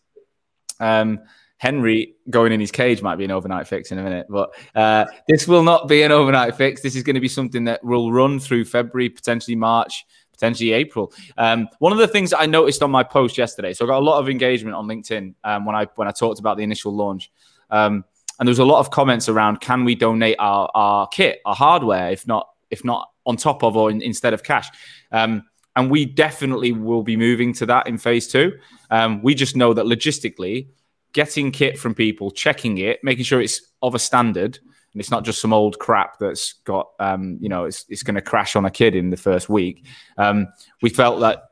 Um, 0.81 1.21
Henry 1.59 2.15
going 2.31 2.53
in 2.53 2.61
his 2.61 2.71
cage 2.71 3.03
might 3.03 3.17
be 3.17 3.25
an 3.25 3.31
overnight 3.31 3.67
fix 3.67 3.93
in 3.93 3.99
a 3.99 4.03
minute, 4.03 4.27
but 4.31 4.51
uh, 4.75 5.05
this 5.29 5.47
will 5.47 5.65
not 5.65 5.89
be 5.89 6.03
an 6.03 6.13
overnight 6.13 6.57
fix. 6.57 6.81
This 6.81 6.97
is 6.97 7.03
going 7.03 7.15
to 7.15 7.21
be 7.21 7.29
something 7.29 7.65
that 7.65 7.85
will 7.85 8.13
run 8.13 8.39
through 8.39 8.65
February, 8.65 9.09
potentially 9.09 9.57
March, 9.57 10.07
potentially 10.33 10.73
April. 10.73 11.13
Um, 11.37 11.69
one 11.81 11.93
of 11.93 11.99
the 11.99 12.07
things 12.07 12.33
I 12.33 12.47
noticed 12.47 12.83
on 12.83 12.93
my 12.93 13.03
post 13.03 13.37
yesterday, 13.37 13.75
so 13.75 13.85
I 13.85 13.89
got 13.89 13.99
a 13.99 14.05
lot 14.05 14.21
of 14.21 14.29
engagement 14.29 14.77
on 14.77 14.87
LinkedIn 14.87 15.35
um, 15.45 15.65
when 15.67 15.75
I 15.75 15.87
when 15.97 16.07
I 16.07 16.13
talked 16.13 16.39
about 16.39 16.57
the 16.57 16.63
initial 16.63 16.95
launch, 16.95 17.31
um, 17.71 18.05
and 18.39 18.47
there 18.47 18.53
was 18.53 18.61
a 18.61 18.65
lot 18.65 18.79
of 18.79 18.91
comments 18.91 19.29
around 19.29 19.61
can 19.61 19.85
we 19.85 19.97
donate 19.97 20.37
our 20.39 20.71
our 20.75 21.09
kit, 21.09 21.41
our 21.45 21.57
hardware, 21.57 22.11
if 22.11 22.27
not 22.27 22.49
if 22.71 22.85
not 22.85 23.11
on 23.27 23.37
top 23.37 23.65
of 23.65 23.77
or 23.77 23.91
in, 23.91 24.01
instead 24.01 24.33
of 24.33 24.43
cash. 24.43 24.69
Um, 25.11 25.43
and 25.77 25.91
we 25.91 26.05
definitely 26.05 26.73
will 26.73 27.03
be 27.03 27.17
moving 27.17 27.53
to 27.55 27.67
that 27.67 27.87
in 27.87 27.99
phase 27.99 28.27
two. 28.27 28.59
Um, 28.91 29.23
we 29.23 29.35
just 29.35 29.55
know 29.55 29.73
that 29.75 29.85
logistically, 29.85 30.67
getting 31.13 31.51
kit 31.51 31.79
from 31.79 31.95
people, 31.95 32.31
checking 32.31 32.79
it, 32.79 33.01
making 33.03 33.25
sure 33.25 33.41
it's 33.41 33.63
of 33.83 33.95
a 33.95 33.99
standard, 33.99 34.59
and 34.93 35.01
it's 35.01 35.11
not 35.11 35.25
just 35.25 35.41
some 35.41 35.53
old 35.53 35.79
crap 35.79 36.19
that's 36.19 36.55
got, 36.65 36.89
um, 36.99 37.39
you 37.41 37.49
know, 37.49 37.65
it's, 37.65 37.85
it's 37.89 38.03
going 38.03 38.15
to 38.15 38.23
crash 38.23 38.57
on 38.57 38.65
a 38.65 38.71
kid 38.71 38.95
in 38.95 39.11
the 39.11 39.17
first 39.17 39.49
week. 39.49 39.85
Um, 40.17 40.49
we 40.83 40.91
felt 40.91 41.21
that 41.21 41.45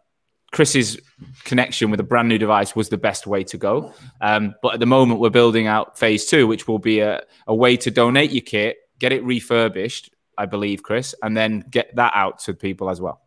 Chris's 0.53 0.99
connection 1.45 1.91
with 1.91 2.01
a 2.01 2.05
brand 2.05 2.29
new 2.29 2.39
device 2.39 2.75
was 2.75 2.89
the 2.89 2.97
best 2.97 3.27
way 3.27 3.45
to 3.45 3.59
go. 3.59 3.93
Um, 4.21 4.55
but 4.63 4.75
at 4.75 4.81
the 4.81 4.87
moment, 4.87 5.21
we're 5.21 5.31
building 5.31 5.67
out 5.67 5.99
phase 5.99 6.27
two, 6.27 6.47
which 6.47 6.67
will 6.67 6.79
be 6.79 7.01
a, 7.01 7.23
a 7.47 7.55
way 7.55 7.77
to 7.77 7.91
donate 7.91 8.31
your 8.31 8.43
kit, 8.43 8.79
get 8.99 9.13
it 9.13 9.23
refurbished, 9.25 10.11
I 10.39 10.47
believe, 10.47 10.83
Chris, 10.83 11.15
and 11.23 11.37
then 11.37 11.65
get 11.71 11.95
that 11.97 12.13
out 12.15 12.39
to 12.41 12.55
people 12.55 12.89
as 12.89 13.01
well. 13.01 13.26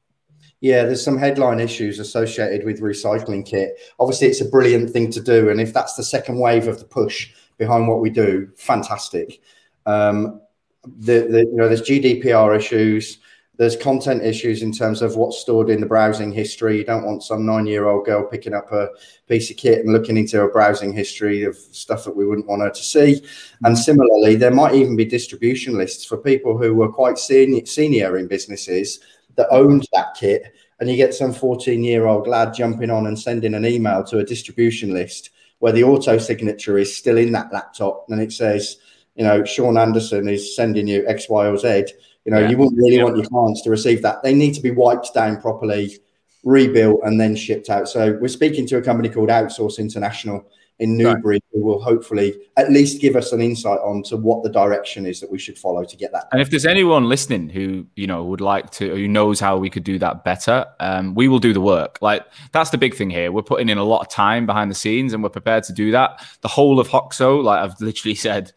Yeah, 0.62 0.84
there's 0.84 1.04
some 1.04 1.18
headline 1.18 1.60
issues 1.60 2.00
associated 2.00 2.66
with 2.66 2.82
recycling 2.82 3.46
kit. 3.46 3.78
Obviously, 4.00 4.28
it's 4.28 4.42
a 4.42 4.50
brilliant 4.50 4.90
thing 4.90 5.10
to 5.12 5.22
do, 5.22 5.50
and 5.50 5.62
if 5.62 5.74
that's 5.74 5.96
the 5.96 6.04
second 6.04 6.38
wave 6.38 6.68
of 6.68 6.80
the 6.80 6.86
push 6.86 7.32
behind 7.58 7.88
what 7.88 8.02
we 8.02 8.10
do, 8.10 8.50
fantastic. 8.58 9.42
Um, 9.86 10.42
the, 10.84 11.28
the 11.30 11.40
you 11.46 11.56
know 11.56 11.68
there's 11.68 11.82
GDPR 11.82 12.58
issues. 12.58 13.20
There's 13.56 13.76
content 13.76 14.24
issues 14.24 14.62
in 14.62 14.72
terms 14.72 15.02
of 15.02 15.18
what's 15.18 15.40
stored 15.40 15.70
in 15.70 15.82
the 15.82 15.86
browsing 15.86 16.32
history. 16.32 16.78
You 16.78 16.86
don't 16.86 17.06
want 17.06 17.24
some 17.24 17.46
nine-year-old 17.46 18.06
girl 18.06 18.26
picking 18.26 18.54
up 18.54 18.72
a 18.72 18.88
piece 19.28 19.52
of 19.52 19.58
kit 19.58 19.80
and 19.80 19.92
looking 19.92 20.16
into 20.16 20.42
a 20.42 20.48
browsing 20.48 20.94
history 20.94 21.44
of 21.44 21.58
stuff 21.58 22.06
that 22.06 22.16
we 22.16 22.26
wouldn't 22.26 22.48
want 22.48 22.62
her 22.62 22.70
to 22.70 22.82
see. 22.82 23.22
And 23.64 23.78
similarly, 23.78 24.38
there 24.38 24.52
might 24.52 24.76
even 24.76 24.96
be 24.96 25.04
distribution 25.04 25.78
lists 25.78 26.06
for 26.06 26.18
people 26.18 26.58
who 26.58 26.74
were 26.74 26.90
quite 26.90 27.18
senior, 27.18 27.66
senior 27.66 28.18
in 28.18 28.28
businesses 28.28 29.02
that 29.40 29.50
owns 29.50 29.88
that 29.94 30.14
kit. 30.16 30.54
And 30.80 30.90
you 30.90 30.96
get 30.96 31.16
some 31.16 31.34
14-year-old 31.34 32.28
lad 32.28 32.54
jumping 32.54 32.92
on 32.92 33.08
and 33.08 33.20
sending 33.20 33.56
an 33.56 33.66
email 33.66 34.04
to 34.06 34.20
a 34.20 34.24
distribution 34.24 34.94
list 34.94 35.32
where 35.58 35.74
the 35.74 35.84
auto 35.84 36.18
signature 36.20 36.78
is 36.78 36.96
still 36.96 37.18
in 37.18 37.32
that 37.34 37.52
laptop 37.52 38.06
and 38.10 38.22
it 38.22 38.32
says, 38.32 38.78
you 39.16 39.24
know, 39.24 39.44
Sean 39.44 39.78
Anderson 39.78 40.30
is 40.30 40.56
sending 40.56 40.88
you 40.88 41.06
X, 41.08 41.28
Y, 41.28 41.48
or 41.48 41.58
Z 41.58 41.88
you 42.26 42.36
know, 42.36 42.42
yeah. 42.42 42.50
you 42.50 42.58
wouldn't 42.58 42.78
really 42.78 42.98
yeah. 42.98 43.04
want 43.04 43.18
your 43.18 43.26
clients 43.26 43.62
to 43.64 43.70
receive 43.70 44.02
that. 44.02 44.22
They 44.24 44.34
need 44.34 44.54
to 44.54 44.62
be 44.62 44.72
wiped 44.72 45.14
down 45.14 45.42
properly, 45.42 45.98
rebuilt, 46.44 47.00
and 47.04 47.20
then 47.20 47.36
shipped 47.36 47.70
out. 47.70 47.90
So 47.90 48.18
we're 48.22 48.28
speaking 48.28 48.68
to 48.68 48.78
a 48.78 48.82
company 48.82 49.10
called 49.10 49.30
Outsource 49.30 49.80
International 49.80 50.46
in 50.80 50.96
Newbury 50.96 51.39
will 51.54 51.82
hopefully 51.82 52.40
at 52.58 52.72
least 52.72 53.02
give 53.02 53.16
us 53.16 53.32
an 53.32 53.42
insight 53.42 53.80
on 53.80 54.04
to 54.04 54.18
what 54.18 54.44
the 54.44 54.50
direction 54.50 55.06
is 55.06 55.20
that 55.20 55.32
we 55.32 55.40
should 55.40 55.58
follow 55.58 55.84
to 55.84 55.98
get 55.98 56.12
that. 56.12 56.28
And 56.32 56.42
if 56.42 56.50
there's 56.50 56.66
anyone 56.66 57.10
listening 57.10 57.50
who 57.50 57.86
you 57.96 58.08
know 58.08 58.24
would 58.24 58.42
like 58.42 58.70
to, 58.72 58.96
who 58.96 59.08
knows 59.08 59.40
how 59.40 59.58
we 59.58 59.70
could 59.70 59.84
do 59.84 59.98
that 60.00 60.24
better, 60.24 60.66
um, 60.80 61.16
we 61.16 61.28
will 61.28 61.40
do 61.40 61.54
the 61.54 61.62
work. 61.62 61.98
Like 62.02 62.26
that's 62.52 62.70
the 62.70 62.78
big 62.78 62.96
thing 62.96 63.10
here. 63.10 63.32
We're 63.32 63.42
putting 63.42 63.70
in 63.70 63.78
a 63.78 63.84
lot 63.84 64.02
of 64.02 64.10
time 64.10 64.46
behind 64.46 64.70
the 64.70 64.76
scenes, 64.76 65.14
and 65.14 65.24
we're 65.24 65.30
prepared 65.30 65.64
to 65.66 65.74
do 65.74 65.92
that. 65.92 66.26
The 66.42 66.48
whole 66.48 66.80
of 66.80 66.88
Hoxo, 66.88 67.44
like 67.44 67.64
I've 67.64 67.80
literally 67.82 68.16
said, 68.28 68.52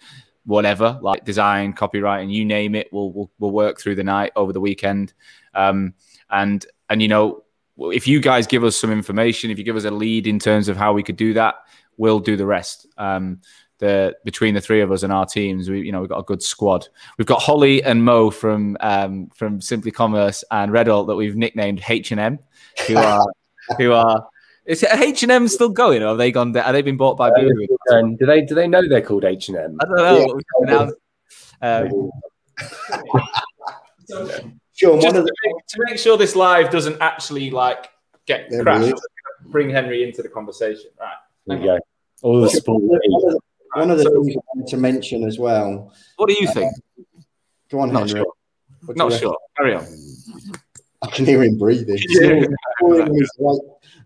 whatever, 0.44 0.98
like 1.02 1.24
design, 1.24 1.72
copywriting, 1.72 2.32
you 2.32 2.44
name 2.44 2.74
it. 2.74 2.88
We'll 2.92 3.12
we'll, 3.12 3.30
we'll 3.38 3.52
work 3.52 3.80
through 3.80 3.94
the 3.94 4.04
night 4.04 4.32
over 4.36 4.52
the 4.52 4.60
weekend, 4.60 5.14
um, 5.54 5.94
and 6.30 6.64
and 6.90 7.00
you 7.00 7.08
know 7.08 7.42
if 7.78 8.06
you 8.06 8.20
guys 8.20 8.46
give 8.46 8.64
us 8.64 8.76
some 8.76 8.92
information, 8.92 9.50
if 9.50 9.58
you 9.58 9.64
give 9.64 9.76
us 9.76 9.84
a 9.84 9.90
lead 9.90 10.26
in 10.26 10.38
terms 10.38 10.68
of 10.68 10.76
how 10.76 10.92
we 10.92 11.02
could 11.02 11.16
do 11.16 11.32
that, 11.34 11.54
we'll 11.96 12.20
do 12.20 12.36
the 12.36 12.46
rest. 12.46 12.86
Um, 12.98 13.40
the 13.78 14.14
between 14.24 14.54
the 14.54 14.60
three 14.60 14.80
of 14.80 14.92
us 14.92 15.02
and 15.02 15.12
our 15.12 15.26
teams, 15.26 15.68
we 15.68 15.80
you 15.80 15.92
know 15.92 16.00
we've 16.00 16.08
got 16.08 16.20
a 16.20 16.24
good 16.24 16.42
squad. 16.42 16.88
We've 17.18 17.26
got 17.26 17.42
Holly 17.42 17.82
and 17.82 18.04
Mo 18.04 18.30
from 18.30 18.76
um, 18.80 19.28
from 19.34 19.60
Simply 19.60 19.90
Commerce 19.90 20.44
and 20.50 20.72
Redult 20.72 21.08
that 21.08 21.16
we've 21.16 21.36
nicknamed 21.36 21.82
H 21.88 22.12
and 22.12 22.20
M, 22.20 22.38
who 22.86 22.96
are 22.98 23.26
who 23.78 23.92
are 23.92 24.26
is 24.64 24.84
H 24.84 25.24
and 25.24 25.32
M 25.32 25.48
still 25.48 25.70
going, 25.70 26.02
or 26.02 26.08
have 26.08 26.18
they 26.18 26.30
gone? 26.30 26.56
Are 26.56 26.72
they 26.72 26.82
been 26.82 26.96
bought 26.96 27.16
by 27.16 27.30
Boohoo? 27.30 27.66
do 28.16 28.26
they 28.26 28.42
do 28.42 28.54
they 28.54 28.68
know 28.68 28.86
they're 28.88 29.02
called 29.02 29.24
H 29.24 29.48
and 29.48 29.58
M? 29.58 29.78
I 29.80 29.84
don't 29.84 29.96
know. 29.96 30.40
Yeah. 30.66 30.90
Um, 31.62 32.10
sure. 34.74 35.00
Just 35.00 35.14
to, 35.14 35.22
make, 35.22 35.66
to 35.68 35.78
make 35.86 35.96
sure 35.96 36.18
this 36.18 36.34
live 36.34 36.70
doesn't 36.70 37.00
actually 37.00 37.52
like 37.52 37.88
get 38.26 38.50
there 38.50 38.64
crashed, 38.64 39.00
bring 39.46 39.70
Henry 39.70 40.02
into 40.02 40.22
the 40.22 40.28
conversation. 40.28 40.90
Right. 40.98 41.12
There 41.46 41.58
you 41.58 41.64
go. 41.64 41.78
All 42.22 42.40
the 42.40 42.48
sport. 42.50 42.82
One 43.74 43.90
of 43.90 43.98
the, 43.98 44.04
things 44.04 44.36
I 44.36 44.40
wanted 44.54 44.68
to 44.68 44.76
mention 44.76 45.24
as 45.24 45.38
well. 45.38 45.92
What 46.16 46.28
do 46.28 46.34
you 46.34 46.46
think? 46.52 46.72
Uh, 46.98 47.22
go 47.70 47.80
on, 47.80 47.92
Not 47.92 48.08
Henry. 48.08 48.24
Sure. 48.84 48.94
Not 48.94 49.12
sure. 49.12 49.36
Carry 49.56 49.74
on. 49.74 49.86
I 51.02 51.06
can 51.08 51.24
hear 51.24 51.42
him 51.42 51.58
breathing. 51.58 51.98
Yeah. 52.08 52.46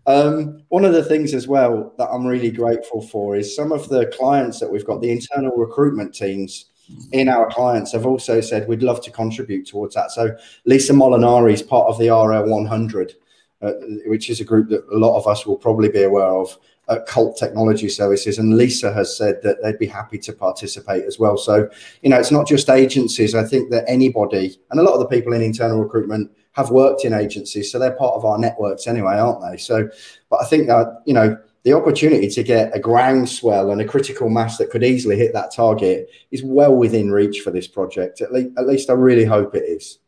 Um, 0.07 0.63
one 0.69 0.85
of 0.85 0.93
the 0.93 1.03
things 1.03 1.33
as 1.33 1.49
well 1.49 1.93
that 1.97 2.07
I'm 2.07 2.25
really 2.25 2.49
grateful 2.49 3.01
for 3.01 3.35
is 3.35 3.53
some 3.53 3.73
of 3.73 3.89
the 3.89 4.05
clients 4.05 4.57
that 4.61 4.71
we've 4.71 4.85
got, 4.85 5.01
the 5.01 5.11
internal 5.11 5.51
recruitment 5.57 6.15
teams 6.15 6.67
in 7.11 7.27
our 7.27 7.49
clients 7.49 7.91
have 7.91 8.05
also 8.05 8.39
said 8.39 8.69
we'd 8.69 8.83
love 8.83 9.03
to 9.03 9.11
contribute 9.11 9.67
towards 9.67 9.95
that. 9.95 10.11
So 10.11 10.33
Lisa 10.63 10.93
Molinari 10.93 11.51
is 11.51 11.61
part 11.61 11.87
of 11.89 11.99
the 11.99 12.07
RL 12.07 12.49
100, 12.49 13.15
uh, 13.61 13.73
which 14.05 14.29
is 14.29 14.39
a 14.39 14.45
group 14.45 14.69
that 14.69 14.85
a 14.89 14.97
lot 14.97 15.17
of 15.17 15.27
us 15.27 15.45
will 15.45 15.57
probably 15.57 15.89
be 15.89 16.03
aware 16.03 16.23
of 16.23 16.57
at 16.89 17.05
Cult 17.05 17.37
Technology 17.37 17.89
Services. 17.89 18.37
And 18.37 18.55
Lisa 18.55 18.93
has 18.93 19.17
said 19.17 19.41
that 19.43 19.61
they'd 19.61 19.79
be 19.79 19.87
happy 19.87 20.17
to 20.19 20.33
participate 20.33 21.03
as 21.03 21.19
well. 21.19 21.37
So, 21.37 21.69
you 22.01 22.09
know, 22.09 22.19
it's 22.19 22.31
not 22.31 22.47
just 22.47 22.69
agencies. 22.69 23.35
I 23.35 23.43
think 23.43 23.71
that 23.71 23.83
anybody, 23.87 24.59
and 24.71 24.79
a 24.79 24.83
lot 24.83 24.93
of 24.93 24.99
the 24.99 25.07
people 25.07 25.33
in 25.33 25.41
internal 25.41 25.83
recruitment 25.83 26.31
have 26.53 26.71
worked 26.71 27.05
in 27.05 27.13
agencies, 27.13 27.71
so 27.71 27.77
they're 27.77 27.91
part 27.91 28.15
of 28.15 28.25
our 28.25 28.37
networks 28.37 28.87
anyway, 28.87 29.15
aren't 29.17 29.41
they? 29.41 29.57
So, 29.57 29.87
but 30.29 30.41
I 30.41 30.45
think 30.45 30.67
that 30.67 31.03
you 31.05 31.13
know 31.13 31.37
the 31.63 31.73
opportunity 31.73 32.29
to 32.29 32.43
get 32.43 32.75
a 32.75 32.79
groundswell 32.79 33.71
and 33.71 33.79
a 33.79 33.85
critical 33.85 34.29
mass 34.29 34.57
that 34.57 34.71
could 34.71 34.83
easily 34.83 35.17
hit 35.17 35.33
that 35.33 35.53
target 35.53 36.09
is 36.31 36.43
well 36.43 36.75
within 36.75 37.11
reach 37.11 37.41
for 37.41 37.51
this 37.51 37.67
project. 37.67 38.21
At 38.21 38.33
least, 38.33 38.57
at 38.57 38.65
least 38.65 38.89
I 38.89 38.93
really 38.93 39.25
hope 39.25 39.53
it 39.53 39.65
is. 39.65 39.99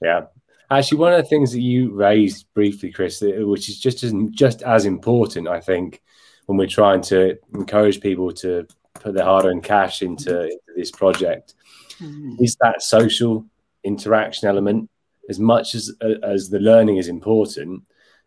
Yeah, 0.00 0.26
actually, 0.70 0.98
one 0.98 1.12
of 1.12 1.22
the 1.22 1.28
things 1.28 1.52
that 1.52 1.60
you 1.60 1.90
raised 1.90 2.46
briefly, 2.54 2.92
Chris, 2.92 3.20
which 3.22 3.68
is 3.68 3.78
just 3.78 4.02
as 4.02 4.12
just 4.30 4.62
as 4.62 4.84
important, 4.86 5.48
I 5.48 5.60
think, 5.60 6.02
when 6.46 6.58
we're 6.58 6.66
trying 6.66 7.02
to 7.02 7.38
encourage 7.54 8.00
people 8.00 8.32
to 8.32 8.66
put 8.94 9.14
their 9.14 9.24
hard-earned 9.24 9.64
cash 9.64 10.02
into, 10.02 10.44
into 10.44 10.72
this 10.76 10.90
project, 10.90 11.54
mm. 11.98 12.40
is 12.40 12.56
that 12.60 12.82
social 12.82 13.46
interaction 13.84 14.48
element 14.48 14.90
as 15.30 15.38
much 15.38 15.74
as 15.74 15.92
as 16.22 16.50
the 16.50 16.58
learning 16.58 16.96
is 16.96 17.08
important, 17.08 17.82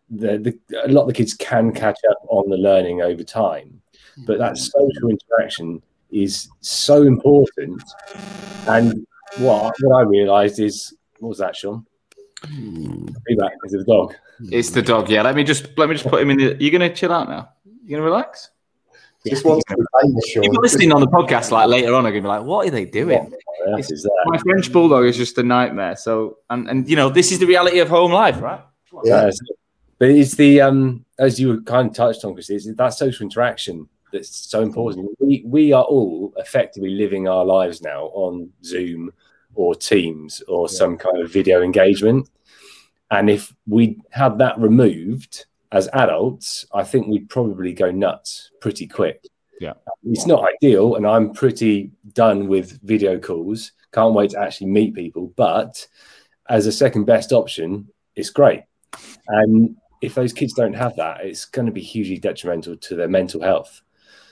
the, 0.09 0.37
the, 0.37 0.85
a 0.85 0.87
lot 0.87 1.01
of 1.01 1.07
the 1.07 1.13
kids 1.13 1.33
can 1.33 1.71
catch 1.71 1.99
up 2.09 2.17
on 2.29 2.49
the 2.49 2.57
learning 2.57 3.01
over 3.01 3.23
time. 3.23 3.81
But 4.25 4.37
that 4.37 4.57
social 4.57 5.09
interaction 5.09 5.83
is 6.11 6.47
so 6.61 7.03
important. 7.03 7.83
And 8.67 9.05
what 9.37 9.73
what 9.81 9.97
I 9.97 10.01
realised 10.01 10.59
is 10.59 10.95
what 11.19 11.29
was 11.29 11.39
that, 11.39 11.55
Sean? 11.55 11.85
Feedback 12.47 13.53
is 13.63 13.73
it 13.73 13.85
the 13.85 13.85
dog? 13.85 14.15
It's 14.51 14.71
the 14.71 14.81
dog. 14.81 15.09
Yeah. 15.09 15.21
Let 15.21 15.35
me 15.35 15.43
just 15.43 15.77
let 15.77 15.89
me 15.89 15.95
just 15.95 16.07
put 16.07 16.21
him 16.21 16.29
in. 16.31 16.37
The, 16.37 16.57
you're 16.59 16.71
gonna 16.71 16.93
chill 16.93 17.11
out 17.11 17.29
now. 17.29 17.49
You're 17.85 17.99
gonna 17.99 18.09
relax. 18.09 18.49
Just 19.25 19.45
wants 19.45 19.63
to 19.69 19.77
be 19.77 19.83
famous, 20.01 20.29
Sean. 20.29 20.43
People 20.43 20.61
listening 20.61 20.91
on 20.91 20.99
the 20.99 21.07
podcast 21.07 21.51
like 21.51 21.69
later 21.69 21.93
on 21.93 22.05
are 22.05 22.11
gonna 22.11 22.21
be 22.21 22.27
like, 22.27 22.43
"What 22.43 22.67
are 22.67 22.71
they 22.71 22.85
doing?" 22.85 23.33
my 24.25 24.37
French 24.39 24.71
bulldog 24.71 25.05
is 25.05 25.15
just 25.15 25.37
a 25.37 25.43
nightmare. 25.43 25.95
So, 25.95 26.39
and 26.49 26.69
and 26.69 26.89
you 26.89 26.97
know, 26.97 27.09
this 27.09 27.31
is 27.31 27.39
the 27.39 27.45
reality 27.45 27.79
of 27.79 27.87
home 27.87 28.11
life, 28.11 28.41
right? 28.41 28.61
Yeah, 29.05 29.31
but 29.99 30.09
it's 30.09 30.35
the 30.35 30.61
um 30.61 31.05
as 31.19 31.39
you 31.39 31.61
kind 31.61 31.89
of 31.89 31.95
touched 31.95 32.25
on, 32.25 32.33
Chris, 32.33 32.49
it's 32.49 32.73
that 32.73 32.89
social 32.89 33.23
interaction 33.23 33.87
that's 34.11 34.49
so 34.49 34.61
important. 34.61 35.09
We 35.19 35.43
we 35.45 35.71
are 35.71 35.83
all 35.83 36.33
effectively 36.37 36.89
living 36.89 37.27
our 37.29 37.45
lives 37.45 37.81
now 37.81 38.05
on 38.13 38.49
Zoom 38.63 39.13
or 39.55 39.75
Teams 39.75 40.41
or 40.47 40.67
yeah. 40.69 40.77
some 40.77 40.97
kind 40.97 41.21
of 41.21 41.31
video 41.31 41.61
engagement, 41.61 42.29
and 43.11 43.29
if 43.29 43.53
we 43.67 43.99
had 44.11 44.37
that 44.39 44.59
removed 44.59 45.45
as 45.71 45.89
adults, 45.93 46.65
I 46.73 46.83
think 46.83 47.07
we'd 47.07 47.29
probably 47.29 47.73
go 47.73 47.91
nuts 47.91 48.51
pretty 48.61 48.87
quick. 48.87 49.25
Yeah. 49.59 49.73
It's 50.03 50.27
not 50.27 50.47
ideal, 50.47 50.95
and 50.95 51.07
I'm 51.07 51.33
pretty 51.33 51.91
done 52.13 52.47
with 52.47 52.79
video 52.83 53.19
calls. 53.19 53.71
Can't 53.91 54.13
wait 54.13 54.31
to 54.31 54.39
actually 54.39 54.67
meet 54.67 54.93
people. 54.93 55.33
But 55.35 55.87
as 56.49 56.65
a 56.65 56.71
second 56.71 57.05
best 57.05 57.31
option, 57.31 57.87
it's 58.15 58.29
great. 58.29 58.63
And 59.27 59.75
if 60.01 60.15
those 60.15 60.33
kids 60.33 60.53
don't 60.53 60.73
have 60.73 60.95
that, 60.97 61.21
it's 61.23 61.45
going 61.45 61.65
to 61.65 61.71
be 61.71 61.81
hugely 61.81 62.17
detrimental 62.17 62.75
to 62.75 62.95
their 62.95 63.07
mental 63.07 63.41
health. 63.41 63.81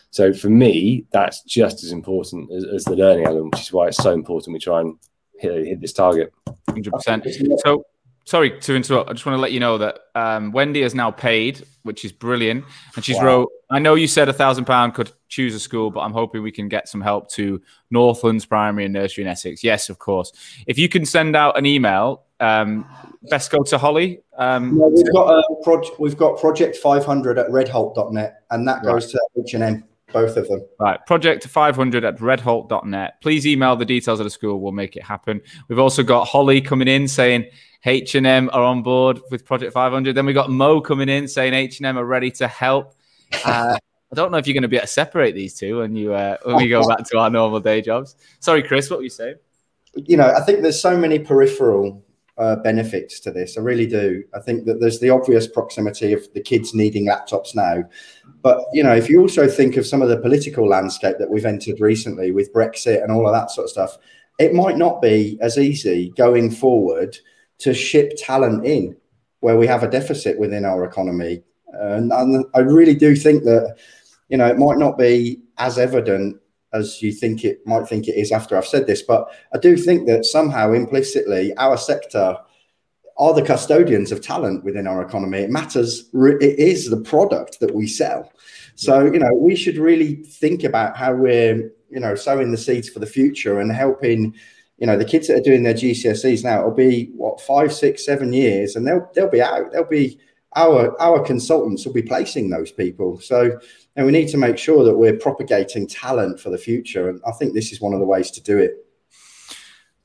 So 0.10 0.34
for 0.34 0.50
me, 0.50 1.06
that's 1.12 1.42
just 1.44 1.84
as 1.84 1.94
important 1.94 2.52
as, 2.52 2.66
as 2.66 2.84
the 2.84 2.98
learning 2.98 3.26
element, 3.26 3.54
which 3.56 3.62
is 3.62 3.74
why 3.74 3.88
it's 3.88 3.98
so 4.04 4.12
important 4.12 4.54
we 4.54 4.60
try 4.60 4.82
and 4.82 4.98
hit, 5.42 5.68
hit 5.68 5.82
this 5.82 5.94
target. 5.94 6.34
100%. 6.70 7.60
So 7.64 7.86
sorry 8.26 8.60
to 8.60 8.76
interrupt. 8.76 9.10
I 9.10 9.14
just 9.14 9.26
want 9.26 9.36
to 9.36 9.42
let 9.42 9.52
you 9.52 9.60
know 9.60 9.78
that 9.78 10.00
um, 10.16 10.52
Wendy 10.52 10.82
has 10.84 10.96
now 10.96 11.12
paid, 11.12 11.66
which 11.84 12.06
is 12.06 12.12
brilliant. 12.12 12.64
And 12.96 13.04
she's 13.04 13.18
wow. 13.18 13.26
wrote, 13.26 13.52
I 13.70 13.80
know 13.80 13.96
you 13.96 14.08
said 14.08 14.30
a 14.30 14.34
thousand 14.34 14.66
pound 14.66 14.94
could 14.94 15.12
choose 15.28 15.56
a 15.56 15.60
school, 15.60 15.92
but 15.92 16.02
I'm 16.02 16.14
hoping 16.14 16.44
we 16.44 16.52
can 16.52 16.70
get 16.70 16.88
some 16.88 17.02
help 17.02 17.30
to 17.32 17.62
Northlands 17.90 18.46
Primary 18.46 18.86
and 18.86 18.94
Nursery 18.94 19.24
in 19.24 19.28
Essex. 19.28 19.64
Yes, 19.64 19.90
of 19.90 20.00
course. 20.00 20.32
If 20.68 20.78
you 20.78 20.90
can 20.90 21.06
send 21.06 21.36
out 21.36 21.58
an 21.58 21.66
email, 21.66 22.24
um, 22.40 22.86
best 23.30 23.52
go 23.52 23.64
to 23.64 23.78
Holly. 23.78 24.22
Um, 24.38 24.78
no, 24.78 24.88
we've 24.88 25.12
got 25.14 25.30
a 25.30 25.44
project. 25.64 26.00
We've 26.00 26.18
got 26.18 26.40
project 26.40 26.76
500 26.78 27.38
at 27.38 27.48
redholt.net, 27.48 28.44
and 28.50 28.68
that 28.68 28.84
goes 28.84 29.14
right. 29.14 29.22
to 29.36 29.42
H 29.48 29.54
and 29.54 29.64
M. 29.64 29.84
Both 30.14 30.38
of 30.38 30.48
them. 30.48 30.66
Right. 30.80 31.04
Project 31.06 31.48
500 31.48 32.04
at 32.04 32.18
redholt.net. 32.18 33.22
Please 33.22 33.48
email 33.48 33.76
the 33.76 33.86
details 33.86 34.20
of 34.20 34.26
the 34.26 34.30
school. 34.30 34.60
We'll 34.60 34.72
make 34.72 34.96
it 34.96 35.04
happen. 35.04 35.42
We've 35.68 35.80
also 35.80 36.04
got 36.04 36.28
Holly 36.28 36.62
coming 36.62 36.88
in 36.88 37.08
saying 37.08 37.46
H&M 37.86 38.50
are 38.54 38.64
on 38.64 38.84
board 38.84 39.20
with 39.32 39.46
Project 39.46 39.74
500. 39.74 40.16
Then 40.16 40.26
we 40.26 40.34
got 40.34 40.50
Mo 40.50 40.82
coming 40.82 41.10
in 41.10 41.28
saying 41.28 41.54
H&M 41.54 41.98
are 41.98 42.06
ready 42.06 42.32
to 42.32 42.48
help. 42.48 42.96
Uh, 43.46 43.78
I 44.12 44.16
don't 44.16 44.32
know 44.32 44.38
if 44.38 44.46
you're 44.46 44.54
going 44.54 44.64
to 44.64 44.68
be 44.68 44.76
able 44.76 44.88
to 44.88 44.92
separate 44.92 45.36
these 45.36 45.54
two 45.54 45.80
when 45.80 45.96
you 45.96 46.14
uh, 46.14 46.36
when 46.44 46.58
we 46.58 46.68
go 46.68 46.86
back 46.86 47.06
to 47.06 47.18
our 47.18 47.30
normal 47.30 47.62
day 47.62 47.82
jobs. 47.82 48.16
Sorry, 48.42 48.62
Chris, 48.62 48.90
what 48.90 49.00
were 49.00 49.04
you 49.04 49.10
saying? 49.10 49.36
You 49.96 50.18
know, 50.18 50.34
I 50.36 50.42
think 50.42 50.62
there's 50.62 50.82
so 50.82 50.98
many 50.98 51.18
peripheral 51.18 52.04
uh, 52.38 52.56
benefits 52.58 53.20
to 53.22 53.32
this. 53.32 53.58
I 53.58 53.62
really 53.62 53.86
do. 53.86 54.24
I 54.34 54.40
think 54.40 54.66
that 54.66 54.80
there's 54.80 55.00
the 55.00 55.10
obvious 55.10 55.48
proximity 55.48 56.14
of 56.14 56.32
the 56.34 56.42
kids 56.42 56.74
needing 56.74 57.08
laptops 57.08 57.56
now, 57.56 57.84
but 58.42 58.64
you 58.74 58.84
know, 58.84 58.96
if 58.96 59.10
you 59.10 59.22
also 59.22 59.48
think 59.48 59.78
of 59.78 59.86
some 59.86 60.02
of 60.02 60.10
the 60.10 60.18
political 60.18 60.68
landscape 60.68 61.18
that 61.20 61.30
we've 61.30 61.46
entered 61.46 61.80
recently 61.80 62.32
with 62.32 62.54
Brexit 62.54 63.04
and 63.04 63.12
all 63.12 63.28
of 63.28 63.34
that 63.34 63.52
sort 63.52 63.66
of 63.66 63.72
stuff, 63.72 63.98
it 64.40 64.54
might 64.54 64.78
not 64.78 65.02
be 65.02 65.38
as 65.42 65.58
easy 65.58 66.12
going 66.18 66.50
forward 66.50 67.18
to 67.60 67.74
ship 67.74 68.14
talent 68.18 68.66
in 68.66 68.96
where 69.42 69.58
we 69.58 69.68
have 69.68 69.84
a 69.84 69.90
deficit 69.90 70.40
within 70.40 70.66
our 70.66 70.84
economy. 70.84 71.44
And, 71.74 72.12
and 72.12 72.46
I 72.56 72.60
really 72.60 72.96
do 72.96 73.16
think 73.16 73.44
that 73.44 73.78
you 74.30 74.38
know 74.38 74.48
it 74.48 74.58
might 74.58 74.78
not 74.78 74.98
be 74.98 75.42
as 75.58 75.78
evident 75.78 76.41
as 76.74 77.02
you 77.02 77.12
think 77.12 77.44
it 77.44 77.66
might 77.66 77.88
think 77.88 78.08
it 78.08 78.16
is 78.16 78.32
after 78.32 78.58
I've 78.58 78.68
said 78.68 78.88
this, 78.88 79.02
but 79.02 79.28
I 79.54 79.58
do 79.58 79.76
think 79.78 80.08
that 80.08 80.26
somehow 80.26 80.74
implicitly 80.74 81.54
our 81.58 81.78
sector 81.78 82.38
are 83.18 83.34
the 83.34 83.42
custodians 83.42 84.12
of 84.12 84.22
talent 84.22 84.64
within 84.64 84.88
our 84.88 85.02
economy. 85.02 85.40
It 85.40 85.50
matters. 85.50 86.10
It 86.14 86.60
is 86.60 86.90
the 86.90 87.02
product 87.02 87.60
that 87.60 87.76
we 87.76 87.88
sell. 87.88 88.32
So 88.76 89.06
you 89.06 89.20
know 89.20 89.30
we 89.34 89.56
should 89.56 89.78
really 89.78 90.16
think 90.16 90.64
about 90.64 90.98
how 90.98 91.14
we're 91.14 91.72
you 91.90 92.00
know 92.00 92.16
sowing 92.16 92.52
the 92.52 92.58
seeds 92.58 92.90
for 92.90 93.00
the 93.00 93.06
future 93.06 93.60
and 93.60 93.72
helping 93.72 94.34
you 94.78 94.88
know 94.88 94.98
the 94.98 95.06
kids 95.06 95.28
that 95.28 95.38
are 95.38 95.44
doing 95.44 95.64
their 95.64 95.74
GCSEs 95.74 96.44
now. 96.44 96.60
It'll 96.60 96.72
be 96.72 97.12
what 97.16 97.42
five, 97.42 97.74
six, 97.74 98.06
seven 98.06 98.34
years, 98.34 98.76
and 98.76 98.88
they'll 98.88 99.08
they'll 99.14 99.30
be 99.30 99.42
out. 99.42 99.72
They'll 99.72 99.84
be 99.86 100.20
our 100.56 101.00
our 101.00 101.24
consultants 101.24 101.86
will 101.86 101.94
be 101.94 102.02
placing 102.02 102.50
those 102.50 102.72
people. 102.72 103.20
So 103.20 103.60
and 103.96 104.06
we 104.06 104.12
need 104.12 104.30
to 104.30 104.38
make 104.38 104.58
sure 104.58 104.84
that 104.84 104.96
we're 104.96 105.18
propagating 105.18 105.88
talent 105.88 106.40
for 106.40 106.50
the 106.50 106.58
future. 106.58 107.10
And 107.10 107.22
I 107.28 107.32
think 107.32 107.54
this 107.54 107.72
is 107.72 107.82
one 107.82 107.94
of 107.94 108.00
the 108.00 108.06
ways 108.06 108.32
to 108.32 108.42
do 108.42 108.58
it. 108.58 108.86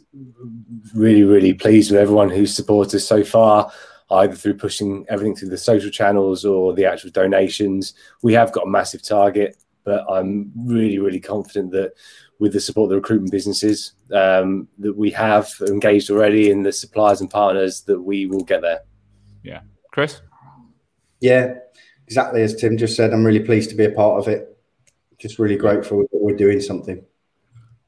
really, 0.93 1.23
really 1.23 1.53
pleased 1.53 1.91
with 1.91 1.99
everyone 1.99 2.29
who's 2.29 2.55
supported 2.55 2.95
us 2.95 3.05
so 3.05 3.25
far, 3.25 3.71
either 4.11 4.35
through 4.35 4.53
pushing 4.53 5.05
everything 5.09 5.35
through 5.35 5.49
the 5.49 5.57
social 5.57 5.89
channels 5.89 6.45
or 6.45 6.73
the 6.73 6.85
actual 6.85 7.09
donations. 7.09 7.93
We 8.21 8.33
have 8.33 8.53
got 8.53 8.67
a 8.67 8.69
massive 8.69 9.03
target, 9.03 9.57
but 9.83 10.05
I'm 10.09 10.51
really, 10.55 10.99
really 10.99 11.19
confident 11.19 11.71
that 11.71 11.93
with 12.41 12.53
the 12.53 12.59
support 12.59 12.85
of 12.85 12.89
the 12.89 12.95
recruitment 12.95 13.31
businesses 13.31 13.93
um, 14.15 14.67
that 14.79 14.97
we 14.97 15.11
have 15.11 15.47
engaged 15.67 16.09
already 16.09 16.49
and 16.51 16.65
the 16.65 16.71
suppliers 16.71 17.21
and 17.21 17.29
partners 17.29 17.81
that 17.81 18.01
we 18.01 18.25
will 18.25 18.43
get 18.43 18.63
there. 18.63 18.79
Yeah. 19.43 19.61
Chris? 19.91 20.21
Yeah, 21.19 21.53
exactly 22.07 22.41
as 22.41 22.55
Tim 22.55 22.77
just 22.77 22.95
said. 22.95 23.13
I'm 23.13 23.23
really 23.23 23.41
pleased 23.41 23.69
to 23.69 23.75
be 23.75 23.85
a 23.85 23.91
part 23.91 24.19
of 24.19 24.27
it. 24.27 24.57
Just 25.19 25.37
really 25.37 25.55
grateful 25.55 25.99
that 25.99 26.09
we're 26.19 26.35
doing 26.35 26.59
something. 26.59 27.05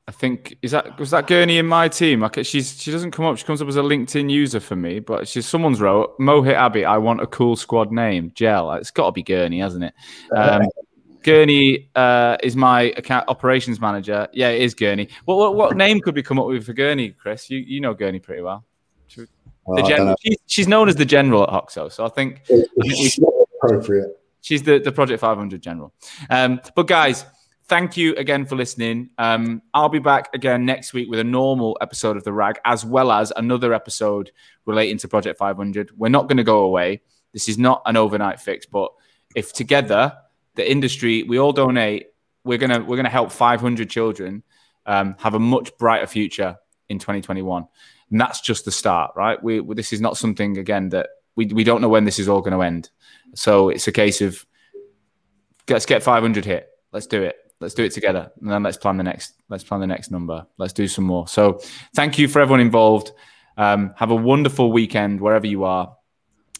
I 0.08 0.12
think 0.12 0.58
is 0.62 0.72
that 0.72 1.00
was 1.00 1.10
that 1.12 1.26
Gurney 1.26 1.58
in 1.58 1.66
my 1.66 1.88
team. 1.88 2.20
Like 2.20 2.36
she's 2.46 2.80
she 2.80 2.92
doesn't 2.92 3.12
come 3.12 3.26
up. 3.26 3.38
She 3.38 3.46
comes 3.46 3.62
up 3.62 3.68
as 3.70 3.78
a 3.78 3.82
LinkedIn 3.82 4.30
user 4.30 4.60
for 4.60 4.76
me, 4.76 5.00
but 5.00 5.28
she's 5.28 5.48
someone's 5.48 5.82
wrote 5.82 6.16
Mohit 6.20 6.54
Abbey. 6.54 6.86
I 6.86 6.98
want 6.98 7.22
a 7.22 7.28
cool 7.28 7.56
squad 7.56 7.92
name. 7.92 8.32
Gel. 8.36 8.72
It's 8.74 8.92
got 8.92 9.08
to 9.08 9.12
be 9.14 9.24
Gurney, 9.24 9.62
hasn't 9.62 9.86
it? 9.86 9.94
Um, 10.36 10.64
Gurney 11.24 11.90
uh, 11.96 12.38
is 12.44 12.56
my 12.56 12.94
account 12.98 13.28
operations 13.28 13.80
manager. 13.80 14.28
Yeah, 14.34 14.50
it 14.50 14.62
is 14.62 14.74
Gurney. 14.74 15.10
What, 15.26 15.38
what, 15.38 15.56
what 15.56 15.78
name 15.78 16.00
could 16.02 16.16
we 16.16 16.24
come 16.24 16.40
up 16.40 16.48
with 16.48 16.66
for 16.66 16.74
Gurney, 16.74 17.10
Chris? 17.12 17.50
You 17.50 17.60
you 17.60 17.82
know 17.82 17.94
Gurney 17.94 18.20
pretty 18.20 18.42
well. 18.42 18.66
well 19.66 19.88
gen- 19.88 20.16
she's, 20.22 20.38
she's, 20.48 20.68
known 20.68 20.90
as 20.90 20.96
the 20.96 21.06
general 21.06 21.44
at 21.44 21.50
Hoxo, 21.50 21.92
so 21.92 22.06
I 22.06 22.10
think, 22.10 22.42
I 22.50 22.64
think 22.82 23.14
appropriate. 23.64 24.20
She's 24.42 24.62
the, 24.62 24.80
the 24.80 24.92
Project 24.92 25.22
500 25.22 25.62
general. 25.62 25.94
Um, 26.30 26.60
but 26.76 26.86
guys, 26.86 27.26
thank 27.66 27.96
you 27.96 28.14
again 28.16 28.46
for 28.46 28.56
listening. 28.56 29.10
Um, 29.18 29.62
I'll 29.74 29.90
be 29.90 30.00
back 30.00 30.30
again 30.34 30.66
next 30.66 30.94
week 30.94 31.10
with 31.10 31.20
a 31.20 31.24
normal 31.24 31.78
episode 31.80 32.18
of 32.18 32.26
the 32.26 32.34
Rag, 32.34 32.60
as 32.66 32.84
well 32.84 33.12
as 33.12 33.32
another 33.38 33.74
episode 33.74 34.32
relating 34.66 34.98
to 34.98 35.08
Project 35.08 35.40
500. 35.40 35.92
We're 35.98 36.10
not 36.10 36.28
going 36.28 36.38
to 36.38 36.44
go 36.44 36.60
away. 36.60 37.02
This 37.32 37.48
is 37.48 37.58
not 37.58 37.82
an 37.86 37.96
overnight 37.96 38.42
fix, 38.42 38.66
but 38.66 38.92
if 39.36 39.54
together 39.54 40.14
the 40.56 40.70
industry, 40.70 41.24
we 41.24 41.40
all 41.40 41.54
donate. 41.54 42.08
We're 42.44 42.58
gonna 42.58 42.84
we're 42.84 42.98
gonna 42.98 43.10
help 43.10 43.32
500 43.32 43.90
children 43.90 44.44
um, 44.86 45.16
have 45.20 45.34
a 45.34 45.40
much 45.40 45.78
brighter 45.78 46.08
future 46.08 46.58
in 46.90 47.00
2021, 47.00 47.68
and 48.12 48.22
that's 48.22 48.42
just 48.42 48.66
the 48.66 48.72
start, 48.72 49.12
right? 49.16 49.42
We, 49.42 49.60
we 49.60 49.76
this 49.76 49.94
is 49.94 50.02
not 50.02 50.18
something 50.18 50.58
again 50.58 50.90
that 50.90 51.10
we 51.36 51.46
we 51.48 51.64
don't 51.64 51.82
know 51.82 51.90
when 51.90 52.06
this 52.06 52.20
is 52.20 52.28
all 52.28 52.42
going 52.42 52.54
to 52.54 52.62
end. 52.62 52.90
So 53.36 53.70
it's 53.70 53.88
a 53.88 53.92
case 53.92 54.22
of 54.22 54.46
let's 55.70 55.86
get 55.86 56.04
500 56.04 56.46
hit. 56.46 56.70
Let's 56.92 57.08
do 57.08 57.24
it. 57.24 57.38
Let's 57.60 57.74
do 57.74 57.84
it 57.84 57.94
together, 57.94 58.32
and 58.42 58.52
then 58.52 58.62
let's 58.64 58.78
plan 58.78 58.98
the 58.98 59.04
next. 59.04 59.36
Let's 59.50 59.64
plan 59.64 59.80
the 59.80 59.88
next 59.88 60.12
number. 60.12 60.46
Let's 60.58 60.74
do 60.74 60.88
some 60.88 61.06
more. 61.06 61.28
So 61.28 61.62
thank 61.96 62.18
you 62.18 62.28
for 62.28 62.42
everyone 62.42 62.60
involved. 62.60 63.12
Um, 63.56 63.94
have 63.96 64.12
a 64.12 64.16
wonderful 64.16 64.72
weekend 64.72 65.22
wherever 65.22 65.48
you 65.48 65.64
are. 65.64 65.96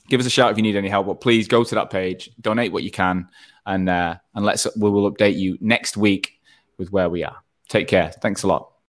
Give 0.08 0.20
us 0.20 0.26
a 0.26 0.30
shout 0.30 0.52
if 0.52 0.58
you 0.58 0.64
need 0.64 0.76
any 0.76 0.90
help, 0.90 1.08
but 1.08 1.22
please 1.22 1.48
go 1.48 1.64
to 1.64 1.76
that 1.76 1.90
page, 1.90 2.30
donate 2.40 2.72
what 2.72 2.84
you 2.84 2.92
can, 2.92 3.30
and 3.66 3.90
uh, 3.90 4.16
and 4.36 4.46
let's 4.46 4.68
we 4.76 4.90
will 4.90 5.12
update 5.12 5.36
you 5.38 5.58
next 5.62 5.98
week 5.98 6.40
with 6.78 6.92
where 6.92 7.10
we 7.10 7.24
are. 7.24 7.38
Take 7.70 7.88
care. 7.88 8.12
Thanks 8.22 8.44
a 8.44 8.48
lot. 8.48 8.73